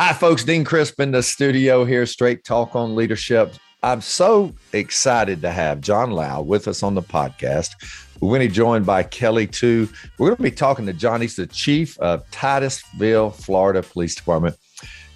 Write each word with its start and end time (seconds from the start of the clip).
Hi, 0.00 0.12
folks. 0.12 0.44
Dean 0.44 0.62
Crisp 0.62 1.00
in 1.00 1.10
the 1.10 1.24
studio 1.24 1.84
here, 1.84 2.06
Straight 2.06 2.44
Talk 2.44 2.76
on 2.76 2.94
Leadership. 2.94 3.54
I'm 3.82 4.00
so 4.00 4.54
excited 4.72 5.42
to 5.42 5.50
have 5.50 5.80
John 5.80 6.12
Lau 6.12 6.40
with 6.40 6.68
us 6.68 6.84
on 6.84 6.94
the 6.94 7.02
podcast. 7.02 7.70
We're 8.20 8.28
going 8.28 8.42
to 8.42 8.48
be 8.48 8.54
joined 8.54 8.86
by 8.86 9.02
Kelly, 9.02 9.48
too. 9.48 9.88
We're 10.16 10.28
going 10.28 10.36
to 10.36 10.42
be 10.44 10.50
talking 10.52 10.86
to 10.86 10.92
John. 10.92 11.20
He's 11.20 11.34
the 11.34 11.48
chief 11.48 11.98
of 11.98 12.30
Titusville, 12.30 13.30
Florida 13.30 13.82
Police 13.82 14.14
Department. 14.14 14.54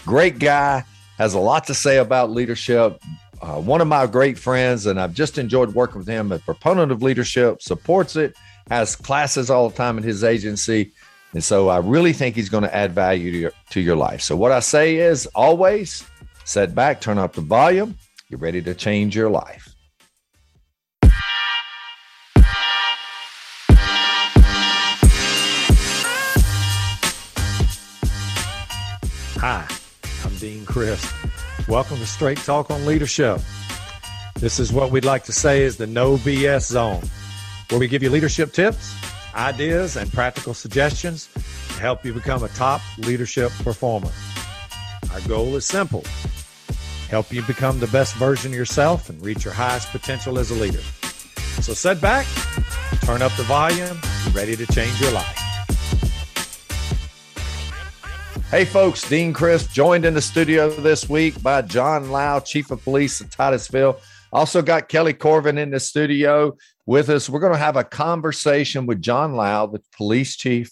Great 0.04 0.40
guy, 0.40 0.82
has 1.16 1.34
a 1.34 1.38
lot 1.38 1.64
to 1.68 1.74
say 1.74 1.98
about 1.98 2.32
leadership. 2.32 3.00
Uh, 3.40 3.60
one 3.60 3.80
of 3.80 3.86
my 3.86 4.08
great 4.08 4.36
friends, 4.36 4.86
and 4.86 4.98
I've 4.98 5.14
just 5.14 5.38
enjoyed 5.38 5.76
working 5.76 5.98
with 5.98 6.08
him, 6.08 6.32
a 6.32 6.40
proponent 6.40 6.90
of 6.90 7.04
leadership, 7.04 7.62
supports 7.62 8.16
it, 8.16 8.34
has 8.68 8.96
classes 8.96 9.48
all 9.48 9.68
the 9.68 9.76
time 9.76 9.96
in 9.96 10.02
his 10.02 10.24
agency. 10.24 10.90
And 11.34 11.42
so 11.42 11.70
I 11.70 11.78
really 11.78 12.12
think 12.12 12.36
he's 12.36 12.50
going 12.50 12.64
to 12.64 12.74
add 12.74 12.92
value 12.92 13.30
to 13.30 13.38
your, 13.38 13.52
to 13.70 13.80
your 13.80 13.96
life. 13.96 14.20
So 14.20 14.36
what 14.36 14.52
I 14.52 14.60
say 14.60 14.96
is 14.96 15.24
always 15.34 16.04
set 16.44 16.74
back, 16.74 17.00
turn 17.00 17.16
up 17.16 17.32
the 17.32 17.40
volume. 17.40 17.96
You're 18.28 18.38
ready 18.38 18.60
to 18.62 18.74
change 18.74 19.16
your 19.16 19.30
life. 19.30 19.74
Hi, 29.40 29.66
I'm 30.24 30.36
Dean 30.36 30.66
Crisp. 30.66 31.10
Welcome 31.66 31.96
to 31.96 32.06
Straight 32.06 32.38
Talk 32.38 32.70
on 32.70 32.84
Leadership. 32.84 33.40
This 34.38 34.58
is 34.60 34.70
what 34.70 34.90
we'd 34.90 35.06
like 35.06 35.24
to 35.24 35.32
say 35.32 35.62
is 35.62 35.78
the 35.78 35.86
no 35.86 36.18
BS 36.18 36.66
zone, 36.66 37.02
where 37.70 37.80
we 37.80 37.88
give 37.88 38.02
you 38.02 38.10
leadership 38.10 38.52
tips 38.52 38.94
ideas, 39.34 39.96
and 39.96 40.12
practical 40.12 40.54
suggestions 40.54 41.28
to 41.68 41.80
help 41.80 42.04
you 42.04 42.12
become 42.12 42.42
a 42.44 42.48
top 42.48 42.80
leadership 42.98 43.50
performer. 43.62 44.10
Our 45.12 45.20
goal 45.22 45.56
is 45.56 45.64
simple 45.64 46.04
help 47.12 47.30
you 47.30 47.42
become 47.42 47.78
the 47.78 47.86
best 47.88 48.14
version 48.14 48.52
of 48.52 48.56
yourself 48.56 49.10
and 49.10 49.22
reach 49.22 49.44
your 49.44 49.52
highest 49.52 49.90
potential 49.90 50.38
as 50.38 50.50
a 50.50 50.54
leader. 50.54 50.80
So 51.60 51.74
sit 51.74 52.00
back, 52.00 52.26
turn 53.02 53.20
up 53.20 53.32
the 53.36 53.42
volume, 53.42 54.00
ready 54.32 54.56
to 54.56 54.64
change 54.72 54.98
your 54.98 55.12
life. 55.12 55.38
Hey 58.50 58.64
folks, 58.64 59.06
Dean 59.06 59.34
Crisp 59.34 59.72
joined 59.72 60.06
in 60.06 60.14
the 60.14 60.22
studio 60.22 60.70
this 60.70 61.06
week 61.06 61.42
by 61.42 61.60
John 61.60 62.10
Lau, 62.10 62.40
Chief 62.40 62.70
of 62.70 62.82
Police 62.82 63.20
of 63.20 63.30
Titusville. 63.30 64.00
Also 64.32 64.62
got 64.62 64.88
Kelly 64.88 65.12
Corvin 65.12 65.58
in 65.58 65.68
the 65.68 65.80
studio 65.80 66.56
with 66.86 67.08
us. 67.08 67.28
We're 67.28 67.40
going 67.40 67.52
to 67.52 67.58
have 67.58 67.76
a 67.76 67.84
conversation 67.84 68.86
with 68.86 69.02
John 69.02 69.34
Lau, 69.34 69.66
the 69.66 69.82
police 69.96 70.36
chief, 70.36 70.70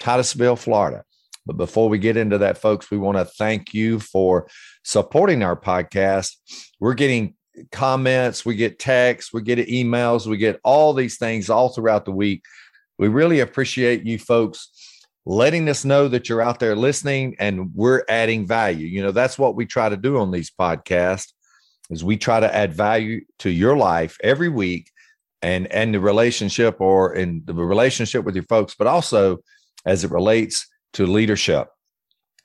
Titusville, 0.00 0.56
Florida. 0.56 1.04
But 1.44 1.56
before 1.56 1.88
we 1.88 1.98
get 1.98 2.16
into 2.16 2.38
that, 2.38 2.58
folks, 2.58 2.90
we 2.90 2.98
want 2.98 3.18
to 3.18 3.24
thank 3.24 3.74
you 3.74 3.98
for 3.98 4.48
supporting 4.84 5.42
our 5.42 5.56
podcast. 5.56 6.36
We're 6.78 6.94
getting 6.94 7.34
comments, 7.70 8.44
we 8.44 8.54
get 8.54 8.78
texts, 8.78 9.32
we 9.32 9.42
get 9.42 9.58
emails, 9.68 10.26
we 10.26 10.36
get 10.36 10.60
all 10.64 10.94
these 10.94 11.18
things 11.18 11.50
all 11.50 11.68
throughout 11.68 12.04
the 12.04 12.12
week. 12.12 12.44
We 12.98 13.08
really 13.08 13.40
appreciate 13.40 14.06
you 14.06 14.18
folks 14.18 14.68
letting 15.24 15.68
us 15.68 15.84
know 15.84 16.08
that 16.08 16.28
you're 16.28 16.42
out 16.42 16.60
there 16.60 16.76
listening 16.76 17.36
and 17.38 17.74
we're 17.74 18.04
adding 18.08 18.46
value. 18.46 18.86
You 18.86 19.02
know, 19.02 19.12
that's 19.12 19.38
what 19.38 19.54
we 19.54 19.66
try 19.66 19.88
to 19.88 19.96
do 19.96 20.18
on 20.18 20.30
these 20.30 20.50
podcasts 20.50 21.32
is 21.90 22.04
we 22.04 22.16
try 22.16 22.40
to 22.40 22.54
add 22.54 22.72
value 22.72 23.24
to 23.40 23.50
your 23.50 23.76
life 23.76 24.16
every 24.22 24.48
week 24.48 24.90
and 25.42 25.66
and 25.72 25.94
the 25.94 26.00
relationship 26.00 26.80
or 26.80 27.14
in 27.14 27.42
the 27.44 27.54
relationship 27.54 28.24
with 28.24 28.34
your 28.34 28.44
folks, 28.44 28.74
but 28.78 28.86
also 28.86 29.38
as 29.84 30.04
it 30.04 30.10
relates 30.10 30.66
to 30.94 31.06
leadership. 31.06 31.68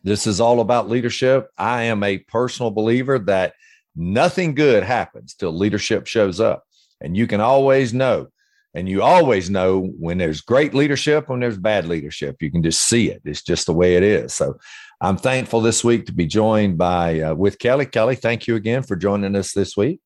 This 0.04 0.26
is 0.26 0.40
all 0.40 0.62
about 0.62 0.90
leadership. 0.90 1.50
I 1.58 1.84
am 1.84 2.04
a 2.04 2.20
personal 2.20 2.72
believer 2.72 3.20
that 3.20 3.54
nothing 3.96 4.56
good 4.56 4.84
happens 4.84 5.34
till 5.34 5.52
leadership 5.52 6.08
shows 6.08 6.40
up. 6.40 6.64
And 7.02 7.16
you 7.16 7.28
can 7.28 7.42
always 7.42 7.94
know, 7.94 8.28
and 8.74 8.88
you 8.88 9.04
always 9.04 9.50
know 9.50 9.82
when 10.00 10.18
there's 10.18 10.42
great 10.42 10.74
leadership, 10.74 11.30
when 11.30 11.40
there's 11.40 11.58
bad 11.58 11.88
leadership. 11.88 12.38
You 12.42 12.52
can 12.52 12.64
just 12.64 12.88
see 12.88 13.10
it. 13.10 13.22
It's 13.26 13.44
just 13.44 13.66
the 13.66 13.74
way 13.74 13.96
it 13.96 14.04
is. 14.04 14.34
So 14.34 14.58
I'm 15.02 15.18
thankful 15.18 15.62
this 15.62 15.84
week 15.84 16.06
to 16.08 16.14
be 16.14 16.26
joined 16.26 16.78
by 16.78 17.20
uh, 17.20 17.36
with 17.36 17.60
Kelly. 17.60 17.86
Kelly, 17.86 18.16
thank 18.16 18.48
you 18.48 18.56
again 18.56 18.82
for 18.82 18.96
joining 18.96 19.36
us 19.36 19.54
this 19.54 19.78
week. 19.78 20.00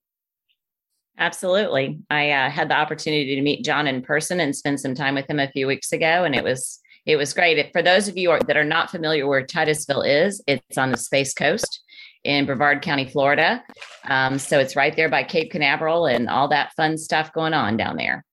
Absolutely. 1.21 1.99
I 2.09 2.31
uh, 2.31 2.49
had 2.49 2.67
the 2.67 2.73
opportunity 2.73 3.35
to 3.35 3.41
meet 3.43 3.63
John 3.63 3.85
in 3.85 4.01
person 4.01 4.39
and 4.39 4.55
spend 4.55 4.79
some 4.79 4.95
time 4.95 5.13
with 5.13 5.29
him 5.29 5.39
a 5.39 5.51
few 5.51 5.67
weeks 5.67 5.93
ago, 5.93 6.23
and 6.23 6.33
it 6.33 6.43
was 6.43 6.79
it 7.05 7.15
was 7.15 7.31
great. 7.31 7.71
For 7.73 7.83
those 7.83 8.07
of 8.07 8.17
you 8.17 8.35
that 8.47 8.57
are 8.57 8.63
not 8.63 8.89
familiar 8.89 9.27
where 9.27 9.45
Titusville 9.45 10.01
is, 10.01 10.41
it's 10.47 10.79
on 10.79 10.89
the 10.89 10.97
Space 10.97 11.35
Coast 11.35 11.83
in 12.23 12.47
Brevard 12.47 12.81
County, 12.81 13.05
Florida. 13.05 13.63
Um, 14.05 14.39
so 14.39 14.57
it's 14.59 14.75
right 14.75 14.95
there 14.95 15.09
by 15.09 15.23
Cape 15.23 15.51
Canaveral 15.51 16.07
and 16.07 16.27
all 16.27 16.47
that 16.47 16.73
fun 16.73 16.97
stuff 16.97 17.31
going 17.33 17.53
on 17.53 17.77
down 17.77 17.97
there. 17.97 18.25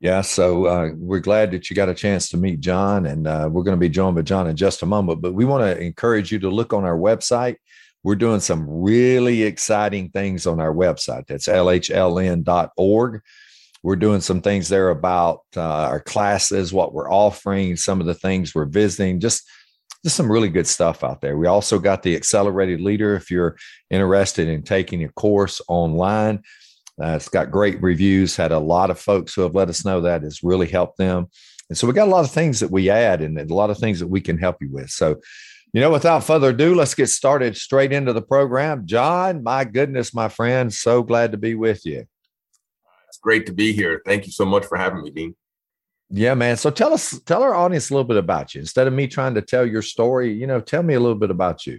Yeah, 0.00 0.22
so 0.22 0.64
uh, 0.64 0.88
we're 0.96 1.20
glad 1.20 1.52
that 1.52 1.70
you 1.70 1.76
got 1.76 1.88
a 1.88 1.94
chance 1.94 2.28
to 2.30 2.38
meet 2.38 2.58
John, 2.58 3.06
and 3.06 3.28
uh, 3.28 3.48
we're 3.52 3.62
going 3.62 3.76
to 3.76 3.80
be 3.80 3.88
joined 3.88 4.16
by 4.16 4.22
John 4.22 4.48
in 4.48 4.56
just 4.56 4.82
a 4.82 4.86
moment. 4.86 5.20
But 5.20 5.34
we 5.34 5.44
want 5.44 5.62
to 5.62 5.80
encourage 5.80 6.32
you 6.32 6.40
to 6.40 6.50
look 6.50 6.72
on 6.72 6.84
our 6.84 6.96
website 6.96 7.56
we're 8.02 8.16
doing 8.16 8.40
some 8.40 8.66
really 8.68 9.42
exciting 9.42 10.10
things 10.10 10.46
on 10.46 10.60
our 10.60 10.72
website. 10.72 11.26
That's 11.26 11.48
lhln.org. 11.48 13.20
We're 13.82 13.96
doing 13.96 14.20
some 14.20 14.42
things 14.42 14.68
there 14.68 14.90
about 14.90 15.40
uh, 15.56 15.62
our 15.62 16.00
classes, 16.00 16.72
what 16.72 16.92
we're 16.92 17.10
offering, 17.10 17.76
some 17.76 18.00
of 18.00 18.06
the 18.06 18.14
things 18.14 18.54
we're 18.54 18.66
visiting, 18.66 19.20
just 19.20 19.48
just 20.02 20.16
some 20.16 20.32
really 20.32 20.48
good 20.48 20.66
stuff 20.66 21.04
out 21.04 21.20
there. 21.20 21.36
We 21.36 21.46
also 21.46 21.78
got 21.78 22.02
the 22.02 22.16
Accelerated 22.16 22.80
Leader 22.80 23.14
if 23.16 23.30
you're 23.30 23.56
interested 23.90 24.48
in 24.48 24.62
taking 24.62 25.04
a 25.04 25.10
course 25.10 25.60
online. 25.68 26.42
Uh, 27.02 27.16
it's 27.16 27.28
got 27.28 27.50
great 27.50 27.82
reviews, 27.82 28.34
had 28.34 28.52
a 28.52 28.58
lot 28.58 28.90
of 28.90 28.98
folks 28.98 29.34
who 29.34 29.42
have 29.42 29.54
let 29.54 29.68
us 29.68 29.84
know 29.84 30.00
that 30.00 30.22
has 30.22 30.42
really 30.42 30.68
helped 30.68 30.96
them. 30.96 31.26
And 31.68 31.76
so 31.76 31.86
we 31.86 31.92
got 31.92 32.08
a 32.08 32.10
lot 32.10 32.24
of 32.24 32.30
things 32.30 32.60
that 32.60 32.70
we 32.70 32.88
add 32.90 33.20
and 33.20 33.38
a 33.38 33.54
lot 33.54 33.70
of 33.70 33.78
things 33.78 34.00
that 34.00 34.08
we 34.08 34.20
can 34.20 34.38
help 34.38 34.56
you 34.60 34.70
with. 34.70 34.90
So 34.90 35.20
you 35.72 35.80
know, 35.80 35.90
without 35.90 36.24
further 36.24 36.50
ado, 36.50 36.74
let's 36.74 36.94
get 36.94 37.08
started 37.08 37.56
straight 37.56 37.92
into 37.92 38.12
the 38.12 38.22
program. 38.22 38.86
John, 38.86 39.42
my 39.42 39.64
goodness, 39.64 40.12
my 40.12 40.28
friend, 40.28 40.72
so 40.72 41.02
glad 41.02 41.32
to 41.32 41.38
be 41.38 41.54
with 41.54 41.86
you. 41.86 42.04
It's 43.08 43.18
great 43.18 43.46
to 43.46 43.52
be 43.52 43.72
here. 43.72 44.02
Thank 44.04 44.26
you 44.26 44.32
so 44.32 44.44
much 44.44 44.66
for 44.66 44.76
having 44.76 45.02
me, 45.02 45.10
Dean. 45.10 45.36
Yeah, 46.10 46.34
man. 46.34 46.56
So 46.56 46.70
tell 46.70 46.92
us, 46.92 47.20
tell 47.20 47.42
our 47.42 47.54
audience 47.54 47.90
a 47.90 47.94
little 47.94 48.06
bit 48.06 48.16
about 48.16 48.54
you. 48.54 48.60
Instead 48.60 48.88
of 48.88 48.92
me 48.92 49.06
trying 49.06 49.34
to 49.34 49.42
tell 49.42 49.64
your 49.64 49.82
story, 49.82 50.32
you 50.32 50.46
know, 50.46 50.60
tell 50.60 50.82
me 50.82 50.94
a 50.94 51.00
little 51.00 51.18
bit 51.18 51.30
about 51.30 51.66
you. 51.66 51.78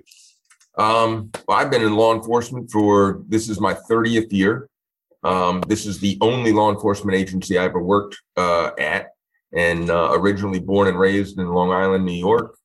Um, 0.78 1.30
well, 1.48 1.58
I've 1.58 1.70
been 1.70 1.82
in 1.82 1.98
law 1.98 2.16
enforcement 2.16 2.72
for 2.72 3.24
this 3.28 3.50
is 3.50 3.60
my 3.60 3.74
30th 3.74 4.32
year. 4.32 4.70
Um, 5.24 5.62
this 5.68 5.86
is 5.86 6.00
the 6.00 6.18
only 6.22 6.54
law 6.54 6.72
enforcement 6.72 7.18
agency 7.18 7.58
I 7.58 7.66
ever 7.66 7.84
worked 7.84 8.18
uh, 8.38 8.72
at, 8.80 9.10
and 9.54 9.90
uh, 9.90 10.12
originally 10.14 10.60
born 10.60 10.88
and 10.88 10.98
raised 10.98 11.38
in 11.38 11.48
Long 11.48 11.72
Island, 11.72 12.06
New 12.06 12.14
York 12.14 12.56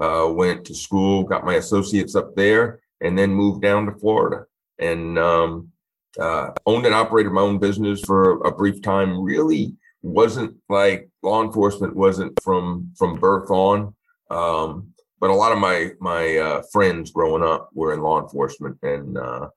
uh, 0.00 0.30
went 0.30 0.64
to 0.66 0.74
school, 0.74 1.24
got 1.24 1.44
my 1.44 1.54
associates 1.54 2.14
up 2.14 2.34
there, 2.34 2.80
and 3.00 3.18
then 3.18 3.30
moved 3.30 3.62
down 3.62 3.86
to 3.86 3.92
Florida 3.92 4.46
and 4.78 5.18
um, 5.18 5.70
uh, 6.18 6.50
owned 6.66 6.86
and 6.86 6.94
operated 6.94 7.32
my 7.32 7.40
own 7.40 7.58
business 7.58 8.00
for 8.00 8.42
a 8.42 8.52
brief 8.52 8.82
time. 8.82 9.20
Really 9.20 9.74
wasn't 10.02 10.56
like 10.68 11.08
law 11.22 11.42
enforcement 11.42 11.94
wasn't 11.96 12.38
from 12.42 12.92
from 12.96 13.18
birth 13.18 13.50
on, 13.50 13.94
um, 14.30 14.92
but 15.20 15.30
a 15.30 15.34
lot 15.34 15.52
of 15.52 15.58
my 15.58 15.90
my 16.00 16.36
uh, 16.36 16.62
friends 16.72 17.10
growing 17.10 17.42
up 17.42 17.70
were 17.74 17.92
in 17.92 18.00
law 18.00 18.20
enforcement, 18.20 18.78
and 18.82 19.18
uh, 19.18 19.48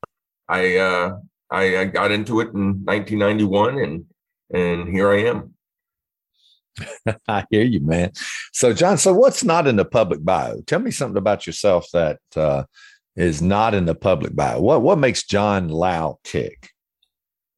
I, 0.48 0.78
uh, 0.78 1.18
I 1.52 1.78
I 1.78 1.86
got 1.86 2.12
into 2.12 2.40
it 2.40 2.54
in 2.54 2.84
1991, 2.86 3.80
and 3.80 4.06
and 4.54 4.90
here 4.90 5.10
I 5.12 5.24
am. 5.24 5.54
I 7.28 7.46
hear 7.50 7.63
you, 7.63 7.81
man. 7.81 8.12
So, 8.53 8.74
John, 8.74 8.97
so 8.97 9.13
what's 9.13 9.44
not 9.44 9.68
in 9.68 9.75
the 9.75 9.85
public 9.85 10.24
bio? 10.24 10.62
Tell 10.62 10.80
me 10.80 10.91
something 10.91 11.18
about 11.18 11.46
yourself 11.46 11.88
that 11.94 12.19
uh, 12.35 12.64
is 13.16 13.41
not 13.41 13.73
in 13.73 13.85
the 13.85 13.96
public 13.96 14.35
bio. 14.35 14.61
What 14.61 14.82
what 14.82 14.97
makes 14.97 15.23
John 15.23 15.70
Lau 15.70 16.20
tick? 16.23 16.70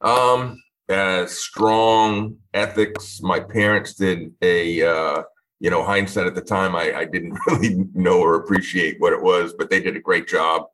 Um, 0.02 0.62
uh, 0.90 1.26
strong 1.28 2.38
ethics. 2.54 3.22
My 3.22 3.40
parents 3.40 3.94
did 3.94 4.34
a, 4.42 4.82
uh, 4.84 5.24
you 5.60 5.70
know, 5.70 5.84
hindsight 5.84 6.28
at 6.28 6.36
the 6.36 6.42
time, 6.42 6.76
I, 6.76 6.94
I 6.94 7.06
didn't 7.06 7.38
really 7.48 7.86
know 7.94 8.20
or 8.20 8.36
appreciate 8.36 9.00
what 9.00 9.14
it 9.14 9.22
was, 9.22 9.54
but 9.58 9.70
they 9.70 9.80
did 9.80 9.96
a 9.96 10.02
great 10.02 10.28
job. 10.28 10.66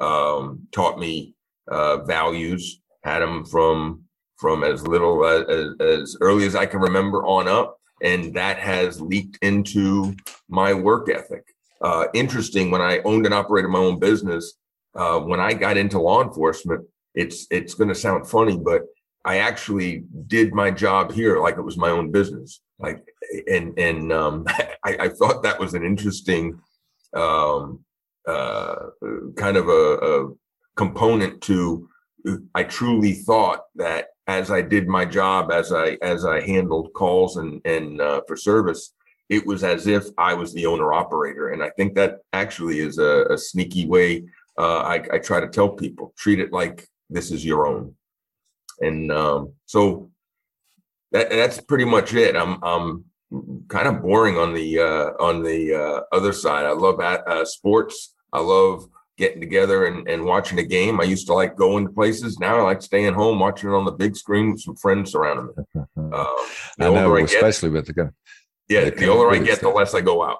Um, 0.00 0.68
taught 0.72 0.98
me 0.98 1.34
uh, 1.68 2.04
values. 2.04 2.80
Had 3.02 3.20
them 3.20 3.44
from 3.44 4.02
from 4.36 4.64
as 4.64 4.86
little 4.86 5.24
as, 5.24 5.74
as 5.80 6.16
early 6.20 6.44
as 6.44 6.54
I 6.54 6.66
can 6.66 6.80
remember 6.80 7.24
on 7.24 7.48
up 7.48 7.75
and 8.02 8.34
that 8.34 8.58
has 8.58 9.00
leaked 9.00 9.38
into 9.42 10.14
my 10.48 10.74
work 10.74 11.08
ethic. 11.08 11.44
Uh, 11.80 12.06
interesting 12.14 12.70
when 12.70 12.80
I 12.80 13.00
owned 13.00 13.26
and 13.26 13.34
operated 13.34 13.70
my 13.70 13.78
own 13.78 13.98
business. 13.98 14.54
Uh, 14.94 15.20
when 15.20 15.40
I 15.40 15.52
got 15.52 15.76
into 15.76 16.00
law 16.00 16.22
enforcement, 16.22 16.86
it's 17.14 17.46
it's 17.50 17.74
going 17.74 17.88
to 17.88 17.94
sound 17.94 18.28
funny, 18.28 18.56
but 18.56 18.82
I 19.24 19.38
actually 19.38 20.04
did 20.26 20.54
my 20.54 20.70
job 20.70 21.12
here 21.12 21.40
like 21.40 21.56
it 21.56 21.62
was 21.62 21.76
my 21.76 21.90
own 21.90 22.10
business. 22.10 22.60
Like, 22.78 23.06
and 23.50 23.78
and 23.78 24.12
um, 24.12 24.44
I, 24.48 24.96
I, 25.00 25.08
thought 25.08 25.42
that 25.42 25.58
was 25.58 25.74
an 25.74 25.84
interesting 25.84 26.60
um, 27.14 27.84
kind 28.26 29.56
of 29.56 29.68
a, 29.68 29.72
a 30.02 30.28
component 30.76 31.40
to 31.42 31.88
I 32.54 32.64
truly 32.64 33.12
thought 33.12 33.62
that 33.76 34.08
as 34.26 34.50
I 34.50 34.60
did 34.62 34.88
my 34.88 35.04
job, 35.04 35.52
as 35.52 35.72
I 35.72 35.98
as 36.02 36.24
I 36.24 36.40
handled 36.40 36.92
calls 36.92 37.36
and 37.36 37.60
and 37.64 38.00
uh, 38.00 38.22
for 38.26 38.36
service, 38.36 38.92
it 39.28 39.46
was 39.46 39.64
as 39.64 39.86
if 39.86 40.04
I 40.18 40.34
was 40.34 40.52
the 40.52 40.66
owner 40.66 40.92
operator, 40.92 41.50
and 41.50 41.62
I 41.62 41.70
think 41.70 41.94
that 41.94 42.18
actually 42.32 42.80
is 42.80 42.98
a, 42.98 43.26
a 43.30 43.38
sneaky 43.38 43.86
way. 43.86 44.24
Uh, 44.58 44.78
I, 44.78 44.94
I, 45.12 45.18
try 45.18 45.38
to 45.38 45.48
tell 45.48 45.68
people 45.68 46.14
treat 46.16 46.40
it 46.40 46.50
like 46.50 46.88
this 47.10 47.30
is 47.30 47.44
your 47.44 47.66
own, 47.66 47.94
and 48.80 49.12
um, 49.12 49.52
so 49.66 50.10
that, 51.12 51.28
that's 51.30 51.60
pretty 51.60 51.84
much 51.84 52.14
it. 52.14 52.34
I'm 52.34 52.58
I'm 52.62 53.04
kind 53.68 53.88
of 53.88 54.02
boring 54.02 54.38
on 54.38 54.54
the 54.54 54.78
uh, 54.78 55.10
on 55.20 55.42
the 55.42 55.74
uh, 55.74 56.16
other 56.16 56.32
side. 56.32 56.64
I 56.64 56.72
love 56.72 57.00
uh, 57.00 57.44
sports. 57.44 58.14
I 58.32 58.40
love 58.40 58.88
getting 59.16 59.40
together 59.40 59.86
and, 59.86 60.08
and 60.08 60.24
watching 60.24 60.58
a 60.58 60.62
game. 60.62 61.00
I 61.00 61.04
used 61.04 61.26
to 61.26 61.34
like 61.34 61.56
going 61.56 61.86
to 61.86 61.92
places. 61.92 62.38
Now 62.38 62.58
I 62.58 62.62
like 62.62 62.82
staying 62.82 63.14
home, 63.14 63.38
watching 63.38 63.70
it 63.70 63.74
on 63.74 63.84
the 63.84 63.92
big 63.92 64.16
screen 64.16 64.52
with 64.52 64.60
some 64.60 64.76
friends 64.76 65.12
surrounding 65.12 65.46
me. 65.56 65.82
Uh, 65.96 66.24
I 66.78 66.88
know, 66.90 67.16
I 67.16 67.20
especially 67.22 67.70
with 67.70 67.86
the 67.86 67.92
gun. 67.92 68.12
Yeah, 68.68 68.84
the, 68.84 68.90
the 68.92 69.08
older 69.08 69.34
I 69.34 69.38
get, 69.38 69.60
the 69.60 69.68
less 69.68 69.94
I 69.94 70.00
go 70.02 70.22
out. 70.22 70.38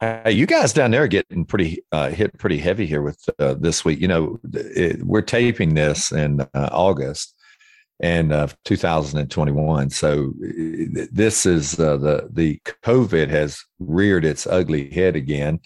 Uh, 0.00 0.28
you 0.28 0.46
guys 0.46 0.72
down 0.72 0.90
there 0.90 1.04
are 1.04 1.08
getting 1.08 1.44
pretty 1.44 1.82
uh, 1.92 2.10
hit 2.10 2.36
pretty 2.38 2.58
heavy 2.58 2.86
here 2.86 3.00
with 3.00 3.18
uh, 3.38 3.54
this 3.54 3.84
week. 3.84 4.00
You 4.00 4.08
know, 4.08 4.40
it, 4.52 5.02
we're 5.02 5.22
taping 5.22 5.74
this 5.74 6.12
in 6.12 6.40
uh, 6.40 6.68
August 6.72 7.34
and 8.00 8.32
of 8.32 8.56
2021. 8.64 9.90
So 9.90 10.32
this 10.36 11.46
is 11.46 11.78
uh, 11.78 11.96
the 11.96 12.28
the 12.32 12.60
COVID 12.82 13.28
has 13.30 13.64
reared 13.78 14.24
its 14.24 14.46
ugly 14.46 14.90
head 14.90 15.14
again 15.14 15.60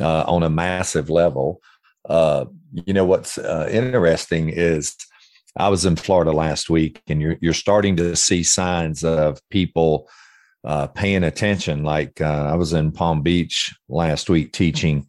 uh, 0.00 0.24
on 0.26 0.42
a 0.42 0.50
massive 0.50 1.10
level. 1.10 1.60
Uh, 2.08 2.46
you 2.86 2.92
know 2.92 3.04
what's 3.04 3.38
uh, 3.38 3.68
interesting 3.70 4.48
is 4.48 4.96
I 5.56 5.68
was 5.68 5.84
in 5.84 5.96
Florida 5.96 6.32
last 6.32 6.70
week, 6.70 7.02
and 7.08 7.20
you're 7.20 7.36
you're 7.40 7.54
starting 7.54 7.96
to 7.96 8.16
see 8.16 8.42
signs 8.42 9.04
of 9.04 9.40
people 9.50 10.08
uh, 10.64 10.86
paying 10.88 11.24
attention. 11.24 11.84
Like 11.84 12.20
uh, 12.20 12.48
I 12.50 12.54
was 12.54 12.72
in 12.72 12.92
Palm 12.92 13.22
Beach 13.22 13.74
last 13.88 14.30
week 14.30 14.52
teaching, 14.52 15.06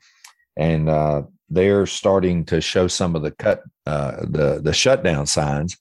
and 0.57 0.89
uh, 0.89 1.23
they're 1.49 1.85
starting 1.85 2.45
to 2.45 2.61
show 2.61 2.87
some 2.87 3.15
of 3.15 3.21
the 3.21 3.31
cut 3.31 3.63
the 3.85 4.59
the 4.63 4.73
shutdown 4.73 5.25
signs. 5.25 5.77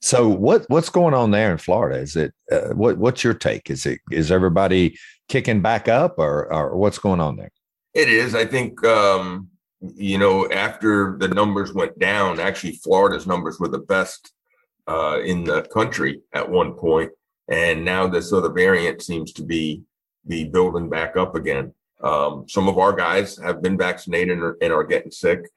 So 0.00 0.28
what 0.28 0.64
what's 0.68 0.90
going 0.90 1.14
on 1.14 1.30
there 1.30 1.50
in 1.50 1.58
Florida? 1.58 1.98
Is 1.98 2.16
it 2.16 2.32
what 2.74 2.98
what's 2.98 3.24
your 3.24 3.34
take? 3.34 3.70
Is 3.70 3.86
it 3.86 4.00
is 4.10 4.30
everybody 4.30 4.98
kicking 5.28 5.62
back 5.62 5.88
up, 5.88 6.14
or 6.18 6.52
or 6.52 6.76
what's 6.76 6.98
going 6.98 7.20
on 7.20 7.36
there? 7.36 7.50
It 7.96 8.10
is. 8.10 8.34
I 8.34 8.44
think, 8.44 8.84
um, 8.84 9.48
you 9.80 10.18
know, 10.18 10.46
after 10.50 11.16
the 11.18 11.28
numbers 11.28 11.72
went 11.72 11.98
down, 11.98 12.38
actually, 12.38 12.72
Florida's 12.72 13.26
numbers 13.26 13.58
were 13.58 13.68
the 13.68 13.78
best 13.78 14.32
uh, 14.86 15.20
in 15.24 15.44
the 15.44 15.62
country 15.62 16.20
at 16.34 16.46
one 16.46 16.74
point, 16.74 17.10
and 17.48 17.86
now 17.86 18.06
this 18.06 18.34
other 18.34 18.50
variant 18.50 19.00
seems 19.00 19.32
to 19.32 19.42
be 19.42 19.82
be 20.28 20.44
building 20.44 20.90
back 20.90 21.16
up 21.16 21.34
again. 21.36 21.72
Um, 22.02 22.44
some 22.46 22.68
of 22.68 22.76
our 22.76 22.92
guys 22.92 23.38
have 23.38 23.62
been 23.62 23.78
vaccinated 23.78 24.32
and 24.36 24.42
are, 24.42 24.58
and 24.60 24.74
are 24.74 24.84
getting 24.84 25.10
sick. 25.10 25.48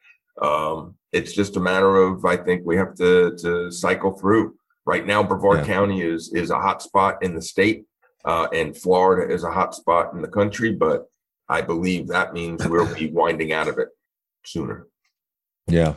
Um, 0.41 0.95
it's 1.11 1.33
just 1.33 1.57
a 1.57 1.59
matter 1.59 1.97
of 1.97 2.23
I 2.23 2.37
think 2.37 2.65
we 2.65 2.77
have 2.77 2.95
to 2.95 3.35
to 3.41 3.69
cycle 3.69 4.13
through. 4.17 4.55
Right 4.85 5.05
now, 5.05 5.21
Brevard 5.23 5.59
yeah. 5.59 5.65
County 5.65 6.03
is 6.03 6.31
is 6.33 6.51
a 6.51 6.61
hot 6.61 6.81
spot 6.81 7.21
in 7.21 7.35
the 7.35 7.41
state, 7.41 7.83
uh, 8.23 8.47
and 8.53 8.77
Florida 8.77 9.29
is 9.29 9.43
a 9.43 9.51
hot 9.51 9.75
spot 9.75 10.13
in 10.13 10.21
the 10.21 10.29
country. 10.29 10.71
But 10.71 11.09
I 11.49 11.61
believe 11.61 12.07
that 12.07 12.33
means 12.33 12.65
we'll 12.67 12.93
be 12.93 13.09
winding 13.11 13.51
out 13.53 13.67
of 13.67 13.77
it 13.77 13.89
sooner. 14.45 14.87
Yeah. 15.67 15.95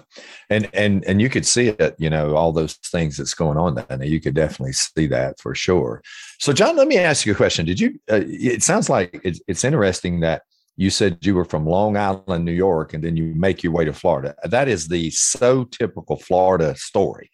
And 0.50 0.69
and 0.75 1.04
and 1.04 1.20
you 1.20 1.28
could 1.28 1.46
see 1.46 1.69
it, 1.69 1.94
you 1.99 2.10
know, 2.10 2.37
all 2.37 2.52
those 2.52 2.75
things 2.75 3.16
that's 3.16 3.34
going 3.34 3.56
on 3.56 3.82
and 3.88 4.04
you 4.04 4.20
could 4.20 4.34
definitely 4.34 4.72
see 4.72 5.06
that 5.06 5.40
for 5.40 5.54
sure. 5.54 6.02
So 6.38 6.52
John, 6.52 6.76
let 6.76 6.88
me 6.88 6.99
ask 6.99 7.25
you 7.25 7.32
a 7.32 7.37
question. 7.37 7.64
Did 7.64 7.81
you 7.81 7.99
uh, 8.10 8.20
it 8.25 8.62
sounds 8.62 8.90
like 8.90 9.20
it's, 9.25 9.40
it's 9.49 9.64
interesting 9.64 10.20
that 10.20 10.43
you 10.76 10.90
said 10.90 11.19
you 11.22 11.34
were 11.34 11.44
from 11.44 11.66
Long 11.66 11.96
Island, 11.96 12.44
New 12.44 12.52
York, 12.52 12.94
and 12.94 13.04
then 13.04 13.16
you 13.16 13.34
make 13.37 13.62
your 13.62 13.72
way 13.72 13.84
to 13.84 13.93
Florida. 13.93 14.34
That 14.44 14.69
is 14.69 14.88
the 14.88 15.10
so 15.10 15.64
typical 15.64 16.16
Florida 16.16 16.75
story. 16.76 17.31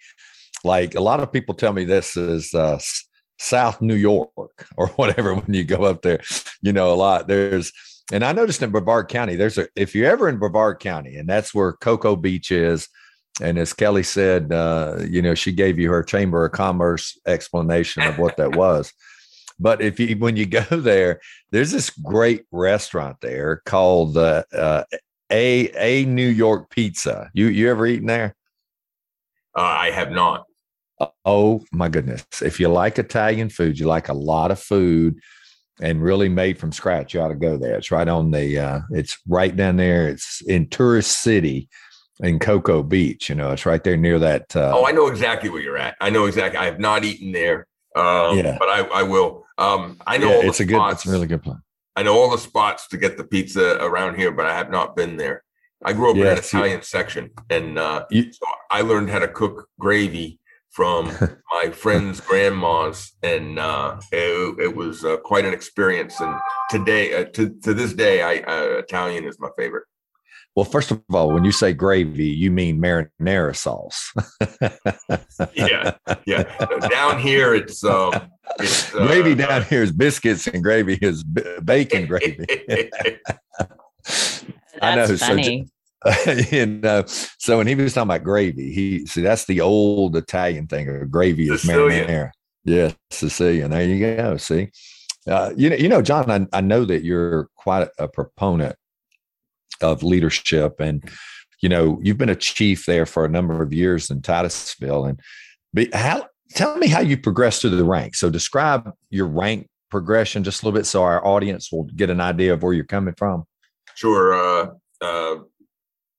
Like 0.65 0.95
a 0.95 1.01
lot 1.01 1.21
of 1.21 1.33
people 1.33 1.55
tell 1.55 1.73
me 1.73 1.85
this 1.85 2.17
is 2.17 2.53
uh, 2.53 2.81
South 3.39 3.81
New 3.81 3.95
York 3.95 4.67
or 4.77 4.89
whatever 4.89 5.35
when 5.35 5.55
you 5.55 5.65
go 5.65 5.85
up 5.85 6.03
there. 6.03 6.21
You 6.63 6.73
know, 6.73 6.93
a 6.93 6.97
lot. 6.97 7.29
There's 7.29 7.73
and 8.13 8.25
I 8.25 8.33
noticed 8.33 8.63
in 8.63 8.71
Brevard 8.71 9.09
County, 9.09 9.37
there's 9.37 9.59
a 9.59 9.69
if 9.77 9.95
you're 9.95 10.11
ever 10.11 10.29
in 10.29 10.39
Brevard 10.39 10.81
County, 10.81 11.17
and 11.17 11.29
that's 11.29 11.55
where 11.55 11.73
Cocoa 11.73 12.17
Beach 12.17 12.51
is. 12.51 12.89
And 13.41 13.57
as 13.57 13.73
Kelly 13.73 14.03
said, 14.03 14.53
uh, 14.53 14.99
you 15.09 15.23
know, 15.23 15.35
she 15.35 15.53
gave 15.53 15.79
you 15.79 15.91
her 15.91 16.03
Chamber 16.03 16.45
of 16.45 16.53
Commerce 16.53 17.19
explanation 17.27 18.03
of 18.03 18.19
what 18.19 18.37
that 18.37 18.57
was. 18.57 18.93
But 19.61 19.81
if 19.83 20.01
you 20.01 20.17
when 20.17 20.37
you 20.37 20.47
go 20.47 20.63
there, 20.71 21.21
there's 21.51 21.71
this 21.71 21.91
great 21.91 22.45
restaurant 22.51 23.19
there 23.21 23.63
called 23.67 24.17
uh, 24.17 24.45
uh, 24.53 24.85
a 25.31 25.71
a 25.77 26.07
New 26.07 26.29
York 26.29 26.71
Pizza. 26.71 27.31
You 27.35 27.47
you 27.49 27.71
ever 27.71 27.87
eaten 27.87 28.07
there? 28.07 28.35
Uh, 29.57 29.63
I 29.63 29.91
have 29.91 30.11
not. 30.11 30.45
Oh 31.25 31.65
my 31.73 31.89
goodness! 31.89 32.25
If 32.43 32.59
you 32.59 32.69
like 32.69 32.99
Italian 32.99 33.51
food, 33.51 33.79
you 33.79 33.87
like 33.87 34.09
a 34.09 34.15
lot 34.15 34.51
of 34.51 34.59
food 34.59 35.19
and 35.81 36.03
really 36.03 36.29
made 36.29 36.59
from 36.59 36.73
scratch. 36.73 37.15
You 37.15 37.21
ought 37.21 37.29
to 37.29 37.35
go 37.35 37.57
there. 37.57 37.77
It's 37.77 37.91
right 37.91 38.09
on 38.09 38.31
the. 38.31 38.59
Uh, 38.59 38.81
it's 38.91 39.19
right 39.27 39.55
down 39.55 39.77
there. 39.77 40.09
It's 40.09 40.43
in 40.43 40.69
Tourist 40.69 41.23
City, 41.23 41.69
in 42.21 42.39
Cocoa 42.39 42.83
Beach. 42.83 43.29
You 43.29 43.35
know, 43.35 43.53
it's 43.53 43.67
right 43.67 43.83
there 43.83 43.97
near 43.97 44.19
that. 44.19 44.55
Uh, 44.55 44.73
oh, 44.75 44.87
I 44.87 44.93
know 44.93 45.07
exactly 45.07 45.51
where 45.51 45.63
you're 45.63 45.79
at. 45.79 45.97
I 46.01 46.11
know 46.11 46.27
exactly. 46.27 46.59
I 46.59 46.65
have 46.65 46.81
not 46.81 47.05
eaten 47.05 47.33
there. 47.33 47.67
Um, 47.97 48.39
yeah, 48.39 48.57
but 48.59 48.69
I, 48.69 48.81
I 48.81 49.03
will. 49.03 49.45
Um, 49.57 49.97
I 50.07 50.19
know 50.19 50.29
yeah, 50.31 50.49
it's 50.49 50.61
a 50.61 50.69
spots. 50.69 50.69
good. 50.69 50.93
It's 50.93 51.07
a 51.07 51.11
really 51.11 51.27
good 51.27 51.43
plan. 51.43 51.63
I 51.97 52.03
know 52.03 52.15
all 52.17 52.31
the 52.31 52.39
spots 52.39 52.87
to 52.89 52.97
get 52.97 53.17
the 53.17 53.25
pizza 53.25 53.77
around 53.85 54.17
here, 54.17 54.31
but 54.31 54.47
I 54.47 54.57
have 54.57 54.71
not 54.71 54.95
been 54.95 55.17
there. 55.17 55.43
I 55.85 55.93
grew 55.93 56.11
up 56.11 56.17
yes, 56.17 56.25
in 56.25 56.33
an 56.33 56.39
Italian 56.39 56.83
section, 56.83 57.31
and 57.51 57.79
uh, 57.79 58.05
you, 58.11 58.33
so 58.33 58.47
I 58.71 58.83
learned 58.83 59.11
how 59.11 59.19
to 59.19 59.29
cook 59.29 59.69
gravy 59.81 60.39
from 60.71 61.13
my 61.53 61.71
friends' 61.71 62.21
grandmas, 62.21 63.13
and 63.23 63.59
uh, 63.59 64.01
it, 64.13 64.61
it, 64.61 64.77
was 64.77 65.05
uh, 65.05 65.17
quite 65.19 65.45
an 65.45 65.53
experience. 65.53 66.21
And 66.21 66.35
today, 66.71 67.15
uh, 67.15 67.25
to 67.35 67.55
to 67.65 67.75
this 67.75 67.93
day, 67.95 68.23
I 68.23 68.39
uh, 68.41 68.79
Italian 68.79 69.25
is 69.25 69.39
my 69.41 69.51
favorite. 69.57 69.85
Well, 70.59 70.65
first 70.65 70.91
of 70.91 71.01
all, 71.13 71.33
when 71.33 71.45
you 71.45 71.53
say 71.53 71.73
gravy, 71.73 72.27
you 72.27 72.51
mean 72.51 72.83
marinara 72.83 73.55
sauce. 73.55 74.13
yeah, 75.55 75.95
yeah. 76.27 76.43
Down 76.89 77.21
here, 77.21 77.55
it's, 77.55 77.85
um, 77.85 78.13
it's 78.59 78.93
uh, 78.93 79.07
gravy. 79.07 79.37
Down 79.37 79.63
here 79.63 79.85
is 79.85 79.93
biscuits, 79.93 80.49
and 80.49 80.65
gravy 80.65 80.99
is 81.01 81.23
b- 81.23 81.45
bacon 81.65 82.07
gravy. 82.09 82.45
I 84.83 84.97
know. 84.97 85.17
Funny. 85.17 85.65
So, 85.65 85.71
and 86.53 86.85
uh, 86.85 87.03
so 87.07 87.59
when 87.59 87.67
he 87.67 87.75
was 87.75 87.93
talking 87.93 88.09
about 88.09 88.23
gravy, 88.23 88.73
he 88.73 89.07
see 89.07 89.21
that's 89.21 89.47
the 89.47 89.61
old 89.61 90.17
Italian 90.17 90.67
thing. 90.67 90.89
Of 90.89 91.11
gravy 91.11 91.49
is 91.49 91.65
marinara. 91.65 92.31
Yes, 92.65 92.95
Sicilian. 93.11 93.71
There 93.71 93.83
you 93.83 94.17
go. 94.17 94.37
See, 94.37 94.71
uh, 95.27 95.53
you 95.57 95.71
know, 95.71 95.77
you 95.77 95.89
know, 95.89 96.03
John. 96.03 96.31
I, 96.31 96.47
I 96.57 96.61
know 96.61 96.85
that 96.85 97.03
you're 97.03 97.49
quite 97.57 97.89
a 97.99 98.07
proponent 98.07 98.77
of 99.81 100.03
leadership, 100.05 100.79
and 100.79 101.03
you 101.63 101.69
know, 101.69 101.99
you've 102.03 102.19
been 102.19 102.29
a 102.29 102.37
chief 102.37 102.87
there 102.87 103.07
for 103.07 103.25
a 103.25 103.29
number 103.29 103.61
of 103.63 103.73
years 103.73 104.11
in 104.11 104.23
Titusville. 104.23 105.07
And 105.07 105.21
be, 105.75 105.89
how? 105.93 106.27
Tell 106.51 106.77
me 106.77 106.89
how 106.89 107.01
you 107.01 107.19
progressed 107.19 107.61
through 107.61 107.71
the 107.71 107.85
ranks. 107.85 108.19
So 108.21 108.31
describe 108.31 108.91
your 109.11 109.27
rank 109.27 109.69
progression 109.91 110.45
just 110.45 110.63
a 110.63 110.67
little 110.67 110.79
bit, 110.79 110.87
so 110.87 111.03
our 111.03 111.25
audience 111.27 111.73
will 111.73 111.85
get 111.85 112.09
an 112.09 112.21
idea 112.21 112.55
of 112.55 112.63
where 112.63 112.73
you're 112.73 112.85
coming 112.85 113.15
from. 113.19 113.45
Sure. 113.95 114.33
Uh, 114.33 114.71
uh, 115.01 115.37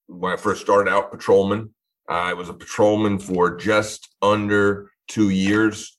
when 0.10 0.34
I 0.34 0.38
first 0.38 0.62
started 0.62 0.92
out 0.92 1.12
patrolman. 1.12 1.74
I 2.08 2.34
was 2.34 2.50
a 2.50 2.54
patrolman 2.54 3.20
for 3.20 3.56
just 3.56 4.10
under 4.22 4.92
two 5.08 5.30
years, 5.30 5.98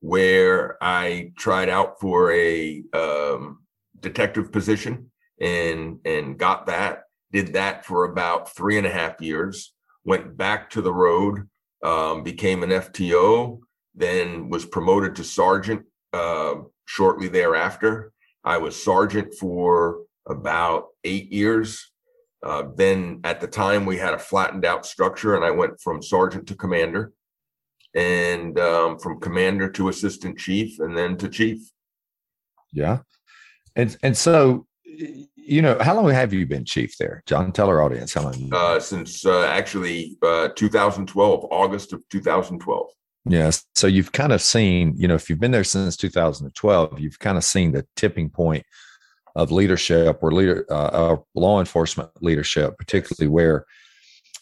where 0.00 0.78
I 0.82 1.32
tried 1.36 1.68
out 1.68 2.00
for 2.00 2.32
a 2.32 2.82
um, 2.94 3.60
detective 4.00 4.50
position 4.50 5.10
and 5.40 5.98
and 6.04 6.38
got 6.38 6.66
that. 6.66 7.04
Did 7.30 7.52
that 7.52 7.84
for 7.84 8.04
about 8.04 8.54
three 8.54 8.78
and 8.78 8.86
a 8.86 8.90
half 8.90 9.20
years. 9.20 9.74
Went 10.04 10.36
back 10.36 10.70
to 10.70 10.82
the 10.82 10.92
road, 10.92 11.48
um, 11.84 12.22
became 12.22 12.62
an 12.62 12.70
FTO, 12.70 13.60
then 13.94 14.48
was 14.48 14.64
promoted 14.64 15.14
to 15.16 15.24
sergeant 15.24 15.84
uh, 16.12 16.54
shortly 16.86 17.28
thereafter. 17.28 18.12
I 18.44 18.58
was 18.58 18.82
sergeant 18.82 19.34
for 19.34 20.00
about 20.26 20.88
eight 21.04 21.30
years 21.32 21.91
uh, 22.42 22.64
then 22.74 23.20
at 23.24 23.40
the 23.40 23.46
time 23.46 23.86
we 23.86 23.98
had 23.98 24.14
a 24.14 24.18
flattened 24.18 24.64
out 24.64 24.86
structure, 24.86 25.36
and 25.36 25.44
I 25.44 25.50
went 25.50 25.80
from 25.80 26.02
sergeant 26.02 26.46
to 26.48 26.54
commander, 26.54 27.12
and 27.94 28.58
um, 28.58 28.98
from 28.98 29.20
commander 29.20 29.68
to 29.70 29.88
assistant 29.88 30.38
chief, 30.38 30.78
and 30.80 30.96
then 30.96 31.16
to 31.18 31.28
chief. 31.28 31.60
Yeah, 32.72 33.00
and 33.76 33.96
and 34.02 34.16
so 34.16 34.66
you 35.44 35.62
know, 35.62 35.76
how 35.80 35.94
long 35.94 36.10
have 36.10 36.32
you 36.32 36.46
been 36.46 36.64
chief 36.64 36.96
there, 36.98 37.22
John? 37.26 37.52
Tell 37.52 37.68
our 37.68 37.82
audience 37.82 38.14
how 38.14 38.22
long. 38.22 38.50
Uh, 38.52 38.78
since 38.78 39.26
uh, 39.26 39.44
actually 39.44 40.16
uh, 40.22 40.48
2012, 40.54 41.46
August 41.50 41.92
of 41.92 42.02
2012. 42.10 42.90
Yes. 43.24 43.64
So 43.74 43.86
you've 43.86 44.12
kind 44.12 44.32
of 44.32 44.42
seen, 44.42 44.94
you 44.96 45.08
know, 45.08 45.14
if 45.14 45.30
you've 45.30 45.40
been 45.40 45.50
there 45.50 45.64
since 45.64 45.96
2012, 45.96 47.00
you've 47.00 47.18
kind 47.18 47.36
of 47.38 47.44
seen 47.44 47.72
the 47.72 47.86
tipping 47.96 48.30
point 48.30 48.64
of 49.34 49.50
leadership 49.50 50.18
or 50.22 50.32
leader 50.32 50.66
uh, 50.70 51.16
law 51.34 51.60
enforcement 51.60 52.10
leadership, 52.20 52.76
particularly 52.78 53.28
where 53.28 53.66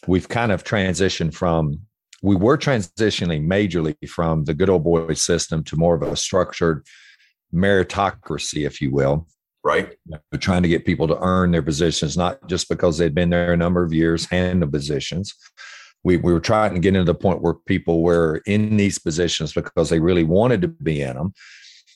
we've 0.07 0.29
kind 0.29 0.51
of 0.51 0.63
transitioned 0.63 1.33
from 1.33 1.79
we 2.21 2.35
were 2.35 2.57
transitioning 2.57 3.47
majorly 3.47 3.95
from 4.07 4.45
the 4.45 4.53
good 4.53 4.69
old 4.69 4.83
boy 4.83 5.13
system 5.13 5.63
to 5.65 5.75
more 5.75 5.95
of 5.95 6.03
a 6.03 6.15
structured 6.15 6.85
meritocracy, 7.53 8.65
if 8.65 8.79
you 8.79 8.91
will. 8.91 9.27
Right. 9.63 9.93
We're 10.07 10.39
trying 10.39 10.63
to 10.63 10.69
get 10.69 10.85
people 10.85 11.07
to 11.07 11.19
earn 11.19 11.51
their 11.51 11.61
positions, 11.61 12.17
not 12.17 12.47
just 12.47 12.69
because 12.69 12.97
they'd 12.97 13.15
been 13.15 13.29
there 13.29 13.53
a 13.53 13.57
number 13.57 13.83
of 13.83 13.93
years, 13.93 14.25
hand 14.25 14.61
the 14.61 14.67
positions. 14.67 15.33
We, 16.03 16.17
we 16.17 16.33
were 16.33 16.39
trying 16.39 16.73
to 16.73 16.79
get 16.79 16.95
into 16.95 17.03
the 17.03 17.15
point 17.15 17.43
where 17.43 17.53
people 17.53 18.01
were 18.01 18.41
in 18.47 18.77
these 18.77 18.97
positions 18.97 19.53
because 19.53 19.89
they 19.89 19.99
really 19.99 20.23
wanted 20.23 20.61
to 20.61 20.67
be 20.67 21.01
in 21.01 21.15
them. 21.15 21.33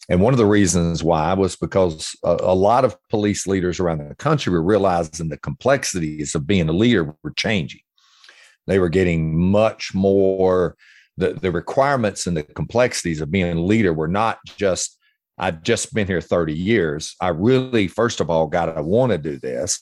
And 0.10 0.22
one 0.22 0.34
of 0.34 0.38
the 0.38 0.46
reasons 0.46 1.04
why 1.04 1.34
was 1.34 1.56
because 1.56 2.16
a, 2.24 2.38
a, 2.42 2.56
lot 2.56 2.86
of 2.86 2.96
police 3.10 3.48
leaders 3.48 3.80
around 3.80 4.08
the 4.08 4.16
country 4.16 4.52
were 4.52 4.62
realizing 4.62 5.30
the 5.30 5.38
complexities 5.38 6.36
of 6.36 6.46
being 6.46 6.70
a 6.70 6.74
leader 6.74 7.16
were 7.24 7.34
changing. 7.36 7.82
They 8.68 8.80
were 8.80 8.90
getting 8.90 9.40
much 9.40 9.94
more, 9.94 10.76
the, 11.18 11.34
the 11.34 11.52
requirements 11.52 12.28
and 12.28 12.38
the 12.38 12.44
complexities 12.44 13.22
of 13.22 13.32
being 13.32 13.58
a 13.58 13.62
leader 13.62 13.94
were 13.94 14.08
not 14.08 14.40
just, 14.58 15.00
I've 15.38 15.64
just 15.64 15.94
been 15.94 16.08
here 16.08 16.22
30 16.22 16.54
years. 16.54 17.16
I 17.20 17.30
really, 17.30 17.88
first 17.88 18.20
of 18.22 18.30
all, 18.30 18.48
got 18.48 18.68
to 18.68 18.84
want 18.84 19.12
to 19.12 19.18
do 19.18 19.40
this. 19.40 19.80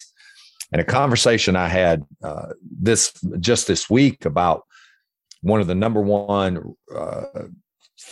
And 0.72 0.82
a 0.82 0.86
conversation 0.86 1.56
I 1.56 1.68
had 1.68 2.04
uh, 2.24 2.54
this 2.62 3.14
just 3.40 3.68
this 3.68 3.90
week 3.90 4.26
about 4.26 4.64
one 5.42 5.62
of 5.62 5.68
the 5.68 5.76
number 5.76 6.02
one 6.02 6.74
uh, 6.94 7.24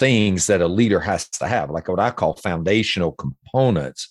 things 0.02 0.48
that 0.48 0.62
a 0.62 0.68
leader 0.68 1.00
has 1.00 1.30
to 1.30 1.48
have, 1.48 1.70
like 1.70 1.88
what 1.88 2.00
I 2.00 2.10
call 2.10 2.34
foundational 2.34 3.12
components. 3.12 4.10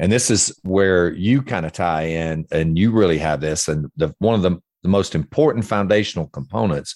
And 0.00 0.10
this 0.10 0.28
is 0.28 0.58
where 0.64 1.12
you 1.14 1.40
kind 1.40 1.64
of 1.64 1.72
tie 1.72 2.02
in, 2.02 2.46
and 2.50 2.76
you 2.76 2.90
really 2.90 3.18
have 3.18 3.40
this. 3.40 3.68
And 3.68 3.86
the 3.96 4.12
one 4.18 4.34
of 4.34 4.42
the 4.42 4.60
the 4.84 4.90
most 4.90 5.14
important 5.14 5.64
foundational 5.64 6.28
components. 6.28 6.94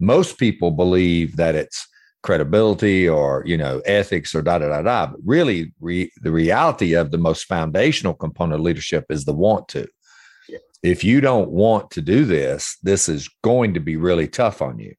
Most 0.00 0.38
people 0.38 0.70
believe 0.70 1.36
that 1.36 1.54
it's 1.54 1.86
credibility 2.22 3.08
or 3.08 3.42
you 3.46 3.56
know 3.56 3.80
ethics 3.84 4.34
or 4.34 4.42
da 4.42 4.58
da 4.58 4.68
da 4.68 4.82
da. 4.82 5.06
But 5.08 5.20
really, 5.24 5.72
re, 5.80 6.10
the 6.22 6.32
reality 6.32 6.94
of 6.94 7.10
the 7.10 7.18
most 7.18 7.44
foundational 7.44 8.14
component 8.14 8.60
of 8.60 8.64
leadership 8.64 9.06
is 9.10 9.24
the 9.24 9.34
want 9.34 9.68
to. 9.68 9.86
Yeah. 10.48 10.58
If 10.82 11.04
you 11.04 11.20
don't 11.20 11.50
want 11.50 11.90
to 11.92 12.00
do 12.00 12.24
this, 12.24 12.76
this 12.82 13.08
is 13.08 13.28
going 13.42 13.74
to 13.74 13.80
be 13.80 13.96
really 13.96 14.28
tough 14.28 14.62
on 14.62 14.78
you. 14.78 14.94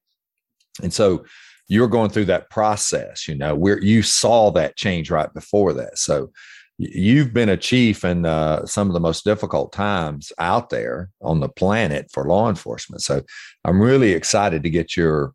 And 0.84 0.94
so 0.94 1.26
you're 1.72 1.88
going 1.88 2.10
through 2.10 2.26
that 2.26 2.50
process. 2.50 3.30
You 3.30 3.36
know, 3.36 3.56
where 3.56 3.82
you 3.82 4.04
saw 4.04 4.52
that 4.52 4.76
change 4.76 5.10
right 5.10 5.34
before 5.34 5.72
that. 5.74 5.98
So 5.98 6.32
you've 6.78 7.34
been 7.34 7.48
a 7.48 7.56
chief 7.56 8.04
in 8.04 8.26
uh, 8.26 8.66
some 8.66 8.88
of 8.88 8.94
the 8.94 9.00
most 9.00 9.24
difficult 9.24 9.72
times 9.72 10.34
out 10.38 10.70
there 10.70 11.10
on 11.22 11.40
the 11.40 11.48
planet 11.48 12.12
for 12.12 12.26
law 12.26 12.50
enforcement. 12.50 13.02
So 13.02 13.22
I'm 13.64 13.82
really 13.82 14.12
excited 14.12 14.64
to 14.64 14.70
get 14.70 14.98
your 14.98 15.34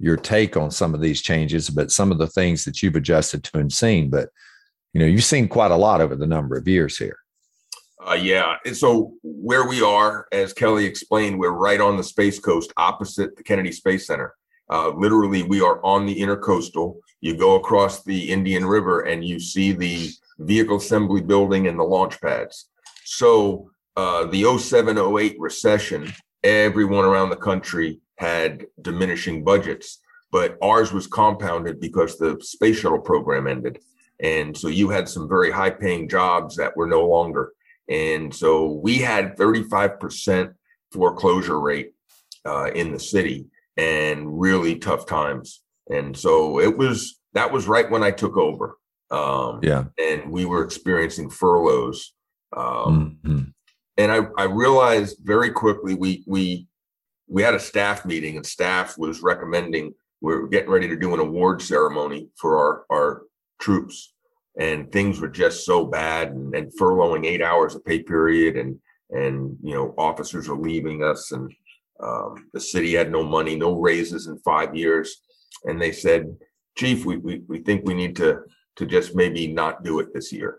your 0.00 0.16
take 0.16 0.56
on 0.56 0.72
some 0.72 0.92
of 0.92 1.00
these 1.00 1.22
changes, 1.22 1.70
but 1.70 1.92
some 1.92 2.10
of 2.10 2.18
the 2.18 2.26
things 2.26 2.64
that 2.64 2.82
you've 2.82 2.96
adjusted 2.96 3.44
to 3.44 3.58
and 3.58 3.72
seen. 3.72 4.10
But 4.10 4.30
you 4.92 5.00
know, 5.00 5.06
you've 5.06 5.22
seen 5.22 5.46
quite 5.46 5.70
a 5.70 5.76
lot 5.76 6.00
over 6.00 6.16
the 6.16 6.26
number 6.26 6.56
of 6.56 6.66
years 6.66 6.98
here. 6.98 7.18
Uh, 8.04 8.14
yeah. 8.14 8.56
And 8.64 8.76
so 8.76 9.12
where 9.22 9.68
we 9.68 9.82
are, 9.82 10.26
as 10.32 10.52
Kelly 10.52 10.84
explained, 10.84 11.38
we're 11.38 11.50
right 11.50 11.80
on 11.80 11.96
the 11.96 12.02
Space 12.02 12.40
Coast, 12.40 12.72
opposite 12.76 13.36
the 13.36 13.44
Kennedy 13.44 13.70
Space 13.70 14.08
Center. 14.08 14.34
Uh, 14.70 14.90
literally, 14.90 15.42
we 15.42 15.60
are 15.60 15.84
on 15.84 16.06
the 16.06 16.16
intercoastal. 16.16 16.96
You 17.20 17.36
go 17.36 17.56
across 17.56 18.04
the 18.04 18.30
Indian 18.30 18.64
River 18.64 19.00
and 19.00 19.24
you 19.24 19.40
see 19.40 19.72
the 19.72 20.10
vehicle 20.38 20.76
assembly 20.76 21.20
building 21.20 21.66
and 21.66 21.78
the 21.78 21.84
launch 21.84 22.20
pads. 22.20 22.70
So 23.04 23.70
uh, 23.96 24.26
the 24.26 24.44
07 24.58 24.96
08 24.96 25.36
recession, 25.40 26.12
everyone 26.44 27.04
around 27.04 27.30
the 27.30 27.36
country 27.36 28.00
had 28.16 28.66
diminishing 28.80 29.42
budgets, 29.42 29.98
but 30.30 30.56
ours 30.62 30.92
was 30.92 31.08
compounded 31.08 31.80
because 31.80 32.16
the 32.16 32.38
space 32.40 32.78
shuttle 32.78 33.00
program 33.00 33.48
ended. 33.48 33.80
And 34.20 34.56
so 34.56 34.68
you 34.68 34.88
had 34.88 35.08
some 35.08 35.28
very 35.28 35.50
high 35.50 35.70
paying 35.70 36.08
jobs 36.08 36.56
that 36.56 36.76
were 36.76 36.86
no 36.86 37.06
longer. 37.06 37.52
And 37.88 38.32
so 38.32 38.72
we 38.72 38.98
had 38.98 39.36
35% 39.36 40.54
foreclosure 40.92 41.58
rate 41.58 41.92
uh, 42.44 42.70
in 42.72 42.92
the 42.92 43.00
city 43.00 43.46
and 43.76 44.40
really 44.40 44.76
tough 44.76 45.06
times. 45.06 45.62
And 45.88 46.16
so 46.16 46.60
it 46.60 46.76
was, 46.76 47.18
that 47.32 47.52
was 47.52 47.66
right 47.66 47.90
when 47.90 48.02
I 48.02 48.10
took 48.10 48.36
over. 48.36 48.76
Um, 49.10 49.60
yeah. 49.62 49.84
And 49.98 50.30
we 50.30 50.44
were 50.44 50.62
experiencing 50.62 51.30
furloughs. 51.30 52.12
Um, 52.56 53.18
mm-hmm. 53.24 53.42
And 53.96 54.12
I, 54.12 54.20
I 54.38 54.44
realized 54.44 55.18
very 55.22 55.50
quickly 55.50 55.94
we 55.94 56.24
we 56.26 56.66
we 57.28 57.42
had 57.42 57.54
a 57.54 57.60
staff 57.60 58.04
meeting 58.04 58.36
and 58.36 58.44
staff 58.44 58.98
was 58.98 59.22
recommending 59.22 59.94
we 60.20 60.34
are 60.34 60.46
getting 60.46 60.70
ready 60.70 60.88
to 60.88 60.96
do 60.96 61.14
an 61.14 61.20
award 61.20 61.62
ceremony 61.62 62.28
for 62.36 62.56
our 62.56 62.84
our 62.90 63.22
troops 63.60 64.14
and 64.58 64.90
things 64.90 65.20
were 65.20 65.28
just 65.28 65.64
so 65.64 65.86
bad 65.86 66.28
and, 66.28 66.54
and 66.54 66.72
furloughing 66.78 67.26
eight 67.26 67.42
hours 67.42 67.74
of 67.74 67.84
pay 67.84 68.02
period 68.02 68.56
and 68.56 68.78
and 69.10 69.56
you 69.62 69.74
know 69.74 69.94
officers 69.96 70.48
are 70.48 70.56
leaving 70.56 71.02
us 71.02 71.32
and 71.32 71.52
um, 72.02 72.48
the 72.52 72.60
city 72.60 72.94
had 72.94 73.10
no 73.10 73.22
money 73.22 73.56
no 73.56 73.78
raises 73.78 74.26
in 74.26 74.38
five 74.38 74.74
years 74.74 75.22
and 75.64 75.80
they 75.80 75.92
said 75.92 76.34
chief 76.76 77.04
we, 77.04 77.16
we, 77.18 77.42
we 77.48 77.58
think 77.58 77.84
we 77.84 77.94
need 77.94 78.16
to 78.16 78.40
to 78.80 78.86
just 78.86 79.14
maybe 79.14 79.46
not 79.46 79.84
do 79.84 80.00
it 80.00 80.12
this 80.12 80.32
year. 80.32 80.58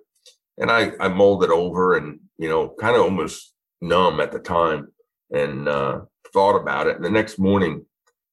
And 0.57 0.69
I, 0.69 0.91
I 1.00 1.07
mulled 1.07 1.43
it 1.43 1.50
over 1.50 1.98
and, 1.98 2.19
you 2.38 2.48
know, 2.48 2.75
kind 2.79 2.95
of 2.95 3.01
almost 3.01 3.53
numb 3.81 4.19
at 4.19 4.31
the 4.31 4.39
time 4.39 4.89
and 5.31 5.67
uh, 5.67 6.01
thought 6.31 6.55
about 6.55 6.88
it. 6.88 6.98
And 6.98 7.03
the 7.03 7.10
next 7.10 7.39
morning, 7.39 7.83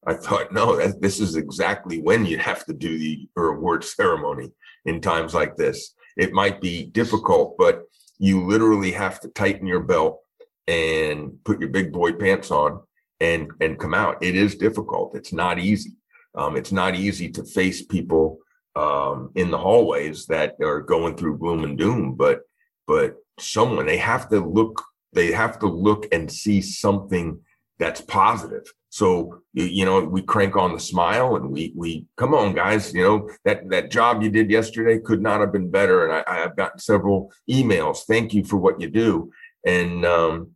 I 0.06 0.14
thought, 0.14 0.52
no, 0.52 0.76
that, 0.76 1.00
this 1.00 1.20
is 1.20 1.36
exactly 1.36 2.00
when 2.02 2.26
you 2.26 2.38
have 2.38 2.66
to 2.66 2.74
do 2.74 2.98
the 2.98 3.28
award 3.36 3.82
ceremony 3.98 4.50
in 4.84 5.00
times 5.00 5.34
like 5.34 5.56
this. 5.56 5.94
It 6.16 6.32
might 6.32 6.60
be 6.60 6.84
difficult, 6.84 7.56
but 7.56 7.82
you 8.18 8.44
literally 8.44 8.92
have 8.92 9.20
to 9.20 9.28
tighten 9.28 9.66
your 9.66 9.80
belt 9.80 10.20
and 10.66 11.32
put 11.44 11.60
your 11.60 11.70
big 11.70 11.92
boy 11.92 12.12
pants 12.12 12.50
on 12.50 12.82
and 13.20 13.50
and 13.60 13.78
come 13.78 13.94
out. 13.94 14.22
It 14.22 14.36
is 14.36 14.54
difficult. 14.54 15.14
It's 15.14 15.32
not 15.32 15.58
easy. 15.58 15.92
Um, 16.34 16.56
it's 16.56 16.72
not 16.72 16.94
easy 16.94 17.30
to 17.30 17.44
face 17.44 17.84
people 17.84 18.38
um, 18.76 19.30
in 19.34 19.50
the 19.50 19.58
hallways 19.58 20.26
that 20.26 20.56
are 20.62 20.80
going 20.80 21.16
through 21.16 21.38
gloom 21.38 21.64
and 21.64 21.76
doom, 21.76 22.14
but 22.14 22.40
but 22.86 23.16
someone 23.38 23.86
they 23.86 23.98
have 23.98 24.28
to 24.30 24.40
look 24.40 24.82
they 25.12 25.32
have 25.32 25.58
to 25.60 25.66
look 25.66 26.06
and 26.12 26.30
see 26.30 26.60
something 26.60 27.40
that's 27.78 28.00
positive. 28.00 28.72
So 28.90 29.42
you 29.52 29.84
know 29.84 30.00
we 30.00 30.22
crank 30.22 30.56
on 30.56 30.72
the 30.72 30.80
smile 30.80 31.36
and 31.36 31.50
we 31.50 31.72
we 31.76 32.06
come 32.16 32.34
on 32.34 32.54
guys 32.54 32.94
you 32.94 33.02
know 33.02 33.30
that 33.44 33.68
that 33.70 33.90
job 33.90 34.22
you 34.22 34.30
did 34.30 34.50
yesterday 34.50 34.98
could 34.98 35.20
not 35.20 35.40
have 35.40 35.52
been 35.52 35.70
better 35.70 36.06
and 36.06 36.12
I, 36.12 36.44
I've 36.44 36.56
gotten 36.56 36.78
several 36.78 37.32
emails 37.50 38.04
thank 38.06 38.32
you 38.32 38.44
for 38.44 38.56
what 38.56 38.80
you 38.80 38.88
do 38.88 39.30
and 39.66 40.04
um, 40.06 40.52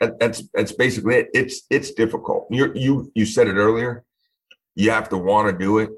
that, 0.00 0.18
that's 0.18 0.42
that's 0.52 0.72
basically 0.72 1.16
it. 1.16 1.28
It's 1.34 1.62
it's 1.70 1.92
difficult. 1.92 2.46
You 2.50 2.72
you 2.74 3.12
you 3.14 3.26
said 3.26 3.48
it 3.48 3.54
earlier. 3.54 4.04
You 4.74 4.90
have 4.90 5.08
to 5.10 5.18
want 5.18 5.50
to 5.50 5.56
do 5.56 5.78
it 5.78 5.90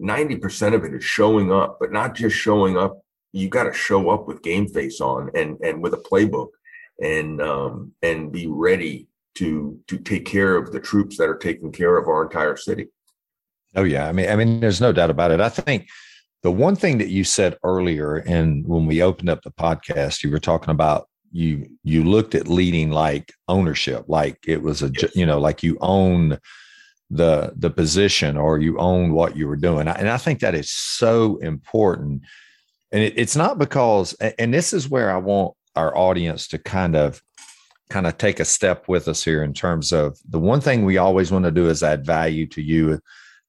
90% 0.00 0.74
of 0.74 0.84
it 0.84 0.94
is 0.94 1.04
showing 1.04 1.52
up, 1.52 1.78
but 1.78 1.92
not 1.92 2.14
just 2.14 2.36
showing 2.36 2.76
up. 2.76 3.00
You 3.32 3.48
got 3.48 3.64
to 3.64 3.72
show 3.72 4.10
up 4.10 4.26
with 4.26 4.42
game 4.42 4.66
face 4.66 5.00
on 5.00 5.30
and 5.36 5.56
and 5.60 5.82
with 5.82 5.94
a 5.94 5.98
playbook 5.98 6.48
and 7.00 7.40
um 7.40 7.92
and 8.02 8.32
be 8.32 8.48
ready 8.48 9.06
to 9.36 9.78
to 9.86 9.98
take 9.98 10.26
care 10.26 10.56
of 10.56 10.72
the 10.72 10.80
troops 10.80 11.16
that 11.16 11.28
are 11.28 11.38
taking 11.38 11.70
care 11.70 11.96
of 11.96 12.08
our 12.08 12.24
entire 12.24 12.56
city. 12.56 12.88
Oh 13.76 13.84
yeah, 13.84 14.08
I 14.08 14.12
mean 14.12 14.28
I 14.28 14.34
mean 14.34 14.58
there's 14.58 14.80
no 14.80 14.92
doubt 14.92 15.10
about 15.10 15.30
it. 15.30 15.40
I 15.40 15.48
think 15.48 15.86
the 16.42 16.50
one 16.50 16.74
thing 16.74 16.98
that 16.98 17.08
you 17.08 17.22
said 17.22 17.56
earlier 17.62 18.16
and 18.16 18.66
when 18.66 18.86
we 18.86 19.00
opened 19.00 19.28
up 19.28 19.42
the 19.42 19.52
podcast 19.52 20.24
you 20.24 20.30
were 20.30 20.40
talking 20.40 20.70
about 20.70 21.08
you 21.32 21.70
you 21.84 22.04
looked 22.04 22.34
at 22.34 22.48
leading 22.48 22.90
like 22.90 23.32
ownership 23.48 24.04
like 24.08 24.38
it 24.46 24.62
was 24.62 24.82
a 24.82 24.90
you 25.14 25.24
know 25.24 25.38
like 25.38 25.62
you 25.62 25.78
own 25.80 26.38
the 27.10 27.52
the 27.56 27.70
position 27.70 28.36
or 28.36 28.58
you 28.58 28.78
own 28.78 29.12
what 29.12 29.36
you 29.36 29.48
were 29.48 29.56
doing. 29.56 29.88
And 29.88 30.08
i 30.08 30.16
think 30.16 30.40
that 30.40 30.54
is 30.54 30.70
so 30.70 31.36
important. 31.38 32.22
And 32.92 33.02
it, 33.02 33.14
it's 33.16 33.36
not 33.36 33.58
because 33.58 34.14
and 34.14 34.54
this 34.54 34.72
is 34.72 34.88
where 34.88 35.10
i 35.10 35.16
want 35.16 35.54
our 35.76 35.96
audience 35.96 36.48
to 36.48 36.58
kind 36.58 36.96
of 36.96 37.22
kind 37.88 38.06
of 38.06 38.16
take 38.18 38.38
a 38.38 38.44
step 38.44 38.88
with 38.88 39.08
us 39.08 39.24
here 39.24 39.42
in 39.42 39.52
terms 39.52 39.92
of 39.92 40.16
the 40.28 40.38
one 40.38 40.60
thing 40.60 40.84
we 40.84 40.98
always 40.98 41.32
want 41.32 41.44
to 41.44 41.50
do 41.50 41.68
is 41.68 41.82
add 41.82 42.06
value 42.06 42.46
to 42.46 42.62
you 42.62 43.00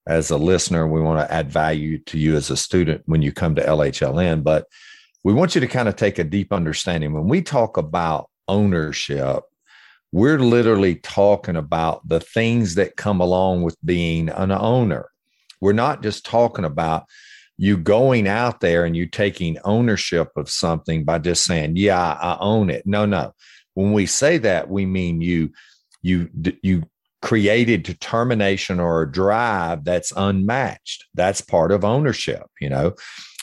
as 0.08 0.32
a 0.32 0.38
listener. 0.38 0.88
We 0.88 1.00
want 1.00 1.20
to 1.20 1.32
add 1.32 1.52
value 1.52 2.00
to 2.06 2.18
you 2.18 2.36
as 2.36 2.50
a 2.50 2.58
student 2.58 3.04
when 3.06 3.22
you 3.22 3.32
come 3.32 3.54
to 3.56 3.64
lhln 3.64 4.44
but 4.44 4.66
we 5.24 5.34
want 5.34 5.56
you 5.56 5.62
to 5.62 5.68
kind 5.68 5.88
of 5.88 5.96
take 5.96 6.20
a 6.20 6.24
deep 6.24 6.52
understanding. 6.52 7.14
When 7.14 7.28
we 7.28 7.42
talk 7.42 7.78
about 7.78 8.30
ownership, 8.48 9.44
we're 10.12 10.40
literally 10.40 10.96
talking 10.96 11.56
about 11.56 12.08
the 12.08 12.20
things 12.20 12.76
that 12.76 12.98
come 12.98 13.22
along 13.22 13.62
with 13.62 13.78
being 13.86 14.30
an 14.30 14.52
owner. 14.52 15.10
We're 15.62 15.74
not 15.74 16.04
just 16.04 16.26
talking 16.26 16.66
about 16.66 17.06
you 17.58 17.78
going 17.78 18.28
out 18.28 18.60
there 18.60 18.86
and 18.86 18.98
you 18.98 19.06
taking 19.06 19.58
ownership 19.64 20.30
of 20.36 20.50
something 20.50 21.04
by 21.04 21.20
just 21.20 21.46
saying, 21.46 21.76
"Yeah, 21.76 22.00
I 22.00 22.38
own 22.40 22.70
it." 22.70 22.86
No, 22.88 23.06
no. 23.06 23.34
When 23.76 23.94
we 23.94 24.08
say 24.08 24.40
that, 24.40 24.70
we 24.70 24.86
mean 24.86 25.22
you 25.22 25.52
you 26.02 26.30
you 26.64 26.84
created 27.22 27.84
determination 27.84 28.80
or 28.80 29.04
a 29.04 29.12
drive 29.12 29.84
that's 29.86 30.12
unmatched. 30.16 31.06
That's 31.14 31.40
part 31.40 31.72
of 31.72 31.86
ownership, 31.86 32.44
you 32.60 32.70
know. 32.70 32.96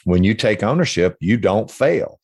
When 0.05 0.25
you 0.25 0.35
take 0.35 0.63
ownership, 0.63 1.17
you 1.21 1.37
don't 1.37 1.71
fail. 1.71 2.19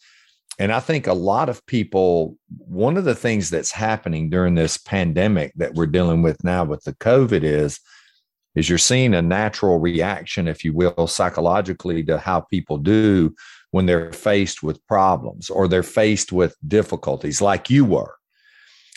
And 0.58 0.72
I 0.72 0.80
think 0.80 1.06
a 1.06 1.14
lot 1.14 1.48
of 1.48 1.66
people, 1.66 2.36
one 2.48 2.96
of 2.96 3.04
the 3.04 3.14
things 3.14 3.50
that's 3.50 3.72
happening 3.72 4.30
during 4.30 4.54
this 4.54 4.76
pandemic 4.76 5.52
that 5.56 5.74
we're 5.74 5.86
dealing 5.86 6.22
with 6.22 6.42
now 6.44 6.64
with 6.64 6.84
the 6.84 6.94
COVID 6.94 7.42
is, 7.42 7.80
is 8.54 8.68
you're 8.68 8.78
seeing 8.78 9.14
a 9.14 9.22
natural 9.22 9.80
reaction, 9.80 10.46
if 10.46 10.64
you 10.64 10.72
will, 10.72 11.08
psychologically 11.08 12.04
to 12.04 12.18
how 12.18 12.40
people 12.40 12.78
do 12.78 13.34
when 13.72 13.86
they're 13.86 14.12
faced 14.12 14.62
with 14.62 14.86
problems 14.86 15.50
or 15.50 15.66
they're 15.66 15.82
faced 15.82 16.30
with 16.30 16.56
difficulties 16.66 17.42
like 17.42 17.68
you 17.68 17.84
were. 17.84 18.14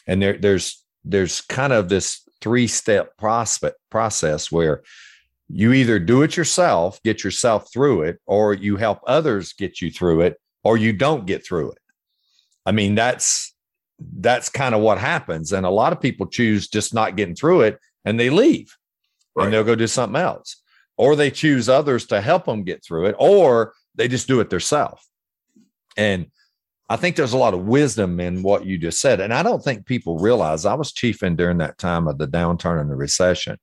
And 0.06 0.22
there, 0.22 0.38
there's 0.38 0.84
there's 1.04 1.42
kind 1.42 1.74
of 1.74 1.90
this 1.90 2.22
three-step 2.42 3.18
prospect 3.18 3.78
process 3.90 4.52
where 4.52 4.84
you 5.50 5.74
either 5.74 6.00
do 6.00 6.24
it 6.24 6.36
yourself, 6.36 7.02
get 7.04 7.24
yourself 7.24 7.72
through 7.72 8.04
it, 8.04 8.20
or 8.26 8.54
you 8.54 8.78
help 8.78 9.00
others 9.08 9.54
get 9.54 9.82
you 9.82 9.90
through 9.90 10.22
it, 10.22 10.40
or 10.64 10.78
you 10.78 10.94
don't 10.94 11.26
get 11.26 11.46
through 11.46 11.72
it. 11.72 11.80
I 12.66 12.72
mean, 12.72 12.96
that's 12.96 13.54
that's 14.00 14.50
kind 14.50 14.76
of 14.76 14.82
what 14.82 14.98
happens. 14.98 15.54
And 15.54 15.66
a 15.66 15.72
lot 15.72 15.94
of 15.94 16.02
people 16.02 16.28
choose 16.28 16.68
just 16.68 16.94
not 16.94 17.16
getting 17.16 17.36
through 17.36 17.62
it 17.62 17.80
and 18.06 18.20
they 18.20 18.30
leave 18.30 18.76
right. 19.36 19.46
and 19.46 19.54
they'll 19.54 19.64
go 19.64 19.76
do 19.76 19.88
something 19.88 20.22
else. 20.22 20.62
Or 20.98 21.16
they 21.16 21.32
choose 21.32 21.70
others 21.70 22.06
to 22.08 22.22
help 22.22 22.46
them 22.46 22.64
get 22.64 22.84
through 22.84 23.06
it, 23.06 23.16
or 23.20 23.74
they 23.96 24.08
just 24.08 24.28
do 24.28 24.40
it 24.40 24.50
themselves. 24.50 25.08
And 25.96 26.28
I 26.90 26.96
think 26.96 27.16
there's 27.16 27.34
a 27.34 27.38
lot 27.38 27.54
of 27.54 27.66
wisdom 27.66 28.20
in 28.20 28.42
what 28.42 28.66
you 28.66 28.80
just 28.80 29.00
said. 29.00 29.20
And 29.20 29.34
I 29.34 29.44
don't 29.44 29.64
think 29.64 29.86
people 29.86 30.18
realize 30.18 30.66
I 30.66 30.74
was 30.74 30.92
chiefing 30.92 31.36
during 31.36 31.60
that 31.60 31.78
time 31.78 32.08
of 32.08 32.18
the 32.18 32.28
downturn 32.28 32.82
and 32.82 32.90
the 32.90 32.96
recession. 32.96 33.58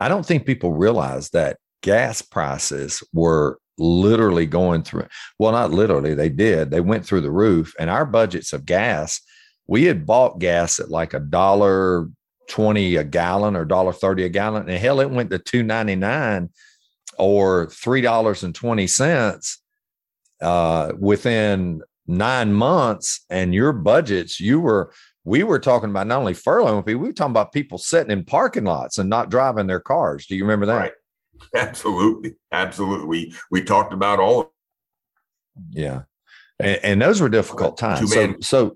I 0.00 0.08
don't 0.08 0.26
think 0.26 0.46
people 0.46 0.72
realize 0.72 1.30
that 1.30 1.58
gas 1.82 2.22
prices 2.22 3.02
were 3.12 3.58
literally 3.78 4.46
going 4.46 4.82
through 4.82 5.06
well 5.38 5.52
not 5.52 5.70
literally 5.70 6.14
they 6.14 6.30
did 6.30 6.70
they 6.70 6.80
went 6.80 7.04
through 7.04 7.20
the 7.20 7.30
roof 7.30 7.74
and 7.78 7.90
our 7.90 8.06
budgets 8.06 8.54
of 8.54 8.64
gas 8.64 9.20
we 9.66 9.84
had 9.84 10.06
bought 10.06 10.38
gas 10.38 10.80
at 10.80 10.90
like 10.90 11.12
a 11.12 11.20
dollar 11.20 12.08
20 12.48 12.96
a 12.96 13.04
gallon 13.04 13.54
or 13.54 13.64
dollar 13.64 13.92
30 13.92 14.24
a 14.24 14.28
gallon 14.30 14.68
and 14.68 14.78
hell 14.78 15.00
it 15.00 15.10
went 15.10 15.30
to 15.30 15.38
299 15.38 16.48
or 17.18 17.66
three 17.66 18.00
dollars 18.00 18.42
and 18.42 18.54
20 18.54 18.86
cents 18.86 19.62
uh, 20.40 20.92
within 20.98 21.82
nine 22.06 22.52
months 22.52 23.24
and 23.30 23.54
your 23.54 23.72
budgets 23.72 24.40
you 24.40 24.60
were 24.60 24.92
we 25.26 25.42
were 25.42 25.58
talking 25.58 25.90
about 25.90 26.06
not 26.06 26.20
only 26.20 26.32
furloughing 26.32 26.86
people 26.86 27.02
we 27.02 27.08
were 27.08 27.12
talking 27.12 27.32
about 27.32 27.52
people 27.52 27.76
sitting 27.76 28.10
in 28.10 28.24
parking 28.24 28.64
lots 28.64 28.96
and 28.98 29.10
not 29.10 29.30
driving 29.30 29.66
their 29.66 29.80
cars 29.80 30.26
do 30.26 30.34
you 30.34 30.44
remember 30.44 30.66
that 30.66 30.76
right. 30.76 30.92
Absolutely, 31.54 32.36
absolutely. 32.52 33.06
We 33.06 33.34
we 33.50 33.62
talked 33.62 33.92
about 33.92 34.18
all. 34.18 34.52
Yeah, 35.70 36.02
and, 36.58 36.80
and 36.82 37.02
those 37.02 37.20
were 37.20 37.28
difficult 37.28 37.78
times. 37.78 38.12
So, 38.12 38.34
so 38.40 38.74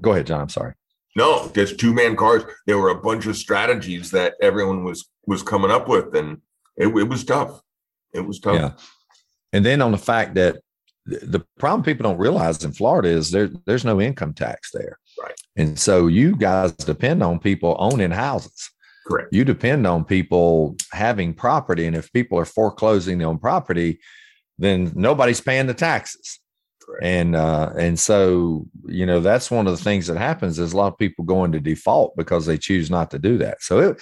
go 0.00 0.12
ahead, 0.12 0.26
John. 0.26 0.42
I'm 0.42 0.48
sorry. 0.48 0.74
No, 1.16 1.50
just 1.54 1.78
two 1.78 1.92
man 1.92 2.16
cars. 2.16 2.44
There 2.66 2.78
were 2.78 2.90
a 2.90 3.00
bunch 3.00 3.26
of 3.26 3.36
strategies 3.36 4.10
that 4.12 4.34
everyone 4.40 4.84
was 4.84 5.08
was 5.26 5.42
coming 5.42 5.70
up 5.70 5.88
with, 5.88 6.14
and 6.14 6.40
it, 6.76 6.88
it 6.88 7.08
was 7.08 7.24
tough. 7.24 7.60
It 8.12 8.20
was 8.20 8.38
tough. 8.38 8.54
Yeah, 8.54 8.72
and 9.52 9.64
then 9.64 9.82
on 9.82 9.92
the 9.92 9.98
fact 9.98 10.34
that 10.34 10.60
the 11.08 11.44
problem 11.58 11.82
people 11.82 12.04
don't 12.04 12.18
realize 12.18 12.62
in 12.64 12.72
Florida 12.72 13.08
is 13.08 13.30
there 13.30 13.48
there's 13.66 13.84
no 13.84 14.00
income 14.00 14.34
tax 14.34 14.70
there. 14.72 14.98
Right. 15.22 15.40
And 15.56 15.78
so 15.78 16.06
you 16.06 16.36
guys 16.36 16.72
depend 16.72 17.22
on 17.22 17.38
people 17.38 17.76
owning 17.78 18.10
houses. 18.10 18.70
Correct. 19.06 19.32
You 19.32 19.44
depend 19.44 19.86
on 19.86 20.04
people 20.04 20.76
having 20.92 21.32
property. 21.32 21.86
And 21.86 21.96
if 21.96 22.12
people 22.12 22.38
are 22.38 22.44
foreclosing 22.44 23.24
on 23.24 23.38
property, 23.38 24.00
then 24.58 24.92
nobody's 24.94 25.40
paying 25.40 25.66
the 25.66 25.74
taxes. 25.74 26.40
Correct. 26.82 27.04
And 27.04 27.34
uh, 27.34 27.72
and 27.78 27.98
so 27.98 28.66
you 28.86 29.06
know 29.06 29.20
that's 29.20 29.50
one 29.50 29.66
of 29.66 29.76
the 29.76 29.82
things 29.82 30.06
that 30.08 30.18
happens 30.18 30.58
is 30.58 30.72
a 30.72 30.76
lot 30.76 30.92
of 30.92 30.98
people 30.98 31.24
go 31.24 31.44
into 31.44 31.60
default 31.60 32.16
because 32.16 32.44
they 32.44 32.58
choose 32.58 32.90
not 32.90 33.10
to 33.12 33.18
do 33.18 33.38
that. 33.38 33.62
So 33.62 33.78
it 33.80 34.00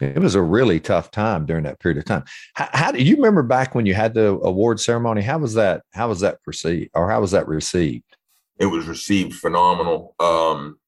it 0.00 0.18
was 0.18 0.34
a 0.34 0.42
really 0.42 0.80
tough 0.80 1.10
time 1.10 1.46
during 1.46 1.64
that 1.64 1.80
period 1.80 1.98
of 1.98 2.04
time. 2.04 2.24
How, 2.54 2.68
how 2.72 2.92
do 2.92 3.02
you 3.02 3.16
remember 3.16 3.42
back 3.42 3.74
when 3.74 3.86
you 3.86 3.94
had 3.94 4.14
the 4.14 4.30
award 4.42 4.80
ceremony? 4.80 5.22
How 5.22 5.38
was 5.38 5.54
that? 5.54 5.82
How 5.92 6.08
was 6.08 6.20
that 6.20 6.42
perceived, 6.42 6.90
or 6.94 7.10
how 7.10 7.20
was 7.20 7.30
that 7.30 7.46
received? 7.46 8.16
It 8.58 8.66
was 8.66 8.86
received 8.86 9.34
phenomenal. 9.34 10.14
Um, 10.18 10.78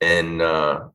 and 0.00 0.42
uh, 0.42 0.88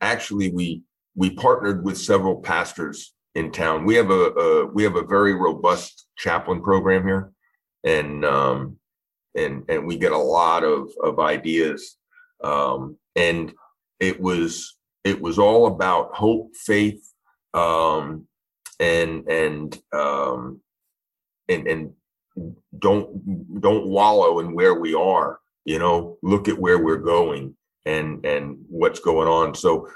actually, 0.00 0.52
we 0.52 0.82
we 1.14 1.30
partnered 1.30 1.84
with 1.84 1.98
several 1.98 2.40
pastors 2.40 3.12
in 3.34 3.52
town. 3.52 3.84
We 3.84 3.94
have 3.96 4.10
a, 4.10 4.30
a 4.30 4.66
we 4.66 4.82
have 4.84 4.96
a 4.96 5.04
very 5.04 5.34
robust 5.34 6.06
chaplain 6.16 6.62
program 6.62 7.04
here, 7.04 7.32
and 7.84 8.24
um, 8.24 8.78
and 9.36 9.64
and 9.68 9.86
we 9.86 9.96
get 9.96 10.12
a 10.12 10.18
lot 10.18 10.64
of 10.64 10.90
of 11.02 11.18
ideas. 11.18 11.96
Um, 12.42 12.96
and 13.16 13.52
it 13.98 14.20
was 14.20 14.76
it 15.04 15.20
was 15.20 15.38
all 15.38 15.66
about 15.66 16.14
hope, 16.14 16.54
faith, 16.54 17.12
um, 17.54 18.26
and 18.78 19.26
and 19.28 19.78
um, 19.92 20.60
and 21.48 21.66
and 21.66 21.92
don't 22.78 23.60
don't 23.60 23.86
wallow 23.86 24.40
in 24.40 24.54
where 24.54 24.74
we 24.74 24.94
are. 24.94 25.40
You 25.64 25.78
know, 25.78 26.18
look 26.22 26.48
at 26.48 26.58
where 26.58 26.78
we're 26.78 26.96
going 26.96 27.56
and 27.86 28.24
and 28.24 28.58
what's 28.68 29.00
going 29.00 29.28
on. 29.28 29.54
So 29.54 29.88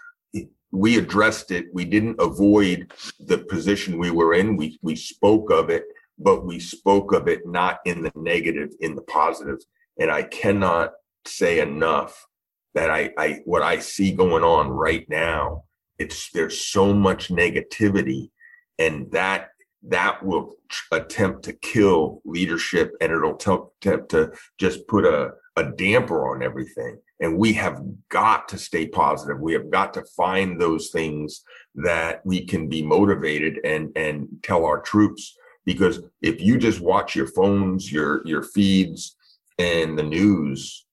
we 0.73 0.99
addressed 0.99 1.51
it. 1.53 1.67
We 1.73 1.85
didn't 1.85 2.17
avoid 2.19 2.93
the 3.21 3.39
position 3.39 3.99
we 3.99 4.11
were 4.11 4.35
in. 4.35 4.57
We 4.57 4.79
we 4.83 4.97
spoke 4.97 5.51
of 5.51 5.71
it, 5.71 5.85
but 6.19 6.45
we 6.45 6.59
spoke 6.59 7.13
of 7.13 7.29
it 7.29 7.47
not 7.47 7.81
in 7.85 8.03
the 8.03 8.13
negative, 8.17 8.71
in 8.81 8.95
the 8.95 9.03
positive. 9.03 9.59
And 9.99 10.11
I 10.11 10.25
cannot 10.25 10.93
say 11.27 11.61
enough 11.61 12.27
that 12.75 12.91
I, 12.91 13.13
I 13.17 13.41
what 13.45 13.63
I 13.63 13.79
see 13.79 14.13
going 14.13 14.45
on 14.45 14.69
right 14.69 15.09
now. 15.09 15.65
It's 15.99 16.31
there's 16.31 16.61
so 16.61 16.93
much 16.93 17.29
negativity, 17.29 18.31
and 18.79 19.11
that 19.13 19.51
that 19.87 20.25
will 20.25 20.57
attempt 20.91 21.45
to 21.45 21.53
kill 21.53 22.21
leadership, 22.25 22.93
and 23.01 23.13
it'll 23.13 23.37
attempt 23.37 24.11
to 24.11 24.33
just 24.59 24.87
put 24.89 25.05
a 25.05 25.33
a 25.57 25.65
damper 25.65 26.35
on 26.35 26.43
everything. 26.43 26.99
And 27.21 27.39
we 27.39 27.53
have 27.53 27.81
got 28.09 28.49
to 28.49 28.59
stay 28.59 28.89
positive. 28.89 29.41
We 29.41 29.53
have 29.53 29.71
got 29.71 29.95
to 29.95 30.05
find 30.17 30.61
those 30.61 30.91
things 30.91 31.45
that 31.77 32.23
we 32.25 32.45
can 32.45 32.69
be 32.69 32.83
motivated 32.83 33.61
and 33.65 33.91
and 33.97 34.29
tell 34.43 34.65
our 34.65 34.81
troops. 34.81 35.37
Because 35.65 36.03
if 36.21 36.43
you 36.43 36.59
just 36.59 36.81
watch 36.81 37.15
your 37.15 37.29
phones, 37.29 37.91
your 37.93 38.27
your 38.27 38.43
feeds, 38.43 39.17
and 39.59 39.97
the 39.99 40.03
news, 40.03 40.85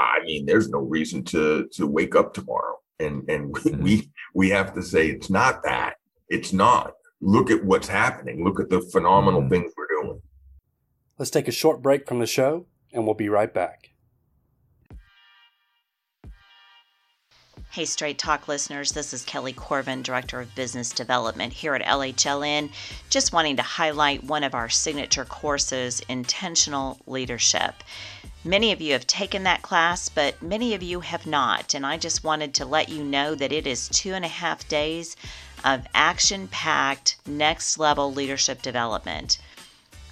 I 0.00 0.24
mean, 0.24 0.46
there's 0.46 0.68
no 0.68 0.80
reason 0.80 1.24
to 1.24 1.68
to 1.72 1.86
wake 1.86 2.14
up 2.14 2.34
tomorrow. 2.34 2.76
And 2.98 3.28
and 3.28 3.54
mm-hmm. 3.54 3.82
we 3.82 4.10
we 4.34 4.50
have 4.50 4.74
to 4.74 4.82
say 4.82 5.08
it's 5.08 5.30
not 5.30 5.62
that. 5.64 5.94
It's 6.28 6.52
not. 6.52 6.92
Look 7.20 7.50
at 7.50 7.64
what's 7.64 7.88
happening. 7.88 8.44
Look 8.44 8.60
at 8.60 8.70
the 8.70 8.80
phenomenal 8.80 9.40
mm-hmm. 9.40 9.50
things 9.50 9.72
we're 9.76 10.02
doing. 10.02 10.22
Let's 11.18 11.30
take 11.30 11.48
a 11.48 11.52
short 11.52 11.82
break 11.82 12.08
from 12.08 12.18
the 12.18 12.26
show, 12.26 12.66
and 12.92 13.04
we'll 13.04 13.14
be 13.14 13.28
right 13.28 13.52
back. 13.52 13.90
Hey, 17.72 17.84
Straight 17.84 18.18
Talk 18.18 18.48
listeners, 18.48 18.90
this 18.90 19.12
is 19.14 19.22
Kelly 19.22 19.52
Corvin, 19.52 20.02
Director 20.02 20.40
of 20.40 20.52
Business 20.56 20.90
Development 20.90 21.52
here 21.52 21.76
at 21.76 21.82
LHLN. 21.82 22.72
Just 23.10 23.32
wanting 23.32 23.54
to 23.58 23.62
highlight 23.62 24.24
one 24.24 24.42
of 24.42 24.56
our 24.56 24.68
signature 24.68 25.24
courses, 25.24 26.02
Intentional 26.08 26.98
Leadership. 27.06 27.74
Many 28.44 28.72
of 28.72 28.80
you 28.80 28.94
have 28.94 29.06
taken 29.06 29.42
that 29.42 29.60
class, 29.60 30.08
but 30.08 30.40
many 30.40 30.72
of 30.72 30.82
you 30.82 31.00
have 31.00 31.26
not. 31.26 31.74
And 31.74 31.84
I 31.84 31.98
just 31.98 32.24
wanted 32.24 32.54
to 32.54 32.64
let 32.64 32.88
you 32.88 33.04
know 33.04 33.34
that 33.34 33.52
it 33.52 33.66
is 33.66 33.86
two 33.90 34.14
and 34.14 34.24
a 34.24 34.28
half 34.28 34.66
days 34.66 35.14
of 35.62 35.86
action 35.92 36.48
packed, 36.48 37.16
next 37.26 37.76
level 37.76 38.10
leadership 38.10 38.62
development. 38.62 39.36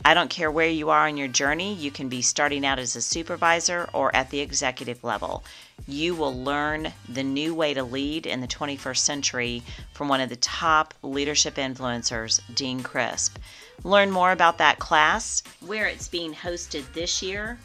I 0.04 0.12
don't 0.12 0.28
care 0.28 0.50
where 0.50 0.68
you 0.68 0.90
are 0.90 1.08
on 1.08 1.16
your 1.16 1.28
journey, 1.28 1.72
you 1.72 1.90
can 1.90 2.10
be 2.10 2.20
starting 2.20 2.66
out 2.66 2.78
as 2.78 2.94
a 2.94 3.00
supervisor 3.00 3.88
or 3.94 4.14
at 4.14 4.28
the 4.28 4.40
executive 4.40 5.02
level. 5.02 5.42
You 5.86 6.14
will 6.14 6.44
learn 6.44 6.92
the 7.08 7.22
new 7.22 7.54
way 7.54 7.72
to 7.72 7.82
lead 7.82 8.26
in 8.26 8.42
the 8.42 8.46
21st 8.46 8.98
century 8.98 9.62
from 9.94 10.08
one 10.08 10.20
of 10.20 10.28
the 10.28 10.36
top 10.36 10.92
leadership 11.02 11.54
influencers, 11.54 12.42
Dean 12.54 12.82
Crisp. 12.82 13.38
Learn 13.84 14.10
more 14.10 14.32
about 14.32 14.58
that 14.58 14.78
class, 14.78 15.42
where 15.60 15.86
it's 15.86 16.08
being 16.08 16.34
hosted 16.34 16.92
this 16.92 17.22
year, 17.22 17.58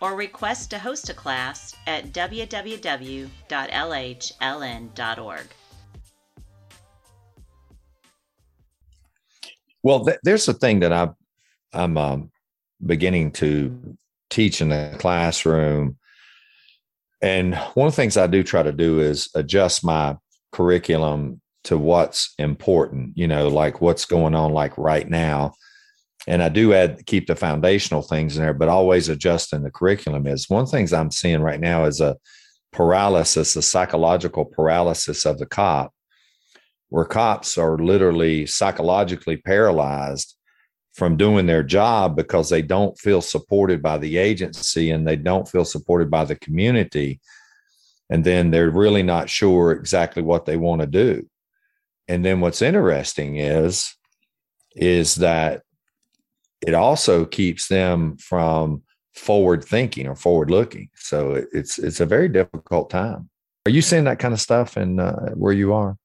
or 0.00 0.16
request 0.16 0.70
to 0.70 0.78
host 0.78 1.10
a 1.10 1.14
class 1.14 1.74
at 1.86 2.12
www.lhln.org. 2.12 3.28
Well, 9.82 10.04
th- 10.04 10.18
there's 10.22 10.48
a 10.48 10.54
thing 10.54 10.80
that 10.80 10.92
I, 10.92 11.08
I'm 11.72 11.96
um, 11.96 12.30
beginning 12.84 13.32
to 13.32 13.96
teach 14.28 14.60
in 14.60 14.68
the 14.68 14.94
classroom. 14.98 15.96
And 17.22 17.54
one 17.74 17.86
of 17.86 17.92
the 17.92 17.96
things 17.96 18.16
I 18.16 18.26
do 18.26 18.42
try 18.42 18.62
to 18.62 18.72
do 18.72 19.00
is 19.00 19.28
adjust 19.34 19.84
my 19.84 20.16
curriculum 20.52 21.40
to 21.64 21.76
what's 21.76 22.34
important, 22.38 23.16
you 23.16 23.28
know, 23.28 23.48
like 23.48 23.80
what's 23.80 24.04
going 24.04 24.34
on 24.34 24.52
like 24.52 24.76
right 24.78 25.08
now. 25.08 25.52
And 26.30 26.44
I 26.44 26.48
do 26.48 26.72
add 26.72 27.04
keep 27.06 27.26
the 27.26 27.34
foundational 27.34 28.02
things 28.02 28.36
in 28.36 28.44
there, 28.44 28.54
but 28.54 28.68
always 28.68 29.08
adjusting 29.08 29.64
the 29.64 29.70
curriculum 29.72 30.28
is 30.28 30.48
one 30.48 30.62
of 30.62 30.70
things 30.70 30.92
I'm 30.92 31.10
seeing 31.10 31.40
right 31.40 31.58
now 31.58 31.86
is 31.86 32.00
a 32.00 32.16
paralysis, 32.72 33.56
a 33.56 33.62
psychological 33.62 34.44
paralysis 34.44 35.26
of 35.26 35.40
the 35.40 35.46
cop, 35.46 35.92
where 36.88 37.04
cops 37.04 37.58
are 37.58 37.76
literally 37.76 38.46
psychologically 38.46 39.38
paralyzed 39.38 40.36
from 40.92 41.16
doing 41.16 41.46
their 41.46 41.64
job 41.64 42.14
because 42.14 42.48
they 42.48 42.62
don't 42.62 42.96
feel 42.96 43.22
supported 43.22 43.82
by 43.82 43.98
the 43.98 44.16
agency 44.16 44.92
and 44.92 45.08
they 45.08 45.16
don't 45.16 45.48
feel 45.48 45.64
supported 45.64 46.12
by 46.12 46.24
the 46.24 46.36
community. 46.36 47.20
And 48.08 48.22
then 48.22 48.52
they're 48.52 48.70
really 48.70 49.02
not 49.02 49.28
sure 49.28 49.72
exactly 49.72 50.22
what 50.22 50.46
they 50.46 50.56
want 50.56 50.80
to 50.82 50.86
do. 50.86 51.28
And 52.06 52.24
then 52.24 52.38
what's 52.38 52.62
interesting 52.62 53.36
is, 53.36 53.96
is 54.76 55.16
that 55.16 55.62
it 56.66 56.74
also 56.74 57.24
keeps 57.24 57.68
them 57.68 58.16
from 58.16 58.82
forward 59.14 59.64
thinking 59.64 60.06
or 60.06 60.14
forward 60.14 60.50
looking. 60.50 60.88
So 60.94 61.44
it's 61.52 61.78
it's 61.78 62.00
a 62.00 62.06
very 62.06 62.28
difficult 62.28 62.90
time. 62.90 63.28
Are 63.66 63.70
you 63.70 63.82
seeing 63.82 64.04
that 64.04 64.18
kind 64.18 64.34
of 64.34 64.40
stuff 64.40 64.76
in 64.76 65.00
uh, 65.00 65.30
where 65.34 65.52
you 65.52 65.72
are? 65.74 65.96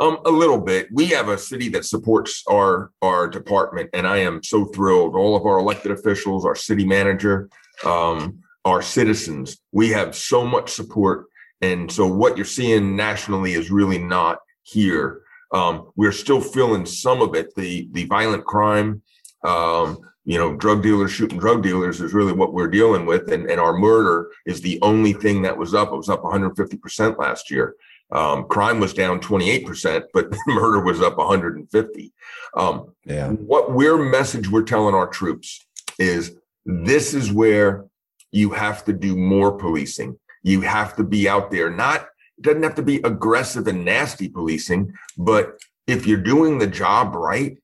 Um, 0.00 0.18
a 0.24 0.30
little 0.30 0.60
bit. 0.60 0.88
We 0.92 1.06
have 1.08 1.28
a 1.28 1.36
city 1.36 1.68
that 1.70 1.84
supports 1.84 2.42
our 2.50 2.90
our 3.02 3.28
department, 3.28 3.90
and 3.92 4.06
I 4.06 4.18
am 4.18 4.42
so 4.42 4.66
thrilled. 4.66 5.14
All 5.14 5.36
of 5.36 5.44
our 5.44 5.58
elected 5.58 5.92
officials, 5.92 6.44
our 6.44 6.54
city 6.54 6.86
manager, 6.86 7.48
um, 7.84 8.40
our 8.64 8.82
citizens, 8.82 9.58
we 9.72 9.90
have 9.90 10.14
so 10.14 10.46
much 10.46 10.70
support. 10.70 11.26
And 11.62 11.92
so, 11.92 12.06
what 12.06 12.36
you're 12.36 12.46
seeing 12.46 12.96
nationally 12.96 13.52
is 13.52 13.70
really 13.70 13.98
not 13.98 14.38
here. 14.62 15.22
Um, 15.52 15.90
we're 15.96 16.12
still 16.12 16.40
feeling 16.40 16.86
some 16.86 17.20
of 17.20 17.34
it. 17.34 17.54
The 17.54 17.88
the 17.92 18.06
violent 18.06 18.44
crime, 18.44 19.02
um, 19.44 20.00
you 20.24 20.38
know, 20.38 20.54
drug 20.54 20.82
dealers 20.82 21.10
shooting 21.10 21.38
drug 21.38 21.62
dealers 21.62 22.00
is 22.00 22.12
really 22.12 22.32
what 22.32 22.52
we're 22.52 22.68
dealing 22.68 23.06
with, 23.06 23.32
and 23.32 23.50
and 23.50 23.60
our 23.60 23.76
murder 23.76 24.30
is 24.46 24.60
the 24.60 24.78
only 24.82 25.12
thing 25.12 25.42
that 25.42 25.56
was 25.56 25.74
up. 25.74 25.92
It 25.92 25.96
was 25.96 26.08
up 26.08 26.22
150 26.22 26.76
percent 26.76 27.18
last 27.18 27.50
year. 27.50 27.74
Um, 28.12 28.46
crime 28.46 28.80
was 28.80 28.92
down 28.92 29.20
28%, 29.20 30.04
but 30.12 30.34
murder 30.48 30.80
was 30.80 31.00
up 31.00 31.16
150. 31.16 32.12
Um, 32.56 32.92
yeah. 33.04 33.28
What 33.30 33.72
we're 33.72 33.98
message 33.98 34.50
we're 34.50 34.62
telling 34.62 34.96
our 34.96 35.06
troops 35.06 35.64
is 35.98 36.36
this 36.64 37.14
is 37.14 37.32
where 37.32 37.86
you 38.32 38.50
have 38.50 38.84
to 38.86 38.92
do 38.92 39.16
more 39.16 39.52
policing. 39.52 40.18
You 40.42 40.62
have 40.62 40.96
to 40.96 41.04
be 41.04 41.28
out 41.28 41.50
there. 41.50 41.70
Not 41.70 42.08
it 42.38 42.42
doesn't 42.42 42.62
have 42.62 42.74
to 42.76 42.82
be 42.82 42.96
aggressive 43.04 43.66
and 43.68 43.84
nasty 43.84 44.28
policing, 44.28 44.94
but 45.18 45.60
if 45.86 46.06
you're 46.06 46.18
doing 46.18 46.58
the 46.58 46.66
job 46.66 47.14
right, 47.14 47.58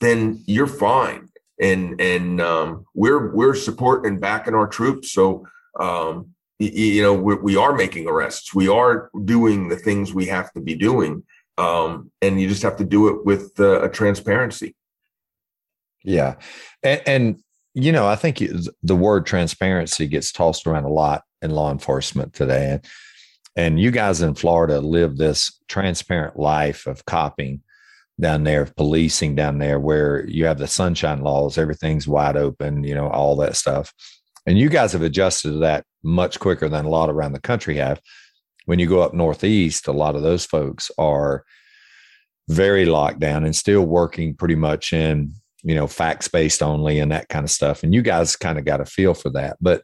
then 0.00 0.42
you're 0.46 0.66
fine. 0.66 1.28
And 1.60 2.00
and 2.00 2.40
um, 2.40 2.84
we're 2.94 3.34
we're 3.34 3.54
supporting 3.54 4.12
and 4.12 4.20
backing 4.20 4.54
our 4.54 4.66
troops. 4.66 5.12
So 5.12 5.46
um, 5.80 6.34
you 6.58 7.02
know 7.02 7.14
we, 7.14 7.34
we 7.36 7.56
are 7.56 7.74
making 7.74 8.08
arrests. 8.08 8.54
We 8.54 8.68
are 8.68 9.10
doing 9.24 9.68
the 9.68 9.76
things 9.76 10.12
we 10.12 10.26
have 10.26 10.52
to 10.52 10.60
be 10.60 10.74
doing. 10.74 11.22
Um, 11.58 12.10
and 12.20 12.38
you 12.38 12.48
just 12.48 12.62
have 12.62 12.76
to 12.76 12.84
do 12.84 13.08
it 13.08 13.24
with 13.24 13.58
uh, 13.58 13.80
a 13.80 13.88
transparency. 13.88 14.74
Yeah. 16.04 16.34
And, 16.82 17.02
and 17.06 17.42
you 17.76 17.92
know 17.92 18.06
i 18.08 18.16
think 18.16 18.42
the 18.82 18.96
word 18.96 19.26
transparency 19.26 20.06
gets 20.06 20.32
tossed 20.32 20.66
around 20.66 20.84
a 20.84 20.88
lot 20.88 21.22
in 21.42 21.50
law 21.50 21.70
enforcement 21.70 22.32
today. 22.32 22.70
And, 22.72 22.84
and 23.54 23.80
you 23.80 23.90
guys 23.90 24.22
in 24.22 24.34
florida 24.34 24.80
live 24.80 25.18
this 25.18 25.60
transparent 25.68 26.38
life 26.38 26.86
of 26.86 27.04
copying 27.04 27.60
down 28.20 28.44
there 28.44 28.62
of 28.62 28.74
policing 28.76 29.34
down 29.34 29.58
there 29.58 29.78
where 29.78 30.26
you 30.26 30.46
have 30.46 30.58
the 30.58 30.66
sunshine 30.66 31.20
laws 31.20 31.58
everything's 31.58 32.08
wide 32.08 32.36
open 32.36 32.82
you 32.82 32.94
know 32.94 33.08
all 33.08 33.36
that 33.36 33.56
stuff 33.56 33.92
and 34.46 34.58
you 34.58 34.68
guys 34.68 34.92
have 34.92 35.02
adjusted 35.02 35.52
to 35.52 35.58
that 35.58 35.84
much 36.04 36.38
quicker 36.38 36.68
than 36.68 36.84
a 36.84 36.88
lot 36.88 37.10
around 37.10 37.32
the 37.32 37.40
country 37.40 37.76
have. 37.76 38.00
When 38.64 38.78
you 38.78 38.88
go 38.88 39.00
up 39.00 39.12
northeast, 39.12 39.88
a 39.88 39.92
lot 39.92 40.14
of 40.14 40.22
those 40.22 40.46
folks 40.46 40.90
are 40.98 41.44
very 42.48 42.86
locked 42.86 43.18
down 43.18 43.44
and 43.44 43.54
still 43.54 43.84
working 43.84 44.34
pretty 44.34 44.54
much 44.54 44.92
in, 44.92 45.32
you 45.62 45.74
know, 45.74 45.88
facts 45.88 46.28
based 46.28 46.62
only 46.62 47.00
and 47.00 47.10
that 47.10 47.28
kind 47.28 47.44
of 47.44 47.50
stuff. 47.50 47.82
And 47.82 47.92
you 47.92 48.02
guys 48.02 48.36
kind 48.36 48.58
of 48.58 48.64
got 48.64 48.80
a 48.80 48.84
feel 48.84 49.14
for 49.14 49.30
that. 49.30 49.56
But, 49.60 49.82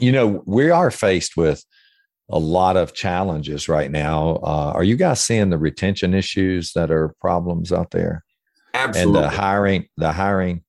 you 0.00 0.10
know, 0.10 0.42
we 0.46 0.70
are 0.70 0.90
faced 0.90 1.36
with 1.36 1.64
a 2.28 2.38
lot 2.38 2.76
of 2.76 2.94
challenges 2.94 3.68
right 3.68 3.90
now. 3.90 4.40
Uh, 4.42 4.72
are 4.74 4.84
you 4.84 4.96
guys 4.96 5.20
seeing 5.20 5.50
the 5.50 5.58
retention 5.58 6.14
issues 6.14 6.72
that 6.72 6.90
are 6.90 7.14
problems 7.20 7.72
out 7.72 7.90
there? 7.92 8.24
Absolutely. 8.74 9.20
And 9.20 9.24
the 9.24 9.36
hiring, 9.36 9.88
the 9.96 10.12
hiring 10.12 10.62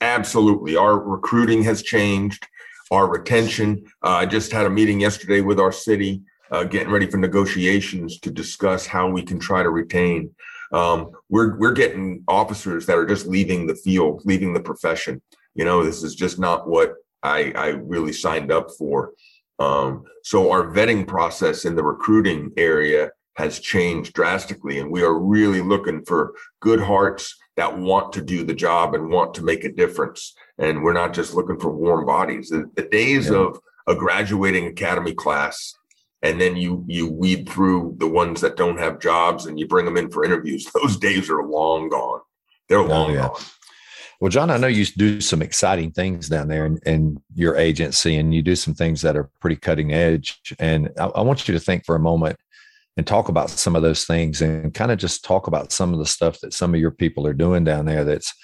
Absolutely. 0.00 0.76
Our 0.76 0.98
recruiting 0.98 1.62
has 1.64 1.82
changed, 1.82 2.46
our 2.90 3.08
retention. 3.08 3.84
Uh, 4.02 4.10
I 4.10 4.26
just 4.26 4.52
had 4.52 4.66
a 4.66 4.70
meeting 4.70 5.00
yesterday 5.00 5.40
with 5.40 5.58
our 5.58 5.72
city, 5.72 6.22
uh, 6.50 6.64
getting 6.64 6.92
ready 6.92 7.06
for 7.06 7.16
negotiations 7.16 8.20
to 8.20 8.30
discuss 8.30 8.86
how 8.86 9.08
we 9.08 9.22
can 9.22 9.40
try 9.40 9.62
to 9.62 9.70
retain. 9.70 10.34
Um, 10.72 11.10
we're 11.28 11.58
we're 11.58 11.72
getting 11.72 12.22
officers 12.28 12.86
that 12.86 12.98
are 12.98 13.06
just 13.06 13.26
leaving 13.26 13.66
the 13.66 13.74
field, 13.74 14.22
leaving 14.24 14.52
the 14.52 14.60
profession. 14.60 15.20
You 15.54 15.64
know, 15.64 15.82
this 15.82 16.02
is 16.02 16.14
just 16.14 16.38
not 16.38 16.68
what 16.68 16.94
I, 17.22 17.52
I 17.56 17.68
really 17.68 18.12
signed 18.12 18.52
up 18.52 18.68
for. 18.78 19.12
Um, 19.58 20.04
so 20.22 20.50
our 20.50 20.64
vetting 20.64 21.06
process 21.06 21.64
in 21.64 21.74
the 21.74 21.82
recruiting 21.82 22.52
area 22.56 23.10
has 23.36 23.60
changed 23.60 24.14
drastically, 24.14 24.78
and 24.78 24.90
we 24.90 25.02
are 25.02 25.18
really 25.18 25.60
looking 25.60 26.04
for 26.04 26.34
good 26.60 26.80
hearts 26.80 27.36
that 27.56 27.78
want 27.78 28.12
to 28.12 28.22
do 28.22 28.44
the 28.44 28.54
job 28.54 28.94
and 28.94 29.10
want 29.10 29.34
to 29.34 29.44
make 29.44 29.64
a 29.64 29.72
difference. 29.72 30.34
And 30.58 30.82
we're 30.82 30.92
not 30.92 31.12
just 31.12 31.34
looking 31.34 31.58
for 31.58 31.70
warm 31.70 32.06
bodies. 32.06 32.48
The, 32.50 32.70
the 32.74 32.82
days 32.82 33.30
yeah. 33.30 33.38
of 33.38 33.60
a 33.86 33.94
graduating 33.94 34.66
academy 34.66 35.14
class 35.14 35.74
and 36.22 36.40
then 36.40 36.56
you 36.56 36.84
you 36.86 37.10
weed 37.10 37.48
through 37.48 37.94
the 37.98 38.06
ones 38.06 38.40
that 38.40 38.56
don't 38.56 38.78
have 38.78 39.00
jobs 39.00 39.46
and 39.46 39.58
you 39.58 39.66
bring 39.66 39.84
them 39.84 39.96
in 39.96 40.10
for 40.10 40.24
interviews. 40.24 40.68
Those 40.74 40.96
days 40.96 41.30
are 41.30 41.46
long 41.46 41.88
gone. 41.88 42.20
They're 42.68 42.78
oh, 42.78 42.86
long 42.86 43.12
yeah. 43.12 43.28
gone. 43.28 43.40
Well, 44.20 44.30
John, 44.30 44.50
I 44.50 44.56
know 44.56 44.66
you 44.66 44.84
do 44.84 45.20
some 45.20 45.42
exciting 45.42 45.92
things 45.92 46.28
down 46.28 46.48
there 46.48 46.66
in, 46.66 46.78
in, 46.84 47.22
your 47.34 47.56
agency, 47.56 48.16
and 48.16 48.34
you 48.34 48.42
do 48.42 48.56
some 48.56 48.74
things 48.74 49.00
that 49.02 49.16
are 49.16 49.30
pretty 49.40 49.54
cutting 49.54 49.92
edge. 49.92 50.40
And 50.58 50.90
I, 50.98 51.06
I 51.06 51.20
want 51.20 51.46
you 51.46 51.54
to 51.54 51.60
think 51.60 51.84
for 51.84 51.94
a 51.94 52.00
moment 52.00 52.36
and 52.96 53.06
talk 53.06 53.28
about 53.28 53.48
some 53.48 53.76
of 53.76 53.82
those 53.82 54.04
things 54.04 54.42
and 54.42 54.74
kind 54.74 54.90
of 54.90 54.98
just 54.98 55.24
talk 55.24 55.46
about 55.46 55.70
some 55.70 55.92
of 55.92 56.00
the 56.00 56.06
stuff 56.06 56.40
that 56.40 56.52
some 56.52 56.74
of 56.74 56.80
your 56.80 56.90
people 56.90 57.28
are 57.28 57.32
doing 57.32 57.62
down 57.62 57.86
there 57.86 58.04
that's 58.04 58.34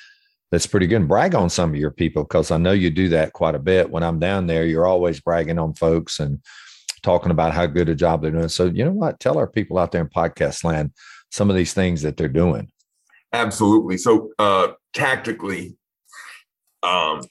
that's 0.52 0.66
pretty 0.66 0.86
good 0.86 1.00
and 1.00 1.08
brag 1.08 1.34
on 1.34 1.50
some 1.50 1.70
of 1.70 1.76
your 1.76 1.90
people 1.90 2.22
because 2.22 2.52
I 2.52 2.58
know 2.58 2.70
you 2.70 2.88
do 2.88 3.08
that 3.08 3.32
quite 3.32 3.56
a 3.56 3.58
bit. 3.58 3.90
When 3.90 4.04
I'm 4.04 4.20
down 4.20 4.46
there, 4.46 4.64
you're 4.64 4.86
always 4.86 5.20
bragging 5.20 5.58
on 5.58 5.74
folks 5.74 6.20
and 6.20 6.40
talking 7.02 7.32
about 7.32 7.52
how 7.52 7.66
good 7.66 7.88
a 7.88 7.96
job 7.96 8.22
they're 8.22 8.30
doing. 8.30 8.48
So 8.48 8.66
you 8.66 8.84
know 8.84 8.92
what? 8.92 9.18
Tell 9.18 9.38
our 9.38 9.48
people 9.48 9.78
out 9.78 9.90
there 9.90 10.02
in 10.02 10.08
podcast 10.08 10.62
land 10.62 10.92
some 11.32 11.50
of 11.50 11.56
these 11.56 11.74
things 11.74 12.02
that 12.02 12.16
they're 12.16 12.28
doing. 12.28 12.70
Absolutely. 13.32 13.98
So 13.98 14.30
uh 14.38 14.68
tactically, 14.94 15.76
um, 16.82 17.22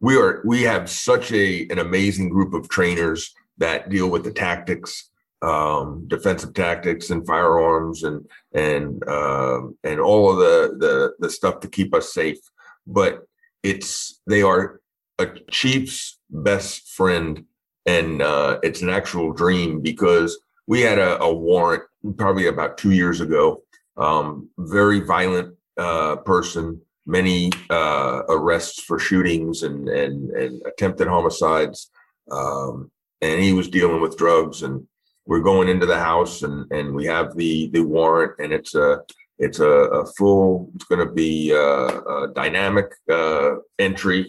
we 0.00 0.16
are 0.16 0.42
we 0.44 0.62
have 0.62 0.88
such 0.90 1.32
a 1.32 1.66
an 1.70 1.78
amazing 1.78 2.28
group 2.28 2.54
of 2.54 2.68
trainers 2.68 3.34
that 3.58 3.88
deal 3.88 4.08
with 4.10 4.24
the 4.24 4.32
tactics 4.32 5.10
um, 5.42 6.04
defensive 6.08 6.54
tactics 6.54 7.10
and 7.10 7.26
firearms 7.26 8.02
and 8.02 8.26
and 8.52 9.06
uh, 9.06 9.60
and 9.84 10.00
all 10.00 10.30
of 10.30 10.38
the, 10.38 10.76
the 10.78 11.12
the 11.18 11.30
stuff 11.30 11.60
to 11.60 11.68
keep 11.68 11.94
us 11.94 12.12
safe. 12.12 12.38
But 12.86 13.26
it's 13.62 14.20
they 14.26 14.42
are 14.42 14.80
a 15.18 15.26
chief's 15.50 16.18
best 16.30 16.88
friend, 16.88 17.44
and 17.84 18.22
uh, 18.22 18.58
it's 18.62 18.82
an 18.82 18.90
actual 18.90 19.32
dream 19.32 19.80
because 19.80 20.38
we 20.66 20.80
had 20.80 20.98
a, 20.98 21.20
a 21.22 21.32
warrant 21.32 21.84
probably 22.16 22.46
about 22.46 22.78
two 22.78 22.92
years 22.92 23.20
ago. 23.20 23.62
Um, 23.96 24.50
very 24.58 25.00
violent 25.00 25.54
uh, 25.78 26.16
person, 26.16 26.80
many 27.06 27.50
uh, 27.70 28.22
arrests 28.28 28.82
for 28.82 28.98
shootings 28.98 29.62
and 29.62 29.88
and 29.88 30.30
and 30.30 30.62
attempted 30.66 31.08
homicides, 31.08 31.90
um, 32.30 32.90
and 33.20 33.42
he 33.42 33.52
was 33.52 33.68
dealing 33.68 34.00
with 34.00 34.18
drugs 34.18 34.62
and 34.62 34.86
we're 35.26 35.40
going 35.40 35.68
into 35.68 35.86
the 35.86 35.98
house 35.98 36.42
and 36.42 36.70
and 36.72 36.94
we 36.94 37.04
have 37.06 37.36
the 37.36 37.68
the 37.72 37.80
warrant 37.80 38.32
and 38.38 38.52
it's 38.52 38.74
a 38.74 39.00
It's 39.38 39.60
a, 39.60 39.74
a 40.00 40.06
full. 40.16 40.70
It's 40.74 40.88
going 40.88 41.06
to 41.06 41.12
be 41.12 41.52
a, 41.52 41.86
a 42.14 42.32
dynamic 42.32 42.88
uh, 43.10 43.60
entry, 43.78 44.22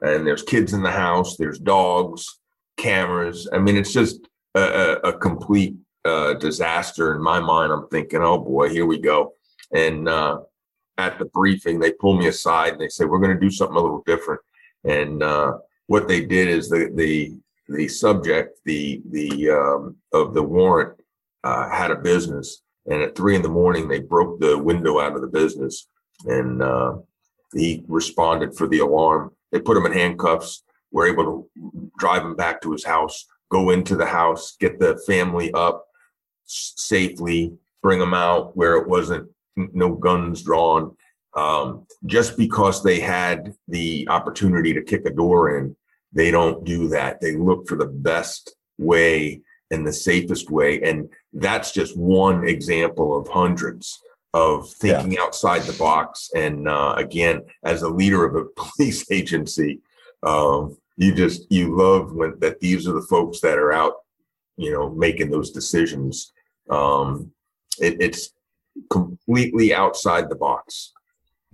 and 0.00 0.24
there's 0.24 0.44
kids 0.46 0.72
in 0.72 0.82
the 0.84 0.96
house. 1.06 1.36
There's 1.36 1.58
dogs, 1.58 2.20
cameras. 2.76 3.48
I 3.52 3.58
mean, 3.58 3.76
it's 3.76 3.92
just 3.92 4.16
a, 4.54 5.10
a 5.10 5.12
complete 5.18 5.74
uh, 6.04 6.34
disaster 6.38 7.06
in 7.14 7.20
my 7.20 7.40
mind. 7.40 7.72
I'm 7.72 7.88
thinking, 7.88 8.22
oh 8.22 8.38
boy, 8.38 8.68
here 8.68 8.86
we 8.86 9.00
go. 9.00 9.34
And 9.72 10.08
uh, 10.08 10.36
at 10.98 11.18
the 11.18 11.24
briefing, 11.26 11.78
they 11.78 11.92
pull 11.92 12.16
me 12.16 12.26
aside 12.28 12.72
and 12.72 12.80
they 12.80 12.88
say, 12.88 13.04
we're 13.04 13.18
going 13.18 13.34
to 13.34 13.40
do 13.40 13.50
something 13.50 13.76
a 13.76 13.80
little 13.80 14.02
different. 14.06 14.40
And 14.84 15.22
uh, 15.22 15.58
what 15.86 16.08
they 16.08 16.24
did 16.24 16.48
is 16.48 16.68
the 16.68 16.90
the 16.94 17.34
the 17.68 17.88
subject, 17.88 18.58
the 18.64 19.02
the 19.10 19.50
um, 19.50 19.96
of 20.12 20.34
the 20.34 20.42
warrant, 20.42 21.00
uh, 21.42 21.68
had 21.70 21.90
a 21.90 21.96
business, 21.96 22.62
and 22.86 23.02
at 23.02 23.16
three 23.16 23.34
in 23.34 23.42
the 23.42 23.48
morning 23.48 23.88
they 23.88 24.00
broke 24.00 24.38
the 24.38 24.56
window 24.58 25.00
out 25.00 25.14
of 25.14 25.22
the 25.22 25.26
business, 25.28 25.88
and 26.26 26.62
uh, 26.62 26.96
he 27.54 27.82
responded 27.88 28.54
for 28.56 28.68
the 28.68 28.80
alarm. 28.80 29.32
They 29.50 29.60
put 29.60 29.76
him 29.76 29.86
in 29.86 29.92
handcuffs. 29.92 30.62
Were 30.92 31.08
able 31.08 31.24
to 31.24 31.90
drive 31.98 32.22
him 32.22 32.36
back 32.36 32.62
to 32.62 32.70
his 32.70 32.84
house, 32.84 33.26
go 33.50 33.70
into 33.70 33.96
the 33.96 34.06
house, 34.06 34.56
get 34.60 34.78
the 34.78 34.96
family 35.08 35.52
up 35.52 35.86
safely, 36.44 37.52
bring 37.82 37.98
them 37.98 38.14
out 38.14 38.56
where 38.56 38.76
it 38.76 38.88
wasn't 38.88 39.28
no 39.56 39.94
guns 39.94 40.42
drawn. 40.42 40.96
Um, 41.36 41.86
just 42.06 42.36
because 42.36 42.82
they 42.82 43.00
had 43.00 43.54
the 43.66 44.06
opportunity 44.08 44.72
to 44.72 44.82
kick 44.82 45.04
a 45.04 45.10
door 45.10 45.58
in, 45.58 45.74
they 46.12 46.30
don't 46.30 46.64
do 46.64 46.88
that. 46.88 47.20
They 47.20 47.34
look 47.34 47.66
for 47.66 47.76
the 47.76 47.86
best 47.86 48.54
way 48.78 49.42
and 49.70 49.86
the 49.86 49.92
safest 49.92 50.50
way. 50.50 50.80
And 50.82 51.08
that's 51.32 51.72
just 51.72 51.96
one 51.96 52.46
example 52.46 53.16
of 53.18 53.26
hundreds 53.28 54.00
of 54.32 54.68
thinking 54.74 55.12
yeah. 55.12 55.22
outside 55.22 55.62
the 55.62 55.78
box. 55.78 56.30
And 56.34 56.68
uh, 56.68 56.94
again, 56.96 57.42
as 57.62 57.82
a 57.82 57.88
leader 57.88 58.24
of 58.24 58.34
a 58.36 58.44
police 58.56 59.10
agency, 59.10 59.80
um, 60.22 60.76
you 60.96 61.14
just 61.14 61.50
you 61.50 61.76
love 61.76 62.12
when 62.12 62.38
that 62.38 62.60
these 62.60 62.86
are 62.86 62.92
the 62.92 63.06
folks 63.08 63.40
that 63.40 63.58
are 63.58 63.72
out, 63.72 63.94
you 64.56 64.70
know, 64.70 64.90
making 64.90 65.30
those 65.30 65.50
decisions. 65.50 66.32
Um, 66.70 67.32
it, 67.80 67.96
it's 68.00 68.30
completely 68.90 69.74
outside 69.74 70.28
the 70.28 70.36
box. 70.36 70.92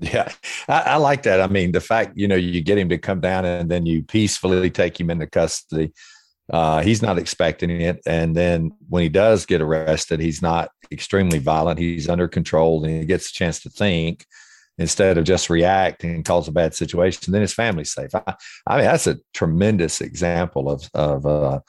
Yeah, 0.00 0.32
I, 0.66 0.80
I, 0.80 0.96
like 0.96 1.24
that. 1.24 1.42
I 1.42 1.46
mean, 1.46 1.72
the 1.72 1.80
fact 1.80 2.16
you 2.16 2.26
know 2.26 2.36
you 2.36 2.62
get 2.62 2.78
him 2.78 2.88
to 2.88 2.96
come 2.96 3.20
down 3.20 3.44
and 3.44 3.70
then 3.70 3.84
you 3.84 4.02
peacefully 4.02 4.70
take 4.70 4.98
him 4.98 5.10
into 5.10 5.26
custody. 5.26 5.92
Uh, 6.50 6.80
he's 6.80 7.02
not 7.02 7.18
expecting 7.18 7.70
it, 7.70 8.00
and 8.06 8.34
then 8.34 8.72
when 8.88 9.02
he 9.02 9.08
does 9.08 9.44
get 9.44 9.60
arrested, 9.60 10.18
he's 10.18 10.40
not 10.40 10.70
extremely 10.90 11.38
violent. 11.38 11.78
He's 11.78 12.08
under 12.08 12.28
control, 12.28 12.82
and 12.84 13.00
he 13.00 13.04
gets 13.04 13.30
a 13.30 13.32
chance 13.34 13.60
to 13.62 13.70
think 13.70 14.24
instead 14.78 15.18
of 15.18 15.24
just 15.24 15.50
react 15.50 16.02
and 16.02 16.24
cause 16.24 16.48
a 16.48 16.52
bad 16.52 16.74
situation. 16.74 17.30
Then 17.30 17.42
his 17.42 17.52
family's 17.52 17.92
safe. 17.92 18.14
I, 18.14 18.34
I 18.66 18.76
mean, 18.76 18.86
that's 18.86 19.06
a 19.06 19.18
tremendous 19.34 20.00
example 20.00 20.70
of 20.70 20.88
of 20.94 21.26
uh, 21.26 21.60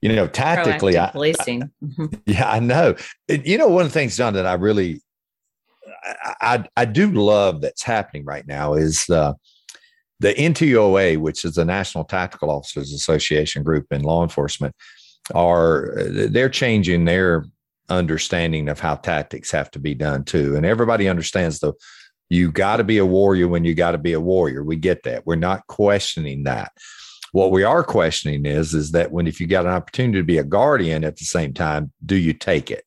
you 0.00 0.08
know 0.14 0.26
tactically. 0.26 0.98
I, 0.98 1.10
policing. 1.10 1.70
I, 1.98 2.08
yeah, 2.26 2.50
I 2.50 2.60
know. 2.60 2.94
You 3.28 3.58
know, 3.58 3.68
one 3.68 3.86
of 3.86 3.88
the 3.88 3.98
things, 3.98 4.16
John, 4.16 4.34
that 4.34 4.46
I 4.46 4.54
really 4.54 5.00
I, 6.40 6.64
I 6.76 6.84
do 6.84 7.10
love 7.10 7.60
that's 7.60 7.82
happening 7.82 8.24
right 8.24 8.46
now 8.46 8.74
is 8.74 9.08
uh, 9.10 9.34
the 10.20 10.34
NTOA, 10.34 11.18
which 11.18 11.44
is 11.44 11.54
the 11.54 11.64
National 11.64 12.04
Tactical 12.04 12.50
Officers 12.50 12.92
Association 12.92 13.62
group 13.62 13.86
in 13.90 14.02
law 14.02 14.22
enforcement, 14.22 14.74
are 15.34 15.94
they're 16.06 16.48
changing 16.48 17.04
their 17.04 17.44
understanding 17.88 18.68
of 18.68 18.80
how 18.80 18.94
tactics 18.94 19.50
have 19.50 19.70
to 19.72 19.78
be 19.78 19.94
done 19.94 20.24
too. 20.24 20.56
And 20.56 20.64
everybody 20.64 21.08
understands 21.08 21.58
the 21.58 21.72
you 22.28 22.52
got 22.52 22.76
to 22.76 22.84
be 22.84 22.98
a 22.98 23.06
warrior 23.06 23.48
when 23.48 23.64
you 23.64 23.74
got 23.74 23.90
to 23.90 23.98
be 23.98 24.12
a 24.12 24.20
warrior. 24.20 24.62
We 24.62 24.76
get 24.76 25.02
that. 25.02 25.26
We're 25.26 25.34
not 25.34 25.66
questioning 25.66 26.44
that. 26.44 26.70
What 27.32 27.50
we 27.50 27.62
are 27.62 27.84
questioning 27.84 28.46
is 28.46 28.74
is 28.74 28.92
that 28.92 29.12
when 29.12 29.26
if 29.26 29.40
you 29.40 29.46
got 29.46 29.66
an 29.66 29.72
opportunity 29.72 30.18
to 30.18 30.24
be 30.24 30.38
a 30.38 30.44
guardian 30.44 31.04
at 31.04 31.16
the 31.16 31.24
same 31.24 31.52
time, 31.52 31.92
do 32.04 32.16
you 32.16 32.32
take 32.32 32.70
it? 32.70 32.84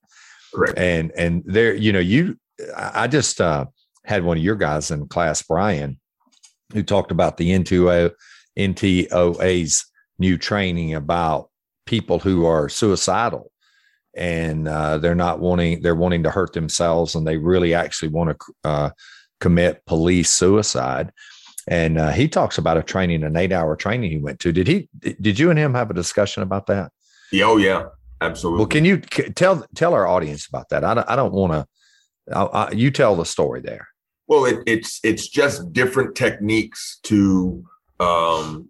Correct. 0.53 0.77
And 0.77 1.11
and 1.17 1.43
there, 1.45 1.73
you 1.73 1.91
know, 1.91 1.99
you 1.99 2.37
I 2.75 3.07
just 3.07 3.41
uh, 3.41 3.65
had 4.05 4.23
one 4.23 4.37
of 4.37 4.43
your 4.43 4.55
guys 4.55 4.91
in 4.91 5.07
class, 5.07 5.41
Brian, 5.41 5.99
who 6.73 6.83
talked 6.83 7.11
about 7.11 7.37
the 7.37 7.51
NTO, 7.51 8.11
NTOA's 8.57 9.85
new 10.19 10.37
training 10.37 10.93
about 10.93 11.49
people 11.85 12.19
who 12.19 12.45
are 12.45 12.69
suicidal 12.69 13.51
and 14.15 14.67
uh, 14.67 14.97
they're 14.97 15.15
not 15.15 15.39
wanting 15.39 15.81
they're 15.81 15.95
wanting 15.95 16.23
to 16.23 16.29
hurt 16.29 16.53
themselves 16.53 17.15
and 17.15 17.25
they 17.25 17.37
really 17.37 17.73
actually 17.73 18.09
want 18.09 18.29
to 18.29 18.53
uh, 18.63 18.89
commit 19.39 19.85
police 19.85 20.29
suicide 20.29 21.11
and 21.67 21.97
uh, 21.97 22.11
he 22.11 22.27
talks 22.27 22.57
about 22.57 22.77
a 22.77 22.83
training 22.83 23.23
an 23.23 23.35
eight 23.35 23.51
hour 23.51 23.75
training 23.75 24.11
he 24.11 24.17
went 24.17 24.39
to. 24.41 24.51
Did 24.51 24.67
he 24.67 24.89
did 25.21 25.39
you 25.39 25.49
and 25.49 25.59
him 25.59 25.73
have 25.73 25.89
a 25.89 25.93
discussion 25.93 26.43
about 26.43 26.67
that? 26.67 26.91
Yeah, 27.31 27.45
oh 27.45 27.57
yeah. 27.57 27.85
Absolutely. 28.21 28.59
Well 28.59 28.67
can 28.67 28.85
you 28.85 28.97
tell 28.99 29.65
tell 29.75 29.93
our 29.93 30.07
audience 30.07 30.47
about 30.47 30.69
that? 30.69 30.83
I 30.83 30.93
don't, 30.93 31.09
I 31.09 31.15
don't 31.15 31.33
want 31.33 31.53
to 31.53 31.67
you 32.73 32.91
tell 32.91 33.15
the 33.15 33.25
story 33.25 33.61
there. 33.61 33.87
Well, 34.27 34.45
it, 34.45 34.59
it's 34.65 34.99
it's 35.03 35.27
just 35.27 35.73
different 35.73 36.15
techniques 36.15 36.99
to 37.03 37.63
um, 37.99 38.69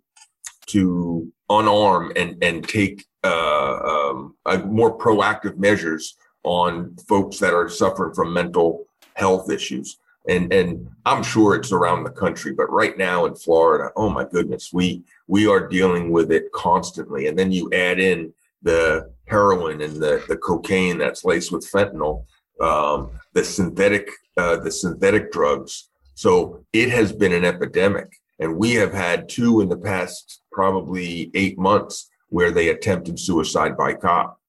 to 0.68 1.32
unarm 1.50 2.12
and 2.16 2.44
and 2.44 2.68
take 2.68 3.06
uh, 3.24 3.78
um, 3.78 4.36
more 4.66 4.98
proactive 4.98 5.58
measures 5.58 6.18
on 6.44 6.96
folks 7.08 7.40
that 7.40 7.54
are 7.54 7.70
suffering 7.70 8.14
from 8.14 8.34
mental 8.34 8.86
health 9.16 9.52
issues. 9.52 9.98
And 10.28 10.54
and 10.54 10.90
I'm 11.06 11.24
sure 11.24 11.56
it's 11.56 11.72
around 11.72 12.04
the 12.04 12.10
country, 12.12 12.54
but 12.54 12.72
right 12.72 12.98
now 12.98 13.26
in 13.26 13.36
Florida, 13.36 13.92
oh 13.96 14.10
my 14.10 14.24
goodness, 14.24 14.72
we 14.72 15.04
we 15.28 15.48
are 15.48 15.68
dealing 15.68 16.12
with 16.12 16.32
it 16.32 16.52
constantly. 16.54 17.28
And 17.28 17.38
then 17.38 17.52
you 17.52 17.70
add 17.74 18.00
in 18.00 18.34
the 18.62 19.12
heroin 19.26 19.82
and 19.82 19.96
the 19.98 20.24
the 20.28 20.38
cocaine 20.38 20.98
that's 20.98 21.26
laced 21.26 21.52
with 21.52 21.70
fentanyl 21.70 22.26
um, 22.62 23.12
the 23.34 23.44
synthetic 23.44 24.10
uh, 24.38 24.58
the 24.58 24.72
synthetic 24.72 25.32
drugs. 25.32 25.90
So 26.16 26.66
it 26.74 26.90
has 26.90 27.12
been 27.12 27.34
an 27.34 27.46
epidemic, 27.46 28.12
and 28.40 28.58
we 28.58 28.74
have 28.76 28.94
had 28.94 29.30
two 29.30 29.62
in 29.62 29.70
the 29.70 29.78
past 29.78 30.42
probably 30.52 31.32
eight 31.34 31.58
months 31.58 32.10
where 32.30 32.52
they 32.52 32.70
attempted 32.70 33.20
suicide 33.20 33.78
by 33.78 33.94
cop, 33.94 34.40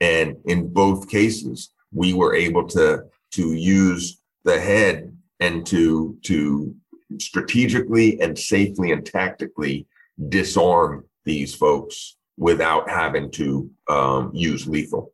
and 0.00 0.36
in 0.46 0.68
both 0.72 1.08
cases 1.08 1.70
we 1.92 2.12
were 2.12 2.34
able 2.34 2.66
to 2.68 3.04
to 3.32 3.52
use 3.52 4.20
the 4.44 4.60
head 4.60 5.13
and 5.40 5.66
to 5.66 6.16
to 6.22 6.74
strategically 7.18 8.20
and 8.20 8.38
safely 8.38 8.92
and 8.92 9.04
tactically 9.04 9.86
disarm 10.28 11.04
these 11.24 11.54
folks 11.54 12.16
without 12.36 12.88
having 12.88 13.30
to 13.30 13.70
um, 13.88 14.30
use 14.34 14.66
lethal. 14.66 15.12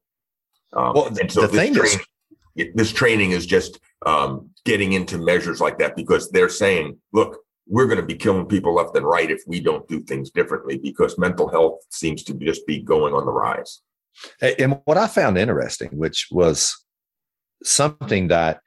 Um, 0.72 0.92
well, 0.94 1.06
and 1.06 1.30
so 1.30 1.42
the 1.42 1.48
thing 1.48 1.76
is, 1.76 1.98
this 2.74 2.92
training 2.92 3.33
is 3.33 3.46
just 3.46 3.80
um, 4.06 4.50
getting 4.64 4.92
into 4.92 5.18
measures 5.18 5.61
like 5.61 5.78
that 5.78 5.96
because 5.96 6.30
they're 6.30 6.48
saying, 6.48 6.96
look, 7.12 7.38
we're 7.66 7.87
going 7.87 8.00
to 8.00 8.06
be 8.06 8.14
killing 8.14 8.46
people 8.46 8.74
left 8.74 8.96
and 8.96 9.06
right 9.06 9.30
if 9.30 9.42
we 9.46 9.61
don't 9.61 9.87
do 9.88 10.00
things 10.00 10.30
differently 10.30 10.78
because 10.78 11.18
mental 11.18 11.48
health 11.48 11.80
seems 11.90 12.24
to 12.24 12.35
just 12.35 12.66
be 12.66 12.80
going 12.80 13.14
on 13.14 13.26
the 13.26 13.33
rise. 13.33 13.83
And 14.59 14.80
what 14.85 14.98
I 14.98 15.06
found 15.06 15.38
interesting, 15.38 15.90
which 15.92 16.28
was 16.30 16.85
something 17.62 18.28
that 18.28 18.61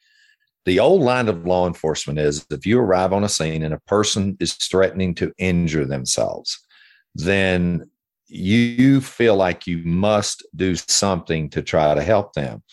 the 0.66 0.80
old 0.80 1.02
line 1.02 1.28
of 1.28 1.46
law 1.46 1.68
enforcement 1.68 2.20
is 2.20 2.46
if 2.50 2.66
you 2.66 2.80
arrive 2.80 3.12
on 3.12 3.24
a 3.24 3.30
scene 3.30 3.64
and 3.64 3.74
a 3.74 3.82
person 3.82 4.38
is 4.40 4.54
threatening 4.54 5.14
to 5.16 5.34
injure 5.38 5.86
themselves, 5.86 6.58
then 7.16 7.90
you 8.28 9.02
feel 9.02 9.36
like 9.36 9.68
you 9.68 9.80
must 9.84 10.46
do 10.56 10.76
something 10.76 11.50
to 11.50 11.62
try 11.62 11.94
to 11.94 12.02
help 12.02 12.34
them. 12.34 12.64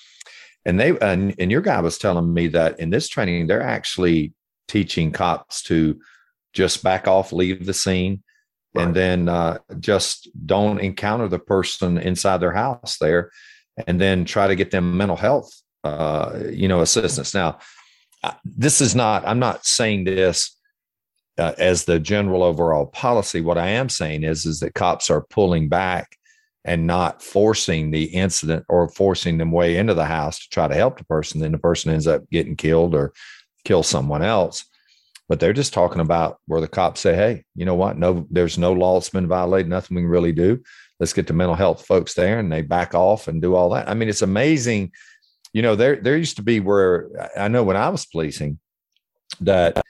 And 0.65 0.79
they 0.79 0.97
and, 0.99 1.35
and 1.39 1.51
your 1.51 1.63
guy 1.63 1.81
was 1.81 1.99
telling 1.99 2.33
me 2.33 2.49
that 2.49 2.79
in 2.79 2.91
this 2.91 3.09
training, 3.09 3.47
they're 3.47 3.63
actually 3.63 4.35
teaching 4.69 5.11
cops 5.11 5.63
to 5.65 6.01
just 6.53 6.83
back 6.83 7.09
off, 7.09 7.33
leave 7.33 7.67
the 7.67 7.75
scene, 7.75 8.23
right. 8.75 8.87
and 8.87 8.95
then 8.95 9.29
uh, 9.29 9.59
just 9.81 10.29
don't 10.47 10.79
encounter 10.79 11.29
the 11.29 11.39
person 11.39 11.99
inside 11.99 12.39
their 12.39 12.53
house 12.53 12.99
there, 12.99 13.31
and 13.87 14.01
then 14.01 14.25
try 14.25 14.47
to 14.47 14.55
get 14.55 14.71
them 14.71 14.97
mental 14.97 15.17
health, 15.17 15.51
uh, 15.83 16.39
you 16.51 16.69
know, 16.69 16.81
assistance. 16.81 17.35
Now, 17.35 17.59
this 18.45 18.81
is 18.81 18.95
not. 18.95 19.27
I'm 19.27 19.39
not 19.39 19.65
saying 19.65 20.05
this 20.05 20.57
uh, 21.39 21.55
as 21.59 21.85
the 21.85 21.99
general 21.99 22.43
overall 22.43 22.87
policy. 22.87 23.41
What 23.41 23.59
I 23.59 23.69
am 23.69 23.89
saying 23.89 24.25
is, 24.25 24.45
is 24.45 24.61
that 24.61 24.75
cops 24.75 25.11
are 25.11 25.23
pulling 25.23 25.69
back 25.69 26.17
and 26.65 26.87
not 26.87 27.23
forcing 27.23 27.91
the 27.91 28.05
incident 28.05 28.65
or 28.69 28.89
forcing 28.91 29.39
them 29.39 29.51
way 29.51 29.77
into 29.77 29.95
the 29.95 30.05
house 30.05 30.39
to 30.41 30.49
try 30.51 30.69
to 30.69 30.75
help 30.75 30.99
the 30.99 31.05
person, 31.05 31.41
then 31.41 31.53
the 31.53 31.59
person 31.59 31.91
ends 31.91 32.07
up 32.07 32.29
getting 32.31 32.57
killed 32.57 32.95
or 32.95 33.15
kill 33.65 33.83
someone 33.83 34.23
else. 34.23 34.67
But 35.29 35.41
they're 35.41 35.55
just 35.55 35.73
talking 35.73 36.01
about 36.01 36.39
where 36.47 36.61
the 36.61 36.69
cops 36.69 37.01
say, 37.01 37.15
"Hey, 37.15 37.45
you 37.55 37.65
know 37.65 37.77
what? 37.77 37.97
No, 37.97 38.27
there's 38.31 38.59
no 38.59 38.73
law 38.73 38.95
that's 38.95 39.09
been 39.09 39.29
violated. 39.29 39.71
Nothing 39.71 39.95
we 39.95 40.03
can 40.03 40.11
really 40.11 40.33
do. 40.33 40.63
Let's 40.99 41.13
get 41.13 41.29
the 41.29 41.33
mental 41.33 41.55
health 41.55 41.87
folks 41.87 42.15
there," 42.15 42.39
and 42.39 42.53
they 42.53 42.63
back 42.63 42.95
off 42.95 43.29
and 43.29 43.41
do 43.41 43.55
all 43.55 43.71
that. 43.71 43.89
I 43.89 43.95
mean, 43.95 44.09
it's 44.09 44.23
amazing 44.23 44.93
you 45.53 45.63
know, 45.63 45.77
there 45.77 45.97
there 45.97 46.17
used 46.17 46.37
to 46.37 46.43
be 46.43 46.61
where 46.61 47.09
I 47.37 47.49
know 47.49 47.65
when 47.65 47.77
I 47.77 47.89
was 47.89 48.07
policing 48.07 48.59
that 49.41 49.83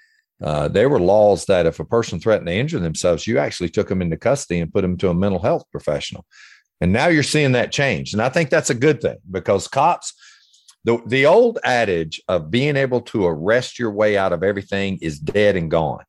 uh, 0.43 0.69
there 0.69 0.89
were 0.89 1.01
laws 1.01 1.45
that 1.47 1.67
if 1.67 1.81
a 1.81 1.85
person 1.85 2.19
threatened 2.19 2.47
to 2.47 2.55
injure 2.55 2.79
themselves, 2.79 3.27
you 3.27 3.39
actually 3.39 3.69
took 3.69 3.89
them 3.89 4.01
into 4.01 4.17
custody 4.17 4.61
and 4.61 4.73
put 4.73 4.83
them 4.83 4.97
to 4.99 5.11
a 5.11 5.15
mental 5.15 5.41
health 5.41 5.65
professional. 5.71 6.25
And 6.81 6.93
now 6.93 7.09
you're 7.09 7.23
seeing 7.23 7.53
that 7.53 7.73
change. 7.73 8.15
And 8.15 8.23
I 8.23 8.31
think 8.31 8.49
that's 8.49 8.71
a 8.71 8.75
good 8.75 9.03
thing 9.03 9.19
because 9.31 9.69
cops, 9.69 10.15
the, 10.85 10.99
the 11.07 11.27
old 11.27 11.59
adage 11.63 12.23
of 12.27 12.51
being 12.51 12.77
able 12.77 13.03
to 13.03 13.27
arrest 13.27 13.79
your 13.79 13.91
way 13.91 14.17
out 14.17 14.33
of 14.33 14.43
everything 14.43 14.99
is 15.03 15.19
dead 15.19 15.57
and 15.57 15.71
gone. 15.71 16.05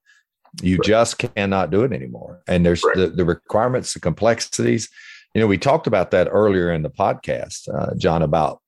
You 0.61 0.77
right. 0.77 0.85
just 0.85 1.17
cannot 1.17 1.71
do 1.71 1.83
it 1.83 1.91
anymore. 1.91 2.41
And 2.47 2.65
there's 2.65 2.83
right. 2.83 2.95
the, 2.95 3.07
the 3.07 3.25
requirements, 3.25 3.93
the 3.93 3.99
complexities. 3.99 4.89
You 5.35 5.41
know, 5.41 5.47
we 5.47 5.57
talked 5.57 5.87
about 5.87 6.11
that 6.11 6.29
earlier 6.31 6.71
in 6.71 6.83
the 6.83 6.89
podcast, 6.89 7.67
uh, 7.73 7.95
John, 7.95 8.21
about 8.21 8.60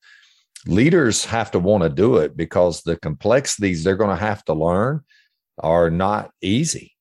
leaders 0.67 1.25
have 1.25 1.51
to 1.51 1.59
want 1.59 1.83
to 1.83 1.89
do 1.89 2.17
it 2.17 2.35
because 2.37 2.81
the 2.81 2.97
complexities 2.97 3.83
they're 3.83 3.97
going 3.97 4.09
to 4.09 4.15
have 4.15 4.43
to 4.45 4.53
learn 4.53 5.01
are 5.59 5.89
not 5.89 6.31
easy 6.41 6.93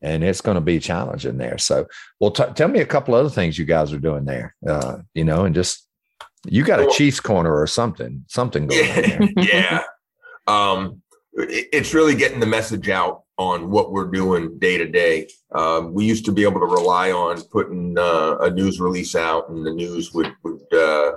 and 0.00 0.24
it's 0.24 0.40
going 0.40 0.54
to 0.54 0.60
be 0.60 0.78
challenging 0.78 1.36
there 1.36 1.58
so 1.58 1.86
well 2.20 2.30
t- 2.30 2.44
tell 2.54 2.68
me 2.68 2.80
a 2.80 2.86
couple 2.86 3.14
other 3.14 3.28
things 3.28 3.58
you 3.58 3.64
guys 3.64 3.92
are 3.92 3.98
doing 3.98 4.24
there 4.24 4.54
uh, 4.68 4.98
you 5.14 5.24
know 5.24 5.44
and 5.44 5.54
just 5.54 5.88
you 6.46 6.64
got 6.64 6.80
a 6.80 6.90
chief's 6.90 7.20
corner 7.20 7.54
or 7.54 7.66
something 7.66 8.24
something 8.28 8.66
going 8.66 8.84
yeah, 8.84 9.18
on 9.20 9.32
yeah 9.36 9.82
um 10.46 11.02
it's 11.34 11.94
really 11.94 12.14
getting 12.14 12.40
the 12.40 12.46
message 12.46 12.88
out 12.88 13.22
on 13.38 13.70
what 13.70 13.92
we're 13.92 14.10
doing 14.10 14.58
day 14.58 14.78
to 14.78 14.86
day. 14.86 15.28
Um, 15.54 15.94
we 15.94 16.04
used 16.04 16.24
to 16.26 16.32
be 16.32 16.42
able 16.42 16.60
to 16.60 16.66
rely 16.66 17.10
on 17.10 17.42
putting 17.50 17.98
uh, 17.98 18.36
a 18.40 18.50
news 18.50 18.80
release 18.80 19.14
out, 19.14 19.48
and 19.48 19.64
the 19.66 19.72
news 19.72 20.12
would 20.12 20.32
would 20.44 20.72
uh, 20.72 21.12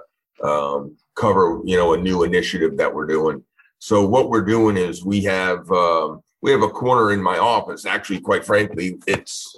um, 0.46 0.96
cover 1.16 1.62
you 1.64 1.78
know 1.78 1.94
a 1.94 1.98
new 1.98 2.24
initiative 2.24 2.78
that 2.78 2.94
we're 2.94 3.08
doing. 3.08 3.44
So 3.80 4.06
what 4.06 4.30
we're 4.30 4.46
doing 4.46 4.78
is 4.78 5.06
we 5.06 5.22
have 5.24 5.70
um, 5.72 6.22
we 6.42 6.52
have 6.52 6.62
a 6.62 6.70
corner 6.70 7.12
in 7.12 7.22
my 7.22 7.38
office. 7.38 7.86
Actually, 7.86 8.22
quite 8.22 8.46
frankly, 8.46 8.98
it's 9.08 9.56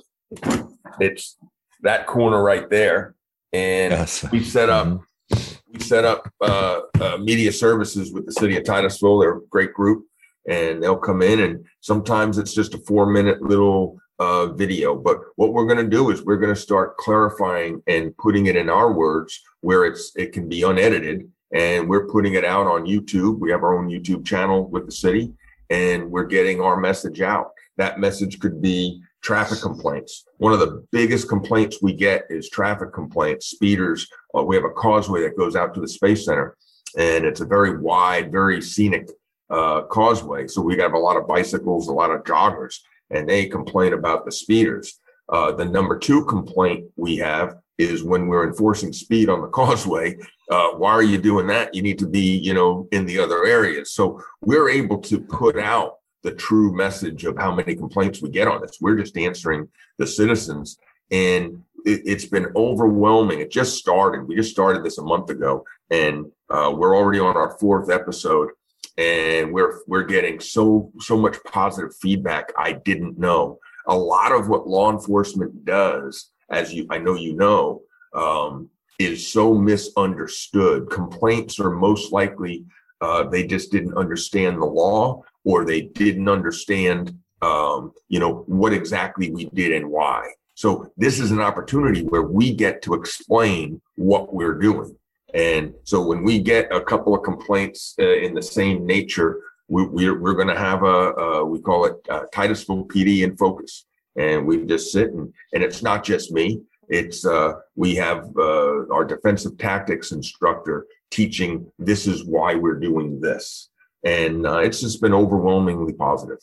it's 1.00 1.38
that 1.82 2.08
corner 2.08 2.44
right 2.44 2.70
there, 2.70 3.16
and 3.54 3.92
yes. 3.92 4.26
we 4.32 4.44
set 4.44 4.70
up 4.70 4.88
mm-hmm. 4.88 5.74
we 5.74 5.80
set 5.80 6.06
up 6.06 6.32
uh, 6.42 6.82
uh, 7.00 7.18
media 7.18 7.52
services 7.52 8.12
with 8.12 8.26
the 8.26 8.32
city 8.32 8.58
of 8.58 8.64
Titusville. 8.64 9.20
They're 9.20 9.38
a 9.38 9.48
great 9.50 9.74
group, 9.74 10.06
and 10.48 10.82
they'll 10.82 10.98
come 10.98 11.22
in, 11.22 11.42
and 11.42 11.66
sometimes 11.82 12.38
it's 12.38 12.54
just 12.54 12.74
a 12.74 12.80
four 12.80 13.06
minute 13.06 13.42
little 13.42 14.00
uh, 14.20 14.48
video. 14.48 14.96
But 14.96 15.20
what 15.36 15.54
we're 15.54 15.68
going 15.68 15.84
to 15.84 15.96
do 15.96 16.10
is 16.10 16.24
we're 16.24 16.38
going 16.38 16.54
to 16.54 16.60
start 16.60 16.98
clarifying 16.98 17.82
and 17.88 18.16
putting 18.18 18.48
it 18.48 18.56
in 18.56 18.70
our 18.70 18.92
words 18.92 19.40
where 19.62 19.86
it's 19.86 20.12
it 20.16 20.34
can 20.34 20.48
be 20.48 20.64
unedited 20.64 21.30
and 21.54 21.88
we're 21.90 22.08
putting 22.08 22.34
it 22.34 22.44
out 22.44 22.68
on 22.68 22.86
YouTube. 22.86 23.40
We 23.40 23.52
have 23.52 23.64
our 23.64 23.78
own 23.78 23.90
YouTube 23.90 24.26
channel 24.26 24.68
with 24.68 24.86
the 24.86 24.92
city, 24.92 25.34
and 25.70 26.12
we're 26.12 26.26
getting 26.26 26.62
our 26.62 26.78
message 26.78 27.22
out. 27.22 27.52
That 27.78 28.00
message 28.00 28.40
could 28.40 28.62
be 28.62 29.02
traffic 29.24 29.62
complaints. 29.62 30.26
One 30.38 30.54
of 30.54 30.60
the 30.60 30.86
biggest 30.92 31.30
complaints 31.30 31.82
we 31.82 31.94
get 31.94 32.24
is 32.30 32.50
traffic 32.50 32.94
complaints, 32.94 33.48
speeders. 33.48 34.08
Uh, 34.36 34.44
we 34.44 34.56
have 34.56 34.66
a 34.66 34.70
causeway 34.70 35.22
that 35.22 35.38
goes 35.38 35.56
out 35.56 35.74
to 35.76 35.82
the 35.82 35.88
Space 35.88 36.26
Center, 36.26 36.56
and 36.98 37.26
it's 37.26 37.42
a 37.42 37.46
very 37.46 37.78
wide, 37.78 38.32
very 38.32 38.62
scenic 38.62 39.10
uh, 39.50 39.84
causeway. 39.84 40.48
So 40.48 40.62
we 40.62 40.78
have 40.78 40.94
a 40.94 41.00
lot 41.00 41.18
of 41.18 41.28
bicycles, 41.28 41.88
a 41.88 41.94
lot 41.94 42.12
of 42.12 42.24
joggers, 42.24 42.80
and 43.10 43.28
they 43.28 43.46
complain 43.46 43.94
about 43.94 44.26
the 44.26 44.32
speeders. 44.32 45.00
Uh, 45.30 45.52
the 45.52 45.66
number 45.66 45.98
two 45.98 46.26
complaint 46.26 46.86
we 46.96 47.18
have 47.18 47.58
is 47.78 48.04
when 48.04 48.28
we're 48.28 48.48
enforcing 48.48 48.94
speed 48.94 49.30
on 49.30 49.42
the 49.42 49.48
causeway. 49.60 50.18
Uh, 50.50 50.70
why 50.72 50.92
are 50.92 51.04
you 51.04 51.18
doing 51.18 51.48
that? 51.48 51.76
You 51.76 51.82
need 51.82 52.00
to 52.00 52.08
be, 52.08 52.38
you 52.38 52.54
know, 52.54 52.88
in 52.92 53.06
the 53.06 53.20
other 53.20 53.46
areas. 53.46 53.92
So 53.92 54.22
we're 54.42 54.70
able 54.70 55.00
to 55.00 55.20
put 55.20 55.60
out 55.60 55.98
the 56.24 56.32
true 56.32 56.76
message 56.76 57.26
of 57.26 57.38
how 57.38 57.54
many 57.54 57.76
complaints 57.76 58.22
we 58.22 58.30
get 58.30 58.48
on 58.48 58.62
this. 58.62 58.78
We're 58.82 58.98
just 58.98 59.18
answering 59.18 59.70
the 59.98 60.08
citizens, 60.08 60.78
and 61.12 61.64
it, 61.86 62.08
has 62.08 62.26
been 62.26 62.48
overwhelming. 62.56 63.40
It 63.40 63.52
just 63.52 63.78
started. 63.78 64.28
We 64.28 64.36
just 64.36 64.52
started 64.52 64.84
this 64.84 64.98
a 64.98 65.04
month 65.04 65.30
ago, 65.30 65.64
and 65.90 66.26
uh, 66.50 66.74
we're 66.76 66.98
already 66.98 67.20
on 67.20 67.38
our 67.38 67.58
fourth 67.60 67.90
episode, 67.90 68.50
and 68.98 69.54
we're 69.54 69.80
we're 69.88 70.04
getting 70.04 70.40
so 70.40 70.92
so 71.00 71.18
much 71.18 71.38
positive 71.46 71.96
feedback. 72.02 72.52
I 72.58 72.74
didn't 72.74 73.20
know 73.20 73.60
a 73.88 73.96
lot 73.96 74.32
of 74.32 74.50
what 74.50 74.68
law 74.68 74.92
enforcement 74.92 75.66
does 75.66 76.32
as 76.50 76.74
you 76.74 76.88
I 76.90 76.98
know 76.98 77.16
you 77.16 77.34
know, 77.34 77.82
um, 78.14 78.70
is 79.00 79.28
so 79.28 79.54
misunderstood. 79.54 80.90
Complaints 80.90 81.60
are 81.60 81.72
most 81.72 82.12
likely 82.12 82.66
uh, 83.02 83.24
they 83.24 83.46
just 83.46 83.72
didn't 83.72 83.96
understand 83.96 84.62
the 84.62 84.66
law 84.66 85.22
or 85.44 85.66
they 85.66 85.82
didn't 85.82 86.30
understand 86.30 87.18
um, 87.42 87.94
you 88.08 88.20
know 88.20 88.44
what 88.48 88.74
exactly 88.74 89.32
we 89.32 89.46
did 89.46 89.72
and 89.74 89.90
why. 89.90 90.28
So 90.56 90.92
this 90.98 91.20
is 91.20 91.32
an 91.32 91.40
opportunity 91.40 92.04
where 92.04 92.24
we 92.24 92.54
get 92.54 92.82
to 92.84 92.96
explain 92.96 93.80
what 93.96 94.34
we're 94.34 94.58
doing. 94.58 94.98
And 95.34 95.74
so 95.84 96.02
when 96.02 96.24
we 96.24 96.40
get 96.40 96.74
a 96.74 96.82
couple 96.82 97.14
of 97.16 97.24
complaints 97.24 97.96
uh, 98.00 98.18
in 98.18 98.34
the 98.34 98.42
same 98.42 98.86
nature, 98.86 99.42
we, 99.68 99.84
are 99.84 99.88
we're, 99.90 100.20
we're 100.20 100.34
going 100.34 100.48
to 100.48 100.58
have 100.58 100.84
a, 100.84 101.14
a, 101.14 101.46
we 101.46 101.60
call 101.60 101.86
it 101.86 101.96
uh, 102.10 102.24
Titusville 102.32 102.86
PD 102.86 103.24
in 103.24 103.36
focus. 103.36 103.86
And 104.16 104.48
we 104.48 104.66
just 104.66 104.92
sit 104.92 105.12
and 105.12 105.32
and 105.54 105.62
it's 105.62 105.84
not 105.84 106.04
just 106.04 106.32
me. 106.32 106.62
It's 106.90 107.26
uh, 107.26 107.54
we 107.76 107.94
have 107.96 108.30
uh, 108.36 108.88
our 108.92 109.06
defensive 109.06 109.58
tactics 109.58 110.12
instructor 110.12 110.88
teaching 111.12 111.72
this 111.78 112.08
is 112.08 112.26
why 112.26 112.56
we're 112.56 112.80
doing 112.80 113.20
this. 113.22 113.70
And 114.04 114.48
uh, 114.48 114.60
it's 114.60 114.82
just 114.82 115.02
been 115.02 115.14
overwhelmingly 115.14 115.94
positive 115.94 116.40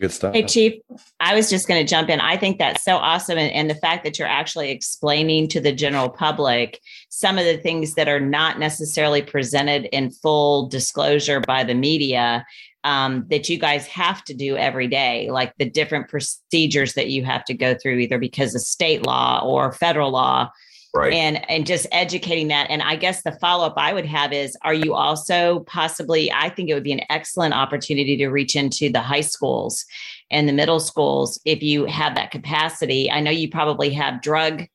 good 0.00 0.10
stuff 0.10 0.34
hey 0.34 0.42
chief 0.42 0.74
i 1.20 1.34
was 1.34 1.50
just 1.50 1.68
going 1.68 1.84
to 1.84 1.88
jump 1.88 2.08
in 2.08 2.20
i 2.20 2.36
think 2.36 2.58
that's 2.58 2.82
so 2.82 2.96
awesome 2.96 3.38
and, 3.38 3.52
and 3.52 3.68
the 3.68 3.74
fact 3.74 4.04
that 4.04 4.18
you're 4.18 4.28
actually 4.28 4.70
explaining 4.70 5.46
to 5.46 5.60
the 5.60 5.72
general 5.72 6.08
public 6.08 6.80
some 7.08 7.38
of 7.38 7.44
the 7.44 7.58
things 7.58 7.94
that 7.94 8.08
are 8.08 8.20
not 8.20 8.58
necessarily 8.58 9.22
presented 9.22 9.84
in 9.92 10.10
full 10.10 10.68
disclosure 10.68 11.40
by 11.40 11.62
the 11.64 11.74
media 11.74 12.44
um, 12.84 13.26
that 13.28 13.48
you 13.48 13.58
guys 13.58 13.86
have 13.88 14.24
to 14.24 14.34
do 14.34 14.56
every 14.56 14.88
day, 14.88 15.30
like 15.30 15.54
the 15.58 15.68
different 15.68 16.08
procedures 16.08 16.94
that 16.94 17.08
you 17.08 17.24
have 17.24 17.44
to 17.44 17.54
go 17.54 17.74
through, 17.74 17.98
either 17.98 18.18
because 18.18 18.54
of 18.54 18.62
state 18.62 19.04
law 19.04 19.40
or 19.44 19.72
federal 19.72 20.10
law. 20.10 20.50
Right. 20.94 21.12
And 21.12 21.48
and 21.48 21.66
just 21.66 21.86
educating 21.92 22.48
that. 22.48 22.68
And 22.68 22.82
I 22.82 22.96
guess 22.96 23.22
the 23.22 23.32
follow-up 23.32 23.74
I 23.76 23.92
would 23.92 24.06
have 24.06 24.32
is 24.32 24.56
are 24.62 24.74
you 24.74 24.94
also 24.94 25.60
possibly, 25.60 26.32
I 26.32 26.48
think 26.48 26.68
it 26.68 26.74
would 26.74 26.82
be 26.82 26.92
an 26.92 27.02
excellent 27.10 27.54
opportunity 27.54 28.16
to 28.16 28.28
reach 28.28 28.56
into 28.56 28.90
the 28.90 29.00
high 29.00 29.20
schools 29.20 29.84
and 30.32 30.48
the 30.48 30.52
middle 30.52 30.80
schools 30.80 31.40
if 31.44 31.62
you 31.62 31.86
have 31.86 32.16
that 32.16 32.32
capacity. 32.32 33.10
I 33.10 33.20
know 33.20 33.30
you 33.30 33.48
probably 33.48 33.90
have 33.90 34.20
drug, 34.20 34.66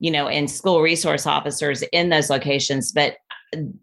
you 0.00 0.10
know, 0.10 0.26
and 0.26 0.50
school 0.50 0.82
resource 0.82 1.24
officers 1.24 1.82
in 1.92 2.08
those 2.08 2.30
locations, 2.30 2.90
but 2.90 3.16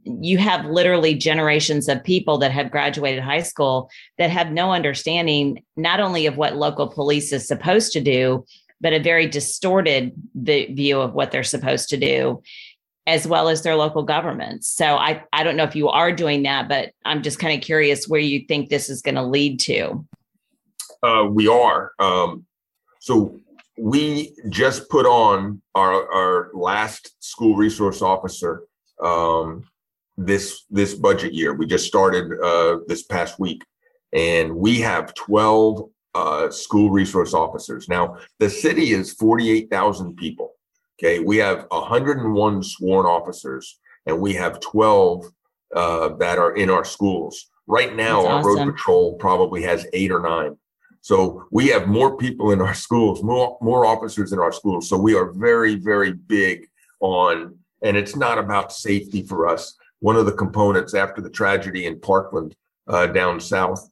you 0.04 0.38
have 0.38 0.66
literally 0.66 1.14
generations 1.14 1.88
of 1.88 2.04
people 2.04 2.38
that 2.40 2.52
have 2.52 2.72
graduated 2.72 3.24
high 3.24 3.42
school 3.42 3.90
that 4.18 4.30
have 4.30 4.52
no 4.52 4.74
understanding 4.74 5.64
not 5.78 6.02
only 6.02 6.26
of 6.26 6.36
what 6.36 6.58
local 6.58 6.88
police 6.88 7.32
is 7.32 7.48
supposed 7.48 7.94
to 7.94 8.02
do 8.02 8.46
but 8.82 8.94
a 8.94 9.00
very 9.00 9.28
distorted 9.28 10.12
view 10.36 11.00
of 11.00 11.14
what 11.14 11.32
they're 11.32 11.44
supposed 11.44 11.90
to 11.90 11.98
do 11.98 12.42
as 13.08 13.26
well 13.26 13.50
as 13.50 13.64
their 13.64 13.76
local 13.76 14.04
governments. 14.04 14.70
So 14.70 14.98
i 14.98 15.24
i 15.34 15.44
don't 15.44 15.56
know 15.56 15.64
if 15.64 15.76
you 15.76 15.90
are 15.90 16.12
doing 16.12 16.44
that 16.44 16.68
but 16.68 16.92
i'm 17.04 17.24
just 17.24 17.40
kind 17.40 17.56
of 17.58 17.66
curious 17.66 18.08
where 18.08 18.20
you 18.20 18.46
think 18.48 18.70
this 18.70 18.90
is 18.90 19.02
going 19.02 19.16
to 19.16 19.24
lead 19.24 19.60
to. 19.62 20.06
Uh, 21.04 21.26
we 21.30 21.48
are. 21.48 21.94
Um, 22.00 22.46
so 23.00 23.40
we 23.78 24.34
just 24.50 24.90
put 24.90 25.06
on 25.06 25.62
our, 25.74 26.14
our 26.14 26.52
last 26.54 27.16
school 27.24 27.56
resource 27.56 28.02
officer 28.02 28.64
um, 29.04 29.64
this 30.18 30.66
this 30.70 30.94
budget 30.94 31.34
year. 31.34 31.54
We 31.54 31.66
just 31.66 31.88
started 31.88 32.32
uh, 32.40 32.80
this 32.88 33.04
past 33.04 33.40
week, 33.40 33.64
and 34.14 34.56
we 34.56 34.82
have 34.82 35.14
12 35.16 35.90
uh, 36.14 36.50
school 36.50 36.90
resource 36.90 37.34
officers. 37.34 37.88
Now, 37.88 38.18
the 38.40 38.50
city 38.50 38.92
is 38.92 39.14
48,000 39.14 40.16
people. 40.16 40.54
Okay, 41.00 41.20
we 41.20 41.38
have 41.38 41.66
101 41.70 42.64
sworn 42.64 43.06
officers, 43.06 43.80
and 44.06 44.20
we 44.20 44.34
have 44.34 44.60
12 44.60 45.26
uh, 45.76 46.10
that 46.16 46.38
are 46.38 46.56
in 46.56 46.70
our 46.70 46.86
schools. 46.86 47.50
Right 47.66 47.96
now, 47.96 48.22
That's 48.22 48.34
our 48.34 48.40
awesome. 48.40 48.68
road 48.68 48.76
patrol 48.76 49.14
probably 49.16 49.64
has 49.64 49.88
eight 49.94 50.12
or 50.12 50.20
nine. 50.20 50.58
So 51.02 51.46
we 51.50 51.68
have 51.70 51.88
more 51.88 52.18
people 52.18 52.52
in 52.52 52.62
our 52.62 52.74
schools, 52.86 53.24
more 53.24 53.58
more 53.62 53.86
officers 53.86 54.34
in 54.34 54.40
our 54.40 54.52
schools. 54.52 54.88
So 54.90 54.98
we 54.98 55.16
are 55.16 55.32
very, 55.32 55.76
very 55.76 56.14
big 56.14 56.68
on 57.00 57.58
and 57.82 57.98
it's 57.98 58.16
not 58.16 58.38
about 58.38 58.72
safety 58.72 59.24
for 59.24 59.48
us. 59.48 59.76
One 60.00 60.16
of 60.16 60.26
the 60.26 60.32
components 60.32 60.94
after 60.94 61.22
the 61.22 61.30
tragedy 61.30 61.86
in 61.86 62.00
Parkland 62.00 62.56
uh, 62.88 63.08
down 63.08 63.40
south, 63.40 63.90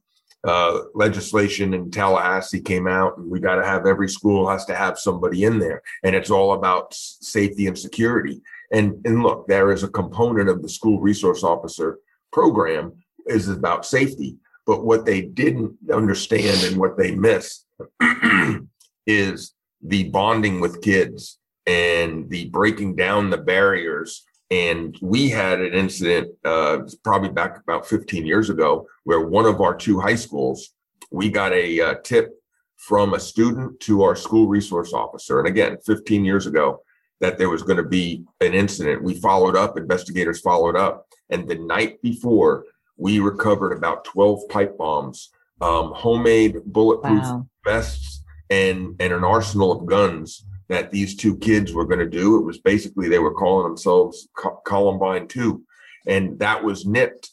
uh, 0.47 0.79
legislation 0.95 1.73
in 1.73 1.91
Tallahassee 1.91 2.61
came 2.61 2.87
out, 2.87 3.17
and 3.17 3.29
we 3.29 3.39
got 3.39 3.55
to 3.55 3.65
have 3.65 3.85
every 3.85 4.09
school 4.09 4.49
has 4.49 4.65
to 4.65 4.75
have 4.75 4.97
somebody 4.97 5.43
in 5.43 5.59
there, 5.59 5.81
and 6.03 6.15
it's 6.15 6.31
all 6.31 6.53
about 6.53 6.93
safety 6.93 7.67
and 7.67 7.77
security. 7.77 8.41
And, 8.71 9.01
and 9.05 9.23
look, 9.23 9.47
there 9.47 9.71
is 9.71 9.83
a 9.83 9.89
component 9.89 10.49
of 10.49 10.61
the 10.61 10.69
school 10.69 10.99
resource 10.99 11.43
officer 11.43 11.99
program 12.31 12.93
is 13.25 13.49
about 13.49 13.85
safety. 13.85 14.37
But 14.65 14.85
what 14.85 15.05
they 15.05 15.21
didn't 15.21 15.75
understand 15.91 16.63
and 16.63 16.77
what 16.77 16.97
they 16.97 17.15
miss 17.15 17.65
is 19.07 19.53
the 19.81 20.09
bonding 20.09 20.59
with 20.59 20.81
kids 20.81 21.39
and 21.65 22.29
the 22.29 22.49
breaking 22.49 22.95
down 22.95 23.29
the 23.29 23.37
barriers. 23.37 24.23
And 24.51 24.97
we 25.01 25.29
had 25.29 25.61
an 25.61 25.73
incident 25.73 26.33
uh, 26.43 26.79
probably 27.03 27.29
back 27.29 27.59
about 27.59 27.87
15 27.87 28.25
years 28.25 28.49
ago 28.49 28.87
where 29.03 29.21
one 29.21 29.45
of 29.45 29.61
our 29.61 29.75
two 29.75 29.99
high 29.99 30.15
schools, 30.15 30.69
we 31.11 31.29
got 31.29 31.53
a 31.53 31.79
uh, 31.79 31.95
tip 32.03 32.33
from 32.77 33.13
a 33.13 33.19
student 33.19 33.79
to 33.81 34.01
our 34.03 34.15
school 34.15 34.47
resource 34.47 34.93
officer. 34.93 35.39
And 35.39 35.47
again, 35.47 35.77
15 35.85 36.25
years 36.25 36.47
ago, 36.47 36.81
that 37.19 37.37
there 37.37 37.49
was 37.49 37.61
going 37.61 37.77
to 37.77 37.83
be 37.83 38.23
an 38.39 38.53
incident. 38.53 39.03
We 39.03 39.15
followed 39.15 39.55
up, 39.55 39.77
investigators 39.77 40.39
followed 40.39 40.75
up. 40.75 41.05
And 41.29 41.47
the 41.47 41.55
night 41.55 42.01
before, 42.01 42.65
we 42.97 43.19
recovered 43.19 43.73
about 43.73 44.05
12 44.05 44.47
pipe 44.49 44.77
bombs, 44.77 45.29
um, 45.61 45.91
homemade 45.93 46.57
bulletproof 46.65 47.21
wow. 47.21 47.45
vests, 47.65 48.23
and, 48.49 48.95
and 48.99 49.13
an 49.13 49.23
arsenal 49.23 49.71
of 49.71 49.85
guns 49.85 50.45
that 50.69 50.91
these 50.91 51.15
two 51.15 51.35
kids 51.37 51.73
were 51.73 51.85
going 51.85 51.99
to 51.99 52.09
do. 52.09 52.37
It 52.37 52.45
was 52.45 52.59
basically 52.59 53.09
they 53.09 53.19
were 53.19 53.33
calling 53.33 53.67
themselves 53.67 54.29
Columbine 54.65 55.27
2. 55.27 55.61
And 56.07 56.39
that 56.39 56.63
was 56.63 56.85
nipped 56.85 57.31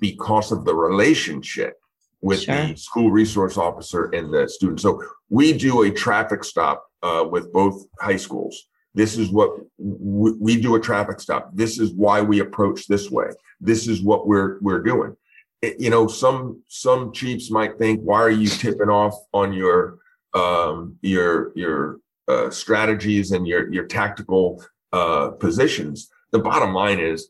because 0.00 0.50
of 0.50 0.64
the 0.64 0.74
relationship 0.74 1.74
with 2.22 2.42
sure. 2.42 2.68
the 2.68 2.76
school 2.76 3.10
resource 3.10 3.56
officer 3.56 4.06
and 4.06 4.32
the 4.32 4.48
student. 4.48 4.80
So 4.80 5.02
we 5.28 5.52
do 5.52 5.82
a 5.82 5.90
traffic 5.90 6.42
stop 6.42 6.84
uh, 7.02 7.26
with 7.30 7.52
both 7.52 7.84
high 8.00 8.16
schools. 8.16 8.66
This 8.94 9.16
is 9.16 9.30
what 9.30 9.50
we, 9.78 10.32
we 10.32 10.60
do 10.60 10.74
a 10.74 10.80
traffic 10.80 11.20
stop. 11.20 11.50
This 11.54 11.78
is 11.78 11.92
why 11.92 12.22
we 12.22 12.40
approach 12.40 12.86
this 12.86 13.10
way. 13.10 13.26
This 13.60 13.86
is 13.86 14.02
what 14.02 14.26
we're 14.26 14.58
we're 14.60 14.82
doing. 14.82 15.16
It, 15.62 15.78
you 15.78 15.90
know, 15.90 16.08
some 16.08 16.62
some 16.66 17.12
chiefs 17.12 17.50
might 17.50 17.78
think, 17.78 18.00
why 18.00 18.20
are 18.20 18.30
you 18.30 18.48
tipping 18.48 18.88
off 18.88 19.14
on 19.32 19.52
your 19.52 19.98
um, 20.34 20.98
your 21.02 21.52
your 21.54 22.00
uh, 22.28 22.50
strategies 22.50 23.32
and 23.32 23.46
your 23.46 23.72
your 23.72 23.86
tactical 23.86 24.64
uh, 24.92 25.30
positions? 25.30 26.10
The 26.32 26.38
bottom 26.38 26.72
line 26.74 27.00
is, 27.00 27.28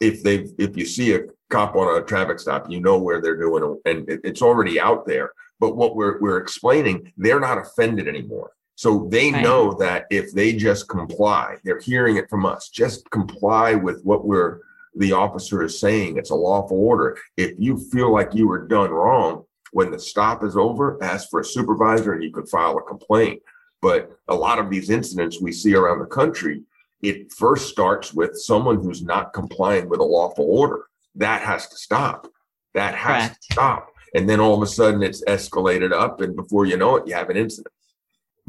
if 0.00 0.22
they 0.22 0.46
if 0.58 0.76
you 0.76 0.86
see 0.86 1.14
a 1.14 1.20
cop 1.50 1.76
on 1.76 2.00
a 2.00 2.04
traffic 2.04 2.40
stop, 2.40 2.70
you 2.70 2.80
know 2.80 2.98
where 2.98 3.20
they're 3.20 3.36
doing, 3.36 3.78
and 3.84 4.04
it's 4.08 4.42
already 4.42 4.80
out 4.80 5.06
there. 5.06 5.32
But 5.60 5.76
what 5.76 5.96
we're 5.96 6.20
we're 6.20 6.38
explaining, 6.38 7.12
they're 7.16 7.40
not 7.40 7.58
offended 7.58 8.08
anymore. 8.08 8.52
So 8.76 9.08
they 9.10 9.32
right. 9.32 9.42
know 9.42 9.72
that 9.74 10.06
if 10.08 10.32
they 10.32 10.52
just 10.52 10.88
comply, 10.88 11.56
they're 11.64 11.80
hearing 11.80 12.16
it 12.16 12.30
from 12.30 12.46
us. 12.46 12.68
Just 12.68 13.10
comply 13.10 13.74
with 13.74 14.02
what 14.04 14.24
we're 14.24 14.60
the 14.94 15.12
officer 15.12 15.62
is 15.62 15.78
saying. 15.80 16.16
It's 16.16 16.30
a 16.30 16.34
lawful 16.34 16.78
order. 16.78 17.18
If 17.36 17.54
you 17.58 17.78
feel 17.78 18.12
like 18.12 18.34
you 18.34 18.46
were 18.46 18.66
done 18.66 18.90
wrong, 18.90 19.44
when 19.72 19.90
the 19.90 19.98
stop 19.98 20.44
is 20.44 20.56
over, 20.56 21.02
ask 21.02 21.28
for 21.28 21.40
a 21.40 21.44
supervisor 21.44 22.12
and 22.12 22.22
you 22.22 22.32
can 22.32 22.46
file 22.46 22.78
a 22.78 22.82
complaint. 22.82 23.42
But 23.80 24.10
a 24.28 24.34
lot 24.34 24.58
of 24.58 24.70
these 24.70 24.90
incidents 24.90 25.40
we 25.40 25.52
see 25.52 25.74
around 25.74 26.00
the 26.00 26.06
country, 26.06 26.62
it 27.02 27.32
first 27.32 27.68
starts 27.68 28.12
with 28.12 28.36
someone 28.36 28.82
who's 28.82 29.02
not 29.02 29.32
complying 29.32 29.88
with 29.88 30.00
a 30.00 30.04
lawful 30.04 30.46
order 30.46 30.86
that 31.14 31.42
has 31.42 31.68
to 31.68 31.76
stop. 31.76 32.26
That 32.74 32.94
has 32.94 33.28
Correct. 33.28 33.42
to 33.42 33.52
stop. 33.52 33.88
And 34.14 34.28
then 34.28 34.40
all 34.40 34.54
of 34.54 34.62
a 34.62 34.66
sudden 34.66 35.02
it's 35.02 35.22
escalated 35.24 35.92
up. 35.92 36.20
And 36.20 36.34
before 36.34 36.64
you 36.64 36.76
know 36.76 36.96
it, 36.96 37.06
you 37.06 37.14
have 37.14 37.30
an 37.30 37.36
incident. 37.36 37.72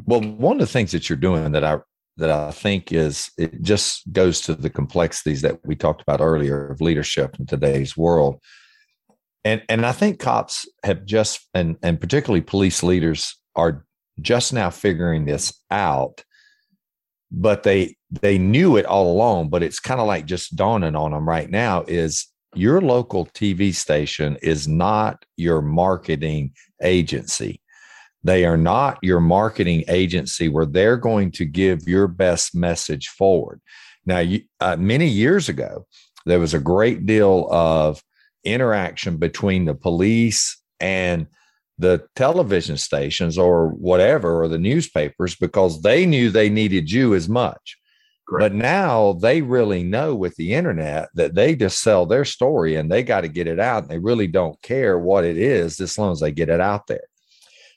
Well, 0.06 0.22
one 0.22 0.56
of 0.58 0.60
the 0.62 0.72
things 0.72 0.92
that 0.92 1.10
you're 1.10 1.18
doing 1.18 1.52
that 1.52 1.64
I 1.64 1.80
that 2.18 2.30
I 2.30 2.52
think 2.52 2.92
is 2.92 3.32
it 3.38 3.62
just 3.62 4.12
goes 4.12 4.42
to 4.42 4.54
the 4.54 4.70
complexities 4.70 5.42
that 5.42 5.66
we 5.66 5.76
talked 5.76 6.02
about 6.02 6.20
earlier 6.20 6.68
of 6.68 6.82
leadership 6.82 7.40
in 7.40 7.46
today's 7.46 7.96
world. 7.98 8.42
And 9.46 9.62
and 9.70 9.86
I 9.86 9.92
think 9.92 10.20
cops 10.20 10.68
have 10.84 11.06
just 11.06 11.48
and 11.54 11.78
and 11.82 12.00
particularly 12.00 12.42
police 12.42 12.84
leaders 12.84 13.38
are 13.56 13.86
just 14.22 14.54
now 14.54 14.70
figuring 14.70 15.26
this 15.26 15.54
out 15.72 16.24
but 17.32 17.64
they 17.64 17.96
they 18.10 18.38
knew 18.38 18.76
it 18.76 18.86
all 18.86 19.12
along 19.12 19.50
but 19.50 19.62
it's 19.62 19.80
kind 19.80 20.00
of 20.00 20.08
like 20.08 20.26
just 20.26 20.56
dawning 20.56 20.96
on 20.96 21.12
them 21.12 21.28
right 21.28 21.50
now 21.50 21.84
is 21.88 22.28
your 22.56 22.82
local 22.82 23.26
TV 23.28 23.74
station 23.74 24.38
is 24.42 24.68
not 24.68 25.24
your 25.38 25.62
marketing 25.62 26.54
agency. 26.82 27.62
They 28.24 28.46
are 28.46 28.58
not 28.58 28.98
your 29.02 29.20
marketing 29.20 29.84
agency 29.88 30.50
where 30.50 30.66
they're 30.66 30.98
going 30.98 31.32
to 31.34 31.46
give 31.46 31.88
your 31.88 32.08
best 32.08 32.56
message 32.56 33.08
forward. 33.08 33.62
Now, 34.06 34.20
you, 34.20 34.42
uh, 34.60 34.76
many 34.78 35.08
years 35.08 35.48
ago, 35.48 35.86
there 36.26 36.40
was 36.40 36.54
a 36.54 36.60
great 36.60 37.06
deal 37.06 37.48
of 37.50 38.04
interaction 38.44 39.18
between 39.18 39.66
the 39.66 39.76
police 39.76 40.58
and 40.80 41.28
the 41.80 42.06
television 42.16 42.78
stations 42.78 43.38
or 43.38 43.70
whatever, 43.70 44.44
or 44.44 44.48
the 44.48 44.58
newspapers, 44.58 45.36
because 45.36 45.82
they 45.82 46.06
knew 46.06 46.30
they 46.30 46.50
needed 46.50 46.92
you 46.92 47.16
as 47.16 47.28
much. 47.28 47.78
But 48.38 48.54
now 48.54 49.14
they 49.14 49.42
really 49.42 49.82
know 49.82 50.14
with 50.14 50.36
the 50.36 50.54
internet 50.54 51.10
that 51.16 51.34
they 51.34 51.56
just 51.56 51.82
sell 51.82 52.06
their 52.06 52.26
story 52.26 52.76
and 52.76 52.92
they 52.92 53.02
got 53.02 53.22
to 53.22 53.28
get 53.28 53.48
it 53.48 53.60
out. 53.60 53.84
And 53.84 53.92
they 53.92 53.98
really 53.98 54.28
don't 54.28 54.62
care 54.62 55.00
what 55.00 55.26
it 55.26 55.38
is 55.38 55.80
as 55.80 55.98
long 55.98 56.12
as 56.12 56.20
they 56.20 56.32
get 56.32 56.50
it 56.50 56.62
out 56.62 56.86
there. 56.86 57.08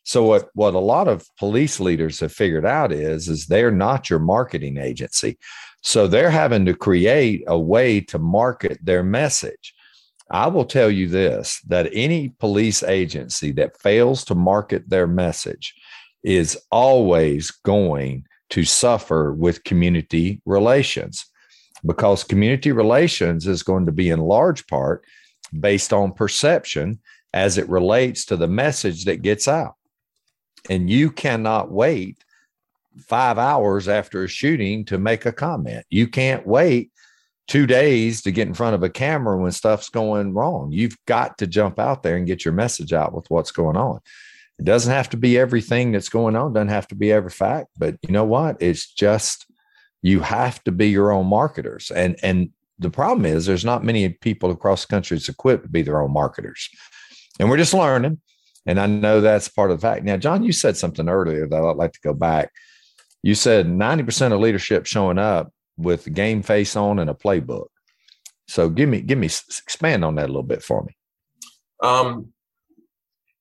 So 0.04 0.24
what 0.24 0.48
what 0.54 0.74
a 0.74 0.80
lot 0.80 1.08
of 1.08 1.24
police 1.38 1.78
leaders 1.78 2.20
have 2.20 2.32
figured 2.32 2.66
out 2.66 2.92
is 2.92 3.28
is 3.28 3.46
they're 3.46 3.70
not 3.70 4.10
your 4.10 4.18
marketing 4.18 4.76
agency. 4.76 5.38
So 5.82 6.06
they're 6.06 6.30
having 6.30 6.66
to 6.66 6.74
create 6.74 7.44
a 7.46 7.58
way 7.58 8.00
to 8.00 8.18
market 8.18 8.78
their 8.82 9.02
message. 9.02 9.74
I 10.32 10.46
will 10.46 10.64
tell 10.64 10.90
you 10.90 11.08
this 11.08 11.60
that 11.68 11.90
any 11.92 12.30
police 12.40 12.82
agency 12.82 13.52
that 13.52 13.78
fails 13.80 14.24
to 14.24 14.34
market 14.34 14.88
their 14.88 15.06
message 15.06 15.74
is 16.24 16.58
always 16.70 17.50
going 17.50 18.24
to 18.50 18.64
suffer 18.64 19.34
with 19.34 19.64
community 19.64 20.40
relations 20.46 21.26
because 21.84 22.24
community 22.24 22.72
relations 22.72 23.46
is 23.46 23.62
going 23.62 23.84
to 23.86 23.92
be 23.92 24.08
in 24.08 24.20
large 24.20 24.66
part 24.68 25.04
based 25.60 25.92
on 25.92 26.12
perception 26.12 26.98
as 27.34 27.58
it 27.58 27.68
relates 27.68 28.24
to 28.26 28.36
the 28.36 28.48
message 28.48 29.04
that 29.04 29.22
gets 29.22 29.48
out. 29.48 29.74
And 30.70 30.88
you 30.88 31.10
cannot 31.10 31.70
wait 31.70 32.24
five 33.06 33.36
hours 33.36 33.88
after 33.88 34.24
a 34.24 34.28
shooting 34.28 34.84
to 34.86 34.96
make 34.96 35.26
a 35.26 35.32
comment. 35.32 35.84
You 35.90 36.06
can't 36.08 36.46
wait 36.46 36.91
two 37.48 37.66
days 37.66 38.22
to 38.22 38.32
get 38.32 38.48
in 38.48 38.54
front 38.54 38.74
of 38.74 38.82
a 38.82 38.90
camera 38.90 39.36
when 39.36 39.52
stuff's 39.52 39.88
going 39.88 40.32
wrong. 40.34 40.70
You've 40.72 40.96
got 41.06 41.38
to 41.38 41.46
jump 41.46 41.78
out 41.78 42.02
there 42.02 42.16
and 42.16 42.26
get 42.26 42.44
your 42.44 42.54
message 42.54 42.92
out 42.92 43.12
with 43.12 43.26
what's 43.28 43.50
going 43.50 43.76
on. 43.76 44.00
It 44.58 44.64
doesn't 44.64 44.92
have 44.92 45.10
to 45.10 45.16
be 45.16 45.38
everything 45.38 45.92
that's 45.92 46.08
going 46.08 46.36
on, 46.36 46.52
doesn't 46.52 46.68
have 46.68 46.88
to 46.88 46.94
be 46.94 47.10
every 47.10 47.30
fact, 47.30 47.68
but 47.76 47.96
you 48.02 48.12
know 48.12 48.24
what? 48.24 48.56
It's 48.60 48.92
just 48.92 49.46
you 50.02 50.20
have 50.20 50.62
to 50.64 50.72
be 50.72 50.90
your 50.90 51.12
own 51.12 51.26
marketers. 51.26 51.90
And 51.90 52.16
and 52.22 52.50
the 52.78 52.90
problem 52.90 53.24
is 53.26 53.46
there's 53.46 53.64
not 53.64 53.84
many 53.84 54.08
people 54.08 54.50
across 54.50 54.84
the 54.84 54.90
country 54.90 55.16
that's 55.16 55.28
equipped 55.28 55.64
to 55.64 55.68
be 55.68 55.82
their 55.82 56.02
own 56.02 56.12
marketers. 56.12 56.68
And 57.38 57.48
we're 57.48 57.56
just 57.56 57.74
learning. 57.74 58.20
And 58.66 58.78
I 58.78 58.86
know 58.86 59.20
that's 59.20 59.48
part 59.48 59.70
of 59.70 59.80
the 59.80 59.86
fact. 59.86 60.04
Now, 60.04 60.16
John, 60.16 60.44
you 60.44 60.52
said 60.52 60.76
something 60.76 61.08
earlier 61.08 61.48
that 61.48 61.64
I'd 61.64 61.76
like 61.76 61.92
to 61.92 62.00
go 62.02 62.14
back. 62.14 62.52
You 63.22 63.34
said 63.34 63.66
90% 63.66 64.32
of 64.32 64.40
leadership 64.40 64.86
showing 64.86 65.18
up 65.18 65.52
with 65.76 66.12
game 66.12 66.42
face 66.42 66.76
on 66.76 66.98
and 66.98 67.10
a 67.10 67.14
playbook. 67.14 67.66
So 68.48 68.68
give 68.68 68.88
me, 68.88 69.00
give 69.00 69.18
me, 69.18 69.26
expand 69.26 70.04
on 70.04 70.16
that 70.16 70.26
a 70.26 70.28
little 70.28 70.42
bit 70.42 70.62
for 70.62 70.82
me. 70.82 70.96
Um, 71.82 72.32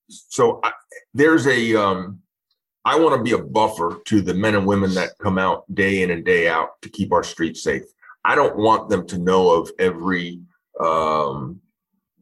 so 0.10 0.60
I, 0.64 0.72
there's 1.14 1.48
a 1.48 1.76
um, 1.76 2.22
I 2.84 3.00
want 3.00 3.16
to 3.16 3.24
be 3.24 3.32
a 3.32 3.44
buffer 3.44 4.02
to 4.06 4.22
the 4.22 4.34
men 4.34 4.56
and 4.56 4.66
women 4.66 4.94
that 4.96 5.18
come 5.20 5.38
out 5.38 5.64
day 5.74 6.02
in 6.02 6.12
and 6.12 6.26
day 6.26 6.48
out 6.48 6.82
to 6.82 6.90
keep 6.90 7.14
our 7.14 7.24
streets 7.24 7.64
safe. 7.64 7.84
I 8.26 8.36
don't 8.36 8.58
want 8.58 8.90
them 8.90 9.06
to 9.08 9.18
know 9.18 9.52
of 9.52 9.72
every 9.80 10.42
um, 10.80 11.62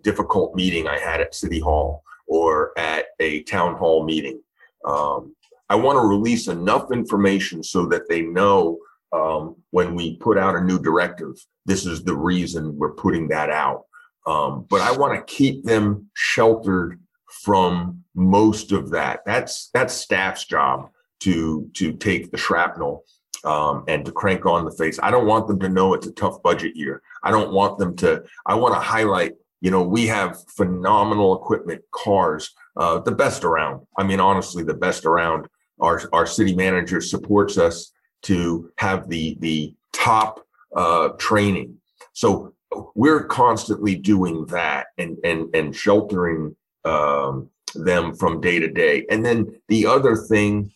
difficult 0.01 0.55
meeting 0.55 0.87
I 0.87 0.99
had 0.99 1.21
at 1.21 1.35
City 1.35 1.59
Hall 1.59 2.03
or 2.27 2.77
at 2.77 3.05
a 3.19 3.43
town 3.43 3.75
hall 3.75 4.03
meeting. 4.03 4.41
Um, 4.85 5.35
I 5.69 5.75
want 5.75 5.97
to 5.97 6.07
release 6.07 6.47
enough 6.47 6.91
information 6.91 7.63
so 7.63 7.85
that 7.87 8.09
they 8.09 8.21
know 8.21 8.79
um, 9.11 9.55
when 9.71 9.95
we 9.95 10.17
put 10.17 10.37
out 10.37 10.55
a 10.55 10.61
new 10.61 10.79
directive, 10.79 11.33
this 11.65 11.85
is 11.85 12.03
the 12.03 12.15
reason 12.15 12.77
we're 12.77 12.93
putting 12.93 13.27
that 13.29 13.49
out. 13.49 13.85
Um, 14.27 14.65
but 14.69 14.81
I 14.81 14.91
want 14.91 15.15
to 15.15 15.33
keep 15.33 15.63
them 15.63 16.09
sheltered 16.13 16.99
from 17.43 18.03
most 18.15 18.71
of 18.71 18.91
that. 18.91 19.21
That's 19.25 19.69
that's 19.73 19.93
staff's 19.93 20.45
job 20.45 20.89
to 21.21 21.69
to 21.75 21.93
take 21.93 22.31
the 22.31 22.37
shrapnel 22.37 23.03
um, 23.43 23.83
and 23.87 24.05
to 24.05 24.11
crank 24.11 24.45
on 24.45 24.65
the 24.65 24.71
face. 24.71 24.99
I 25.01 25.11
don't 25.11 25.27
want 25.27 25.47
them 25.47 25.59
to 25.59 25.69
know 25.69 25.93
it's 25.93 26.07
a 26.07 26.11
tough 26.11 26.41
budget 26.43 26.75
year. 26.75 27.01
I 27.23 27.31
don't 27.31 27.51
want 27.51 27.77
them 27.77 27.95
to. 27.97 28.23
I 28.45 28.55
want 28.55 28.75
to 28.75 28.79
highlight. 28.79 29.33
You 29.61 29.71
know, 29.71 29.83
we 29.83 30.07
have 30.07 30.37
phenomenal 30.55 31.35
equipment, 31.35 31.81
cars, 31.91 32.53
uh, 32.77 32.99
the 32.99 33.11
best 33.11 33.43
around. 33.43 33.85
I 33.97 34.03
mean, 34.03 34.19
honestly, 34.19 34.63
the 34.63 34.73
best 34.73 35.05
around. 35.05 35.47
Our 35.79 36.01
our 36.11 36.25
city 36.25 36.53
manager 36.53 36.99
supports 36.99 37.57
us 37.57 37.93
to 38.23 38.71
have 38.77 39.09
the 39.09 39.37
the 39.39 39.73
top 39.93 40.45
uh, 40.75 41.09
training. 41.17 41.77
So 42.13 42.53
we're 42.95 43.25
constantly 43.25 43.95
doing 43.95 44.45
that 44.47 44.87
and 44.97 45.17
and 45.23 45.53
and 45.55 45.75
sheltering 45.75 46.55
um, 46.85 47.49
them 47.75 48.15
from 48.15 48.41
day 48.41 48.59
to 48.59 48.67
day. 48.67 49.05
And 49.09 49.25
then 49.25 49.59
the 49.67 49.85
other 49.85 50.15
thing, 50.15 50.71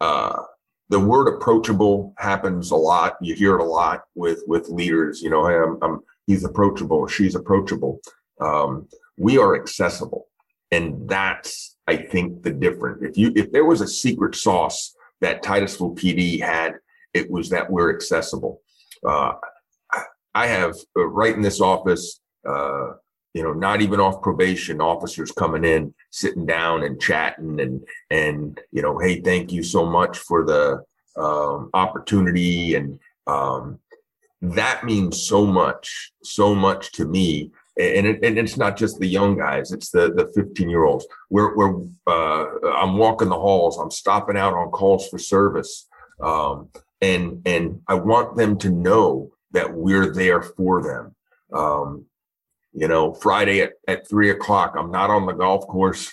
uh, 0.00 0.42
the 0.88 1.00
word 1.00 1.28
approachable 1.28 2.14
happens 2.18 2.70
a 2.70 2.76
lot. 2.76 3.16
You 3.20 3.34
hear 3.34 3.56
it 3.56 3.60
a 3.60 3.64
lot 3.64 4.04
with 4.14 4.42
with 4.46 4.68
leaders. 4.68 5.22
You 5.22 5.30
know, 5.30 5.46
hey, 5.46 5.56
I'm, 5.56 5.78
I'm 5.82 6.00
he's 6.26 6.44
approachable, 6.44 7.06
she's 7.06 7.34
approachable. 7.34 8.00
Um, 8.40 8.88
we 9.16 9.38
are 9.38 9.54
accessible, 9.54 10.26
and 10.70 11.08
that's 11.08 11.76
I 11.86 11.96
think 11.96 12.42
the 12.42 12.50
difference. 12.50 13.02
If 13.02 13.16
you 13.16 13.32
if 13.34 13.52
there 13.52 13.64
was 13.64 13.80
a 13.80 13.88
secret 13.88 14.34
sauce 14.34 14.94
that 15.20 15.42
Titusville 15.42 15.94
PD 15.94 16.40
had, 16.40 16.74
it 17.14 17.30
was 17.30 17.48
that 17.50 17.70
we're 17.70 17.94
accessible. 17.94 18.60
Uh, 19.06 19.34
I 20.34 20.48
have 20.48 20.74
uh, 20.96 21.06
right 21.06 21.34
in 21.34 21.42
this 21.42 21.60
office, 21.60 22.20
uh, 22.46 22.94
you 23.32 23.42
know, 23.42 23.52
not 23.52 23.80
even 23.80 24.00
off 24.00 24.20
probation, 24.20 24.80
officers 24.80 25.30
coming 25.32 25.64
in, 25.64 25.94
sitting 26.10 26.44
down 26.44 26.82
and 26.82 27.00
chatting, 27.00 27.60
and 27.60 27.86
and 28.10 28.60
you 28.72 28.82
know, 28.82 28.98
hey, 28.98 29.20
thank 29.20 29.52
you 29.52 29.62
so 29.62 29.86
much 29.86 30.18
for 30.18 30.44
the 30.44 30.84
um, 31.20 31.70
opportunity, 31.72 32.74
and 32.74 32.98
um, 33.26 33.78
that 34.42 34.84
means 34.84 35.22
so 35.22 35.46
much, 35.46 36.12
so 36.22 36.54
much 36.54 36.92
to 36.92 37.06
me. 37.06 37.50
And, 37.76 38.06
it, 38.06 38.24
and 38.24 38.38
it's 38.38 38.56
not 38.56 38.76
just 38.76 39.00
the 39.00 39.06
young 39.06 39.36
guys; 39.36 39.72
it's 39.72 39.90
the 39.90 40.12
the 40.12 40.30
15 40.34 40.68
year 40.70 40.84
olds. 40.84 41.06
We're, 41.30 41.56
we're 41.56 41.82
uh, 42.06 42.46
I'm 42.76 42.96
walking 42.96 43.28
the 43.28 43.38
halls. 43.38 43.78
I'm 43.78 43.90
stopping 43.90 44.36
out 44.36 44.54
on 44.54 44.70
calls 44.70 45.08
for 45.08 45.18
service, 45.18 45.88
um, 46.20 46.68
and 47.00 47.42
and 47.46 47.80
I 47.88 47.94
want 47.94 48.36
them 48.36 48.58
to 48.58 48.70
know 48.70 49.32
that 49.52 49.72
we're 49.72 50.12
there 50.12 50.42
for 50.42 50.82
them. 50.82 51.14
Um, 51.58 52.06
you 52.72 52.88
know, 52.88 53.14
Friday 53.14 53.60
at, 53.60 53.74
at 53.86 54.08
three 54.08 54.30
o'clock, 54.30 54.74
I'm 54.76 54.90
not 54.90 55.10
on 55.10 55.26
the 55.26 55.32
golf 55.32 55.66
course 55.68 56.12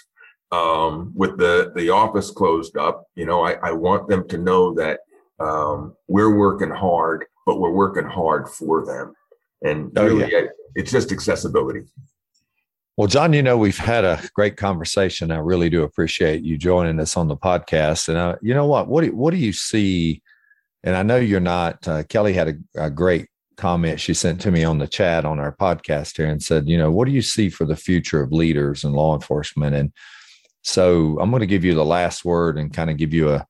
um, 0.52 1.12
with 1.16 1.38
the, 1.38 1.72
the 1.76 1.90
office 1.90 2.30
closed 2.30 2.78
up. 2.78 3.06
You 3.16 3.26
know, 3.26 3.44
I, 3.44 3.54
I 3.64 3.72
want 3.72 4.08
them 4.08 4.28
to 4.30 4.38
know 4.38 4.74
that 4.76 5.00
um, 5.40 5.96
we're 6.08 6.36
working 6.38 6.70
hard, 6.70 7.26
but 7.46 7.60
we're 7.60 7.72
working 7.72 8.06
hard 8.06 8.48
for 8.48 8.86
them. 8.86 9.16
And 9.64 9.92
oh, 9.98 10.06
really, 10.06 10.32
yeah. 10.32 10.48
it's 10.76 10.92
just 10.92 11.12
accessibility. 11.12 11.82
Well, 12.98 13.08
John, 13.08 13.34
you 13.34 13.42
know, 13.42 13.58
we've 13.58 13.78
had 13.78 14.04
a 14.04 14.22
great 14.36 14.58
conversation. 14.58 15.32
I 15.32 15.38
really 15.38 15.70
do 15.70 15.84
appreciate 15.84 16.44
you 16.44 16.58
joining 16.58 17.00
us 17.00 17.18
on 17.18 17.28
the 17.28 17.38
podcast. 17.38 18.10
And 18.10 18.18
uh, 18.18 18.36
you 18.42 18.54
know 18.54 18.68
what? 18.68 18.88
What 18.88 19.04
do, 19.04 19.16
what 19.16 19.32
do 19.32 19.38
you 19.38 19.54
see? 19.54 20.22
And 20.84 20.96
I 20.96 21.04
know 21.04 21.18
you're 21.18 21.40
not, 21.40 21.88
uh, 21.88 22.04
Kelly 22.04 22.34
had 22.34 22.48
a, 22.50 22.86
a, 22.86 22.90
great 22.90 23.28
comment 23.58 24.00
she 24.00 24.14
sent 24.14 24.42
to 24.42 24.52
me 24.52 24.64
on 24.64 24.80
the 24.80 24.88
chat 24.88 25.26
on 25.26 25.40
our 25.40 25.56
podcast 25.56 26.18
here 26.18 26.28
and 26.28 26.42
said, 26.42 26.68
you 26.68 26.78
know, 26.78 26.92
what 26.92 27.06
do 27.06 27.12
you 27.12 27.22
see 27.22 27.50
for 27.50 27.66
the 27.66 27.76
future 27.76 28.22
of 28.22 28.32
leaders 28.32 28.84
and 28.84 28.94
law 28.94 29.14
enforcement? 29.14 29.76
And 29.76 29.92
so 30.64 31.20
I'm 31.20 31.30
going 31.30 31.42
to 31.42 31.48
give 31.48 31.64
you 31.64 31.76
the 31.76 31.86
last 31.86 32.26
word 32.26 32.58
and 32.58 32.74
kind 32.74 32.90
of 32.90 32.98
give 32.98 33.14
you 33.14 33.30
a, 33.30 33.46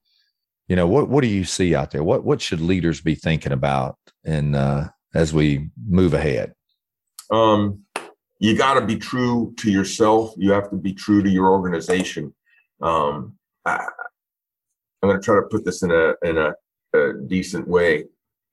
you 0.68 0.76
know, 0.76 0.88
what 0.88 1.10
what 1.10 1.22
do 1.22 1.28
you 1.28 1.44
see 1.44 1.76
out 1.76 1.92
there? 1.92 2.04
What 2.04 2.24
what 2.24 2.40
should 2.40 2.62
leaders 2.62 3.02
be 3.02 3.16
thinking 3.16 3.52
about 3.52 3.98
and 4.24 4.56
uh, 4.56 4.88
as 5.14 5.34
we 5.34 5.70
move 5.86 6.14
ahead? 6.14 6.54
Um, 7.30 7.84
you 8.40 8.58
got 8.58 8.76
to 8.76 8.86
be 8.86 8.96
true 8.96 9.54
to 9.58 9.72
yourself. 9.72 10.34
You 10.38 10.52
have 10.52 10.70
to 10.70 10.78
be 10.78 10.94
true 10.94 11.22
to 11.24 11.30
your 11.30 11.50
organization. 11.50 12.34
Um, 12.82 13.38
I, 13.66 13.86
I'm 15.02 15.10
going 15.10 15.20
to 15.20 15.26
try 15.26 15.36
to 15.36 15.48
put 15.50 15.66
this 15.66 15.84
in 15.84 15.92
a 15.92 16.14
in 16.24 16.38
a, 16.38 16.54
a 16.94 17.14
decent 17.14 17.68
way. 17.68 18.06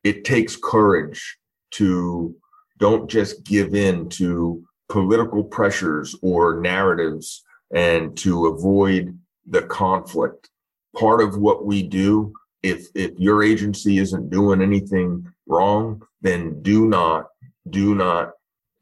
It 0.04 0.24
takes 0.24 0.56
courage 0.56 1.38
to 1.72 2.34
don't 2.78 3.10
just 3.10 3.44
give 3.44 3.74
in 3.74 4.08
to 4.10 4.64
political 4.88 5.44
pressures 5.44 6.14
or 6.22 6.60
narratives 6.60 7.44
and 7.74 8.16
to 8.18 8.46
avoid 8.46 9.18
the 9.46 9.62
conflict. 9.62 10.50
Part 10.96 11.20
of 11.20 11.36
what 11.38 11.66
we 11.66 11.82
do, 11.82 12.32
if 12.62 12.86
if 12.94 13.12
your 13.18 13.42
agency 13.42 13.98
isn't 13.98 14.30
doing 14.30 14.62
anything 14.62 15.26
wrong, 15.46 16.02
then 16.22 16.62
do 16.62 16.88
not 16.88 17.28
do 17.70 17.94
not 17.94 18.32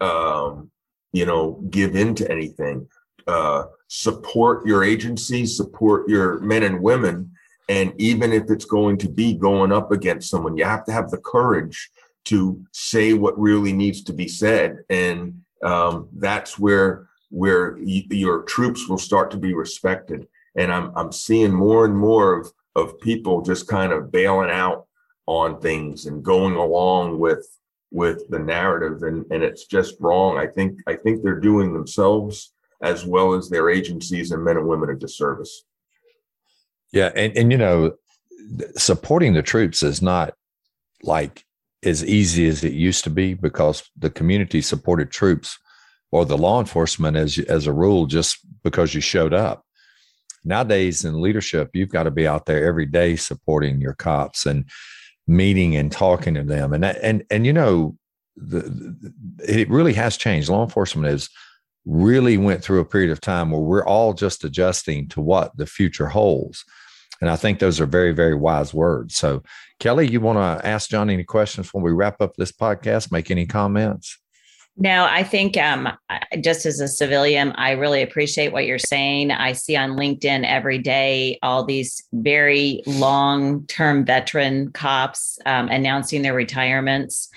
um, 0.01 0.71
you 1.13 1.27
know 1.27 1.63
give 1.71 1.97
in 1.97 2.15
to 2.17 2.31
anything. 2.31 2.89
Uh, 3.27 3.65
support 3.89 4.67
your 4.67 4.85
agency, 4.85 5.45
support 5.45 6.09
your 6.09 6.39
men 6.41 6.63
and 6.63 6.81
women, 6.81 7.33
and 7.69 7.93
even 7.99 8.33
if 8.33 8.51
it's 8.51 8.65
going 8.65 8.97
to 8.99 9.09
be 9.09 9.35
going 9.35 9.73
up 9.73 9.91
against 9.91 10.31
someone, 10.31 10.57
you 10.57 10.65
have 10.65 10.85
to 10.85 10.93
have 10.93 11.11
the 11.11 11.19
courage 11.19 11.91
to 12.27 12.65
say 12.73 13.13
what 13.13 13.39
really 13.39 13.73
needs 13.73 14.03
to 14.05 14.13
be 14.13 14.29
said, 14.29 14.79
and 14.89 15.41
um, 15.63 16.09
that's 16.13 16.59
where 16.59 17.09
where 17.31 17.77
y- 17.81 18.07
your 18.11 18.43
troops 18.43 18.89
will 18.89 18.99
start 18.99 19.31
to 19.31 19.37
be 19.37 19.55
respected. 19.55 20.27
And 20.57 20.73
I'm 20.73 20.93
I'm 20.97 21.13
seeing 21.13 21.53
more 21.53 21.85
and 21.85 21.97
more 21.97 22.39
of 22.39 22.53
of 22.75 23.01
people 23.01 23.43
just 23.43 23.69
kind 23.69 23.93
of 23.93 24.13
bailing 24.13 24.51
out 24.51 24.87
on 25.27 25.61
things 25.61 26.07
and 26.07 26.23
going 26.23 26.55
along 26.55 27.19
with 27.19 27.47
with 27.91 28.29
the 28.29 28.39
narrative. 28.39 29.03
And 29.03 29.25
and 29.31 29.43
it's 29.43 29.67
just 29.67 29.97
wrong. 30.01 30.39
I 30.39 30.47
think 30.47 30.81
i 30.87 30.95
think 30.95 31.23
they're 31.23 31.41
doing 31.41 31.73
themselves 31.73 32.53
as 32.83 33.05
well 33.07 33.35
as 33.35 33.49
their 33.49 33.71
agencies 33.71 34.33
and 34.33 34.45
men 34.45 34.57
and 34.57 34.69
women 34.69 34.91
a 34.91 34.95
disservice 34.95 35.65
yeah 36.93 37.11
and 37.15 37.37
and 37.37 37.53
you 37.53 37.59
know 37.59 37.93
supporting 38.77 39.35
the 39.35 39.43
troops 39.43 39.83
is 39.83 40.01
not 40.01 40.35
like 41.03 41.45
as 41.83 42.05
easy 42.05 42.47
as 42.49 42.65
it 42.65 42.73
used 42.73 43.05
to 43.05 43.11
be 43.11 43.35
because 43.35 43.89
the 43.97 44.11
community 44.11 44.61
supported 44.61 45.11
troops 45.11 45.59
or 46.11 46.25
the 46.25 46.39
law 46.39 46.61
enforcement 46.61 47.17
as 47.17 47.39
as 47.39 47.67
a 47.67 47.73
rule 47.73 48.07
just 48.07 48.39
because 48.63 48.95
you 48.95 49.01
showed 49.01 49.35
up. 49.35 49.65
Nowadays 50.45 51.05
in 51.05 51.21
leadership, 51.21 51.71
you've 51.75 51.91
got 51.91 52.05
to 52.05 52.11
be 52.11 52.27
out 52.27 52.47
there 52.47 52.65
every 52.65 52.87
day 52.87 53.17
supporting 53.17 53.81
your 53.81 53.95
cops 53.95 54.47
and 54.47 54.65
meeting 55.27 55.77
and 55.77 55.91
talking 55.91 56.35
to 56.35 56.43
them. 56.43 56.73
And 56.73 56.85
and 56.85 57.25
and 57.31 57.45
you 57.45 57.53
know, 57.53 57.97
the, 58.37 58.97
it 59.41 59.69
really 59.69 59.95
has 59.95 60.17
changed. 60.17 60.49
Law 60.49 60.63
enforcement 60.63 61.11
has 61.11 61.29
really 61.87 62.37
went 62.37 62.63
through 62.63 62.81
a 62.81 62.85
period 62.85 63.11
of 63.11 63.21
time 63.21 63.51
where 63.51 63.61
we're 63.61 63.87
all 63.87 64.13
just 64.13 64.45
adjusting 64.45 65.09
to 65.09 65.21
what 65.21 65.57
the 65.57 65.67
future 65.67 66.09
holds. 66.09 66.65
And 67.21 67.31
I 67.31 67.37
think 67.37 67.59
those 67.59 67.81
are 67.81 67.87
very, 67.87 68.13
very 68.13 68.35
wise 68.35 68.75
words. 68.75 69.17
So, 69.17 69.43
Kelly, 69.79 70.09
you 70.09 70.21
want 70.21 70.39
to 70.39 70.67
ask 70.67 70.91
John 70.91 71.09
any 71.09 71.25
questions 71.25 71.73
when 71.73 71.83
we 71.83 71.93
wrap 71.93 72.21
up 72.21 72.35
this 72.37 72.53
podcast? 72.53 73.11
Make 73.13 73.31
any 73.31 73.47
comments? 73.47 74.19
No, 74.79 75.07
I 75.07 75.23
think 75.23 75.57
um, 75.57 75.89
just 76.43 76.67
as 76.67 76.81
a 76.81 76.89
civilian, 76.89 77.53
I 77.53 77.71
really 77.71 78.03
appreciate 78.03 78.53
what 78.53 78.67
you're 78.67 78.79
saying. 78.79 79.31
I 79.31 79.53
see 79.53 79.75
on 79.75 79.93
LinkedIn 79.97 80.45
every 80.45 80.77
day 80.79 81.39
all 81.43 81.65
these 81.65 82.05
very 82.13 82.83
long 82.87 83.67
term 83.69 84.05
veteran 84.05 84.73
cops 84.73 85.39
um, 85.47 85.69
announcing 85.69 86.21
their 86.21 86.35
retirements. 86.35 87.31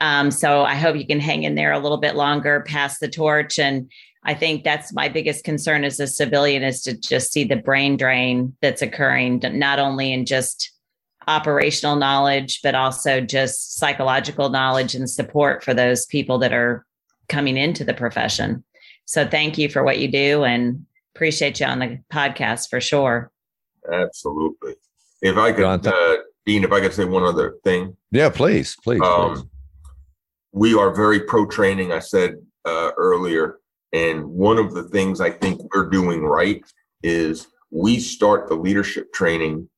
Um, 0.00 0.30
so 0.30 0.62
I 0.62 0.74
hope 0.74 0.96
you 0.96 1.06
can 1.06 1.20
hang 1.20 1.44
in 1.44 1.54
there 1.54 1.72
a 1.72 1.78
little 1.78 1.98
bit 1.98 2.16
longer, 2.16 2.60
pass 2.66 2.98
the 2.98 3.08
torch. 3.08 3.58
And 3.58 3.90
I 4.24 4.34
think 4.34 4.64
that's 4.64 4.92
my 4.92 5.08
biggest 5.08 5.44
concern 5.44 5.84
as 5.84 6.00
a 6.00 6.06
civilian 6.06 6.62
is 6.62 6.82
to 6.82 6.96
just 6.96 7.32
see 7.32 7.44
the 7.44 7.56
brain 7.56 7.96
drain 7.96 8.56
that's 8.60 8.82
occurring, 8.82 9.40
not 9.42 9.78
only 9.78 10.12
in 10.12 10.26
just 10.26 10.72
operational 11.26 11.96
knowledge, 11.96 12.60
but 12.62 12.74
also 12.74 13.20
just 13.20 13.76
psychological 13.76 14.48
knowledge 14.48 14.94
and 14.94 15.08
support 15.08 15.64
for 15.64 15.74
those 15.74 16.06
people 16.06 16.38
that 16.38 16.52
are 16.52 16.84
coming 17.28 17.56
into 17.56 17.84
the 17.84 17.94
profession. 17.94 18.64
So 19.06 19.26
thank 19.26 19.58
you 19.58 19.68
for 19.68 19.82
what 19.82 19.98
you 19.98 20.08
do 20.08 20.44
and 20.44 20.86
appreciate 21.14 21.60
you 21.60 21.66
on 21.66 21.78
the 21.78 22.00
podcast 22.12 22.68
for 22.68 22.80
sure. 22.80 23.30
Absolutely. 23.90 24.74
If 25.22 25.36
I 25.36 25.52
could, 25.52 25.86
uh, 25.86 26.16
Dean, 26.44 26.64
if 26.64 26.72
I 26.72 26.80
could 26.80 26.92
say 26.92 27.04
one 27.04 27.22
other 27.22 27.56
thing. 27.64 27.96
Yeah, 28.10 28.28
please, 28.28 28.76
please. 28.82 29.00
Um, 29.00 29.34
please. 29.34 29.44
We 30.56 30.74
are 30.74 30.90
very 30.90 31.20
pro 31.20 31.44
training, 31.44 31.92
I 31.92 31.98
said 31.98 32.36
uh, 32.64 32.92
earlier. 32.96 33.58
And 33.92 34.24
one 34.24 34.56
of 34.56 34.72
the 34.72 34.84
things 34.84 35.20
I 35.20 35.28
think 35.28 35.60
we're 35.74 35.90
doing 35.90 36.24
right 36.24 36.64
is 37.02 37.48
we 37.70 38.00
start 38.00 38.48
the 38.48 38.54
leadership 38.54 39.12
training 39.12 39.68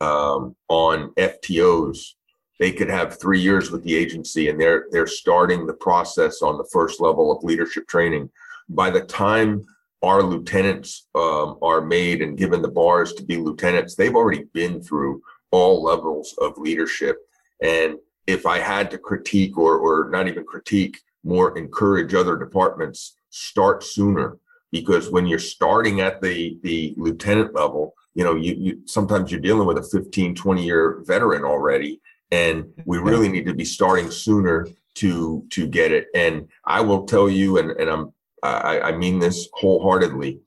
um, 0.00 0.56
on 0.68 1.12
FTOs, 1.14 2.14
they 2.58 2.72
could 2.72 2.90
have 2.90 3.20
three 3.20 3.40
years 3.40 3.70
with 3.70 3.84
the 3.84 3.94
agency, 3.94 4.48
and 4.48 4.60
they're 4.60 4.86
they're 4.90 5.06
starting 5.06 5.66
the 5.66 5.74
process 5.74 6.42
on 6.42 6.58
the 6.58 6.68
first 6.72 7.00
level 7.00 7.30
of 7.30 7.44
leadership 7.44 7.86
training. 7.86 8.28
By 8.68 8.90
the 8.90 9.02
time 9.02 9.64
our 10.02 10.20
lieutenants 10.20 11.06
um, 11.14 11.58
are 11.62 11.80
made 11.80 12.22
and 12.22 12.36
given 12.36 12.60
the 12.60 12.66
bars 12.82 13.12
to 13.12 13.22
be 13.22 13.36
lieutenants, 13.36 13.94
they've 13.94 14.16
already 14.16 14.46
been 14.52 14.82
through 14.82 15.22
all 15.52 15.80
levels 15.80 16.34
of 16.38 16.58
leadership. 16.58 17.18
And 17.62 17.98
if 18.26 18.46
I 18.46 18.58
had 18.58 18.90
to 18.90 18.98
critique 18.98 19.56
or 19.58 19.76
or 19.76 20.10
not 20.10 20.28
even 20.28 20.44
critique, 20.44 21.00
more 21.22 21.56
encourage 21.56 22.14
other 22.14 22.36
departments 22.36 23.16
start 23.30 23.82
sooner 23.82 24.38
because 24.70 25.10
when 25.10 25.26
you're 25.26 25.38
starting 25.38 26.00
at 26.00 26.20
the 26.20 26.58
the 26.62 26.94
lieutenant 26.96 27.54
level 27.54 27.94
you 28.14 28.22
know 28.22 28.36
you, 28.36 28.54
you 28.54 28.80
sometimes 28.86 29.30
you're 29.32 29.40
dealing 29.40 29.66
with 29.66 29.78
a 29.78 29.82
15 29.82 30.36
20 30.36 30.64
year 30.64 31.02
veteran 31.04 31.42
already 31.42 32.00
and 32.30 32.64
we 32.84 32.98
really 32.98 33.28
need 33.28 33.46
to 33.46 33.54
be 33.54 33.64
starting 33.64 34.10
sooner 34.10 34.66
to 34.94 35.44
to 35.50 35.66
get 35.66 35.92
it. 35.92 36.08
And 36.14 36.48
I 36.64 36.80
will 36.80 37.04
tell 37.04 37.28
you, 37.28 37.58
and 37.58 37.70
and 37.72 37.90
I'm 37.90 38.12
I, 38.42 38.80
I 38.80 38.92
mean 38.92 39.18
this 39.18 39.48
wholeheartedly. 39.52 40.40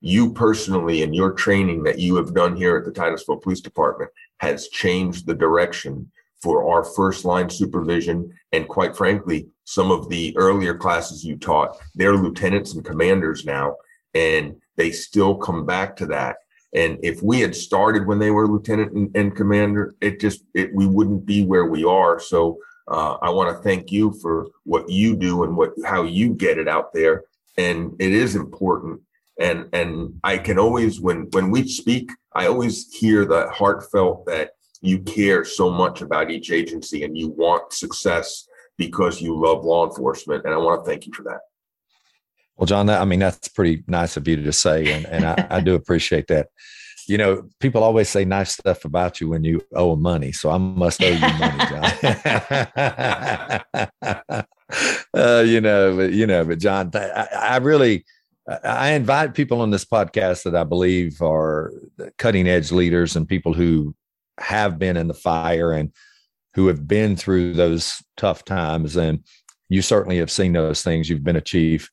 You 0.00 0.32
personally 0.32 1.02
and 1.02 1.14
your 1.14 1.32
training 1.32 1.82
that 1.84 1.98
you 1.98 2.14
have 2.16 2.32
done 2.32 2.54
here 2.54 2.76
at 2.76 2.84
the 2.84 2.92
Titusville 2.92 3.38
Police 3.38 3.60
Department 3.60 4.10
has 4.38 4.68
changed 4.68 5.26
the 5.26 5.34
direction 5.34 6.10
for 6.42 6.70
our 6.70 6.84
first 6.84 7.24
line 7.24 7.50
supervision. 7.50 8.32
And 8.52 8.68
quite 8.68 8.96
frankly, 8.96 9.48
some 9.64 9.90
of 9.90 10.08
the 10.08 10.36
earlier 10.36 10.74
classes 10.74 11.24
you 11.24 11.36
taught, 11.36 11.76
they're 11.94 12.16
lieutenants 12.16 12.74
and 12.74 12.84
commanders 12.84 13.44
now, 13.44 13.76
and 14.14 14.56
they 14.76 14.90
still 14.90 15.36
come 15.36 15.66
back 15.66 15.96
to 15.96 16.06
that. 16.06 16.36
And 16.74 16.98
if 17.02 17.22
we 17.22 17.40
had 17.40 17.54
started 17.54 18.06
when 18.06 18.18
they 18.18 18.30
were 18.30 18.46
lieutenant 18.46 18.92
and, 18.92 19.16
and 19.16 19.34
commander, 19.34 19.94
it 20.00 20.20
just 20.20 20.44
it 20.54 20.74
we 20.74 20.86
wouldn't 20.86 21.24
be 21.24 21.44
where 21.44 21.66
we 21.66 21.84
are. 21.84 22.20
So 22.20 22.58
uh, 22.86 23.16
I 23.22 23.30
want 23.30 23.56
to 23.56 23.62
thank 23.62 23.90
you 23.90 24.12
for 24.20 24.48
what 24.64 24.88
you 24.88 25.16
do 25.16 25.44
and 25.44 25.56
what 25.56 25.72
how 25.84 26.02
you 26.02 26.34
get 26.34 26.58
it 26.58 26.68
out 26.68 26.92
there. 26.92 27.24
And 27.56 27.94
it 27.98 28.12
is 28.12 28.36
important. 28.36 29.00
And 29.40 29.68
and 29.72 30.20
I 30.24 30.38
can 30.38 30.58
always 30.58 31.00
when 31.00 31.28
when 31.30 31.50
we 31.50 31.66
speak, 31.68 32.10
I 32.34 32.46
always 32.46 32.94
hear 32.94 33.24
the 33.24 33.48
heartfelt 33.50 34.26
that 34.26 34.50
you 34.80 35.00
care 35.00 35.44
so 35.44 35.70
much 35.70 36.00
about 36.02 36.30
each 36.30 36.50
agency 36.50 37.04
and 37.04 37.16
you 37.16 37.28
want 37.28 37.72
success 37.72 38.46
because 38.76 39.20
you 39.20 39.38
love 39.38 39.64
law 39.64 39.86
enforcement. 39.86 40.44
And 40.44 40.54
I 40.54 40.56
want 40.56 40.84
to 40.84 40.90
thank 40.90 41.06
you 41.06 41.12
for 41.12 41.22
that. 41.24 41.40
Well, 42.56 42.66
John, 42.66 42.86
that, 42.86 43.00
I 43.00 43.04
mean, 43.04 43.20
that's 43.20 43.48
pretty 43.48 43.84
nice 43.86 44.16
of 44.16 44.26
you 44.26 44.36
to 44.36 44.52
say. 44.52 44.92
And, 44.92 45.06
and 45.06 45.24
I, 45.24 45.46
I 45.50 45.60
do 45.60 45.74
appreciate 45.74 46.26
that. 46.28 46.48
You 47.06 47.16
know, 47.16 47.48
people 47.60 47.82
always 47.82 48.08
say 48.08 48.24
nice 48.24 48.52
stuff 48.52 48.84
about 48.84 49.20
you 49.20 49.28
when 49.28 49.42
you 49.42 49.62
owe 49.74 49.92
them 49.92 50.02
money. 50.02 50.32
So 50.32 50.50
I 50.50 50.58
must 50.58 51.02
owe 51.02 51.08
you 51.08 51.20
money, 51.20 51.64
John. 51.68 51.84
uh, 55.14 55.44
you 55.46 55.60
know, 55.60 55.96
but, 55.96 56.12
you 56.12 56.26
know, 56.26 56.44
but 56.44 56.58
John, 56.58 56.90
I, 56.94 57.28
I 57.32 57.56
really, 57.58 58.04
I 58.64 58.92
invite 58.92 59.34
people 59.34 59.60
on 59.60 59.70
this 59.70 59.84
podcast 59.84 60.44
that 60.44 60.54
I 60.54 60.64
believe 60.64 61.20
are 61.22 61.72
cutting 62.18 62.48
edge 62.48 62.72
leaders 62.72 63.16
and 63.16 63.28
people 63.28 63.54
who 63.54 63.94
have 64.38 64.78
been 64.78 64.96
in 64.96 65.08
the 65.08 65.14
fire 65.14 65.72
and 65.72 65.92
who 66.54 66.66
have 66.68 66.88
been 66.88 67.16
through 67.16 67.54
those 67.54 68.02
tough 68.16 68.44
times. 68.44 68.96
And 68.96 69.24
you 69.68 69.82
certainly 69.82 70.18
have 70.18 70.30
seen 70.30 70.52
those 70.52 70.82
things. 70.82 71.08
You've 71.08 71.24
been 71.24 71.36
a 71.36 71.40
chief 71.40 71.90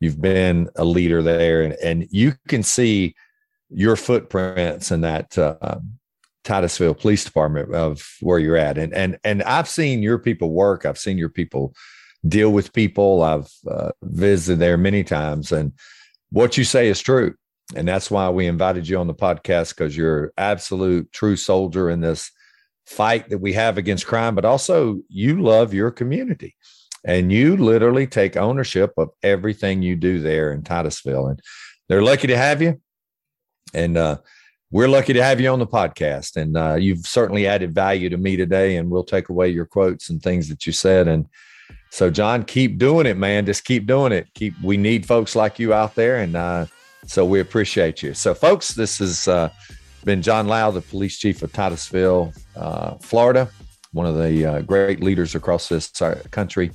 you've 0.00 0.20
been 0.20 0.68
a 0.76 0.84
leader 0.84 1.22
there 1.22 1.62
and, 1.62 1.74
and 1.82 2.06
you 2.10 2.34
can 2.48 2.62
see 2.62 3.14
your 3.70 3.96
footprints 3.96 4.90
in 4.90 5.00
that 5.00 5.36
uh, 5.38 5.78
Titusville 6.44 6.94
Police 6.94 7.24
Department 7.24 7.74
of 7.74 8.06
where 8.20 8.38
you're 8.38 8.56
at. 8.56 8.78
And 8.78 8.94
and 8.94 9.18
and 9.24 9.42
I've 9.42 9.68
seen 9.68 10.02
your 10.02 10.18
people 10.18 10.50
work. 10.50 10.86
I've 10.86 10.98
seen 10.98 11.18
your 11.18 11.28
people 11.28 11.74
deal 12.28 12.52
with 12.52 12.72
people. 12.72 13.22
I've 13.22 13.50
uh, 13.68 13.90
visited 14.02 14.60
there 14.60 14.76
many 14.76 15.02
times, 15.02 15.50
and 15.50 15.72
what 16.30 16.56
you 16.56 16.62
say 16.62 16.88
is 16.88 17.00
true. 17.00 17.34
And 17.74 17.86
that's 17.86 18.10
why 18.10 18.28
we 18.30 18.46
invited 18.46 18.88
you 18.88 18.98
on 18.98 19.08
the 19.08 19.14
podcast 19.14 19.70
because 19.70 19.96
you're 19.96 20.32
absolute 20.38 21.10
true 21.12 21.36
soldier 21.36 21.90
in 21.90 22.00
this 22.00 22.30
fight 22.86 23.28
that 23.30 23.38
we 23.38 23.52
have 23.54 23.76
against 23.76 24.06
crime, 24.06 24.34
but 24.34 24.44
also 24.44 25.00
you 25.08 25.42
love 25.42 25.74
your 25.74 25.90
community 25.90 26.54
and 27.04 27.32
you 27.32 27.56
literally 27.56 28.06
take 28.06 28.36
ownership 28.36 28.92
of 28.96 29.10
everything 29.22 29.82
you 29.82 29.96
do 29.96 30.20
there 30.20 30.52
in 30.52 30.62
Titusville. 30.62 31.26
And 31.26 31.40
they're 31.88 32.02
lucky 32.02 32.28
to 32.28 32.36
have 32.36 32.62
you. 32.62 32.80
And 33.74 33.96
uh, 33.96 34.18
we're 34.70 34.88
lucky 34.88 35.12
to 35.14 35.22
have 35.22 35.40
you 35.40 35.48
on 35.48 35.58
the 35.58 35.66
podcast. 35.66 36.36
And 36.36 36.56
uh, 36.56 36.74
you've 36.74 37.06
certainly 37.06 37.48
added 37.48 37.74
value 37.74 38.08
to 38.10 38.16
me 38.16 38.36
today. 38.36 38.76
And 38.76 38.90
we'll 38.90 39.04
take 39.04 39.28
away 39.28 39.48
your 39.48 39.66
quotes 39.66 40.08
and 40.08 40.22
things 40.22 40.48
that 40.48 40.66
you 40.66 40.72
said. 40.72 41.08
And 41.08 41.26
so, 41.90 42.10
John, 42.10 42.44
keep 42.44 42.78
doing 42.78 43.06
it, 43.06 43.16
man. 43.16 43.46
Just 43.46 43.64
keep 43.64 43.86
doing 43.86 44.12
it. 44.12 44.28
Keep. 44.34 44.54
We 44.62 44.76
need 44.76 45.06
folks 45.06 45.34
like 45.36 45.58
you 45.58 45.72
out 45.72 45.94
there, 45.94 46.18
and 46.18 46.36
uh, 46.36 46.66
so 47.06 47.24
we 47.24 47.40
appreciate 47.40 48.02
you. 48.02 48.14
So, 48.14 48.34
folks, 48.34 48.70
this 48.70 48.98
has 48.98 49.28
uh, 49.28 49.50
been 50.04 50.22
John 50.22 50.46
Lau, 50.46 50.70
the 50.70 50.80
police 50.80 51.18
chief 51.18 51.42
of 51.42 51.52
Titusville, 51.52 52.32
uh, 52.56 52.94
Florida 52.96 53.50
one 53.96 54.06
of 54.06 54.16
the 54.16 54.44
uh, 54.44 54.60
great 54.60 55.02
leaders 55.02 55.34
across 55.34 55.68
this 55.68 56.00
uh, 56.02 56.22
country. 56.30 56.70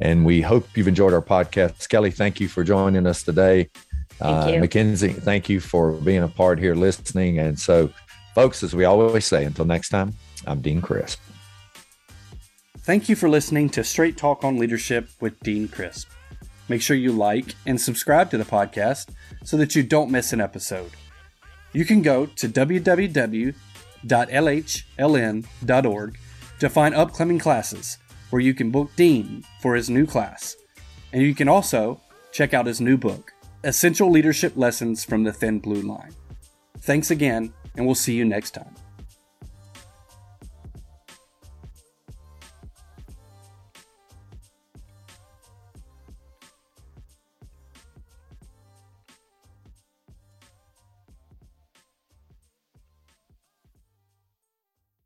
And 0.00 0.24
we 0.24 0.42
hope 0.42 0.68
you've 0.76 0.86
enjoyed 0.86 1.12
our 1.12 1.22
podcast. 1.22 1.88
Kelly, 1.88 2.10
thank 2.10 2.38
you 2.38 2.46
for 2.46 2.62
joining 2.62 3.06
us 3.06 3.22
today. 3.22 3.70
Thank 4.18 4.56
uh, 4.56 4.60
Mackenzie, 4.60 5.12
thank 5.12 5.48
you 5.48 5.60
for 5.60 5.92
being 5.92 6.22
a 6.22 6.28
part 6.28 6.58
here 6.58 6.74
listening. 6.74 7.38
And 7.38 7.58
so, 7.58 7.90
folks, 8.34 8.62
as 8.62 8.74
we 8.74 8.84
always 8.84 9.24
say, 9.24 9.44
until 9.44 9.64
next 9.64 9.88
time, 9.88 10.12
I'm 10.46 10.60
Dean 10.60 10.80
Crisp. 10.80 11.20
Thank 12.78 13.08
you 13.08 13.16
for 13.16 13.28
listening 13.28 13.70
to 13.70 13.84
Straight 13.84 14.16
Talk 14.16 14.44
on 14.44 14.58
Leadership 14.58 15.08
with 15.20 15.38
Dean 15.40 15.68
Crisp. 15.68 16.08
Make 16.68 16.82
sure 16.82 16.96
you 16.96 17.12
like 17.12 17.54
and 17.66 17.80
subscribe 17.80 18.30
to 18.30 18.38
the 18.38 18.44
podcast 18.44 19.10
so 19.48 19.56
that 19.56 19.74
you 19.74 19.82
don't 19.82 20.10
miss 20.10 20.34
an 20.34 20.42
episode. 20.42 20.90
You 21.72 21.86
can 21.86 22.02
go 22.02 22.26
to 22.26 22.46
www.lhln.org 22.46 23.54
to 26.58 26.68
find 26.68 26.94
upcoming 26.94 27.38
classes 27.38 27.96
where 28.28 28.42
you 28.42 28.52
can 28.52 28.70
book 28.70 28.90
Dean 28.94 29.42
for 29.62 29.74
his 29.74 29.88
new 29.88 30.04
class. 30.04 30.54
And 31.14 31.22
you 31.22 31.34
can 31.34 31.48
also 31.48 31.98
check 32.30 32.52
out 32.52 32.66
his 32.66 32.82
new 32.82 32.98
book, 32.98 33.32
Essential 33.64 34.10
Leadership 34.10 34.52
Lessons 34.54 35.02
from 35.02 35.24
the 35.24 35.32
Thin 35.32 35.60
Blue 35.60 35.80
Line. 35.80 36.12
Thanks 36.80 37.10
again, 37.10 37.50
and 37.74 37.86
we'll 37.86 37.94
see 37.94 38.12
you 38.12 38.26
next 38.26 38.50
time. 38.50 38.74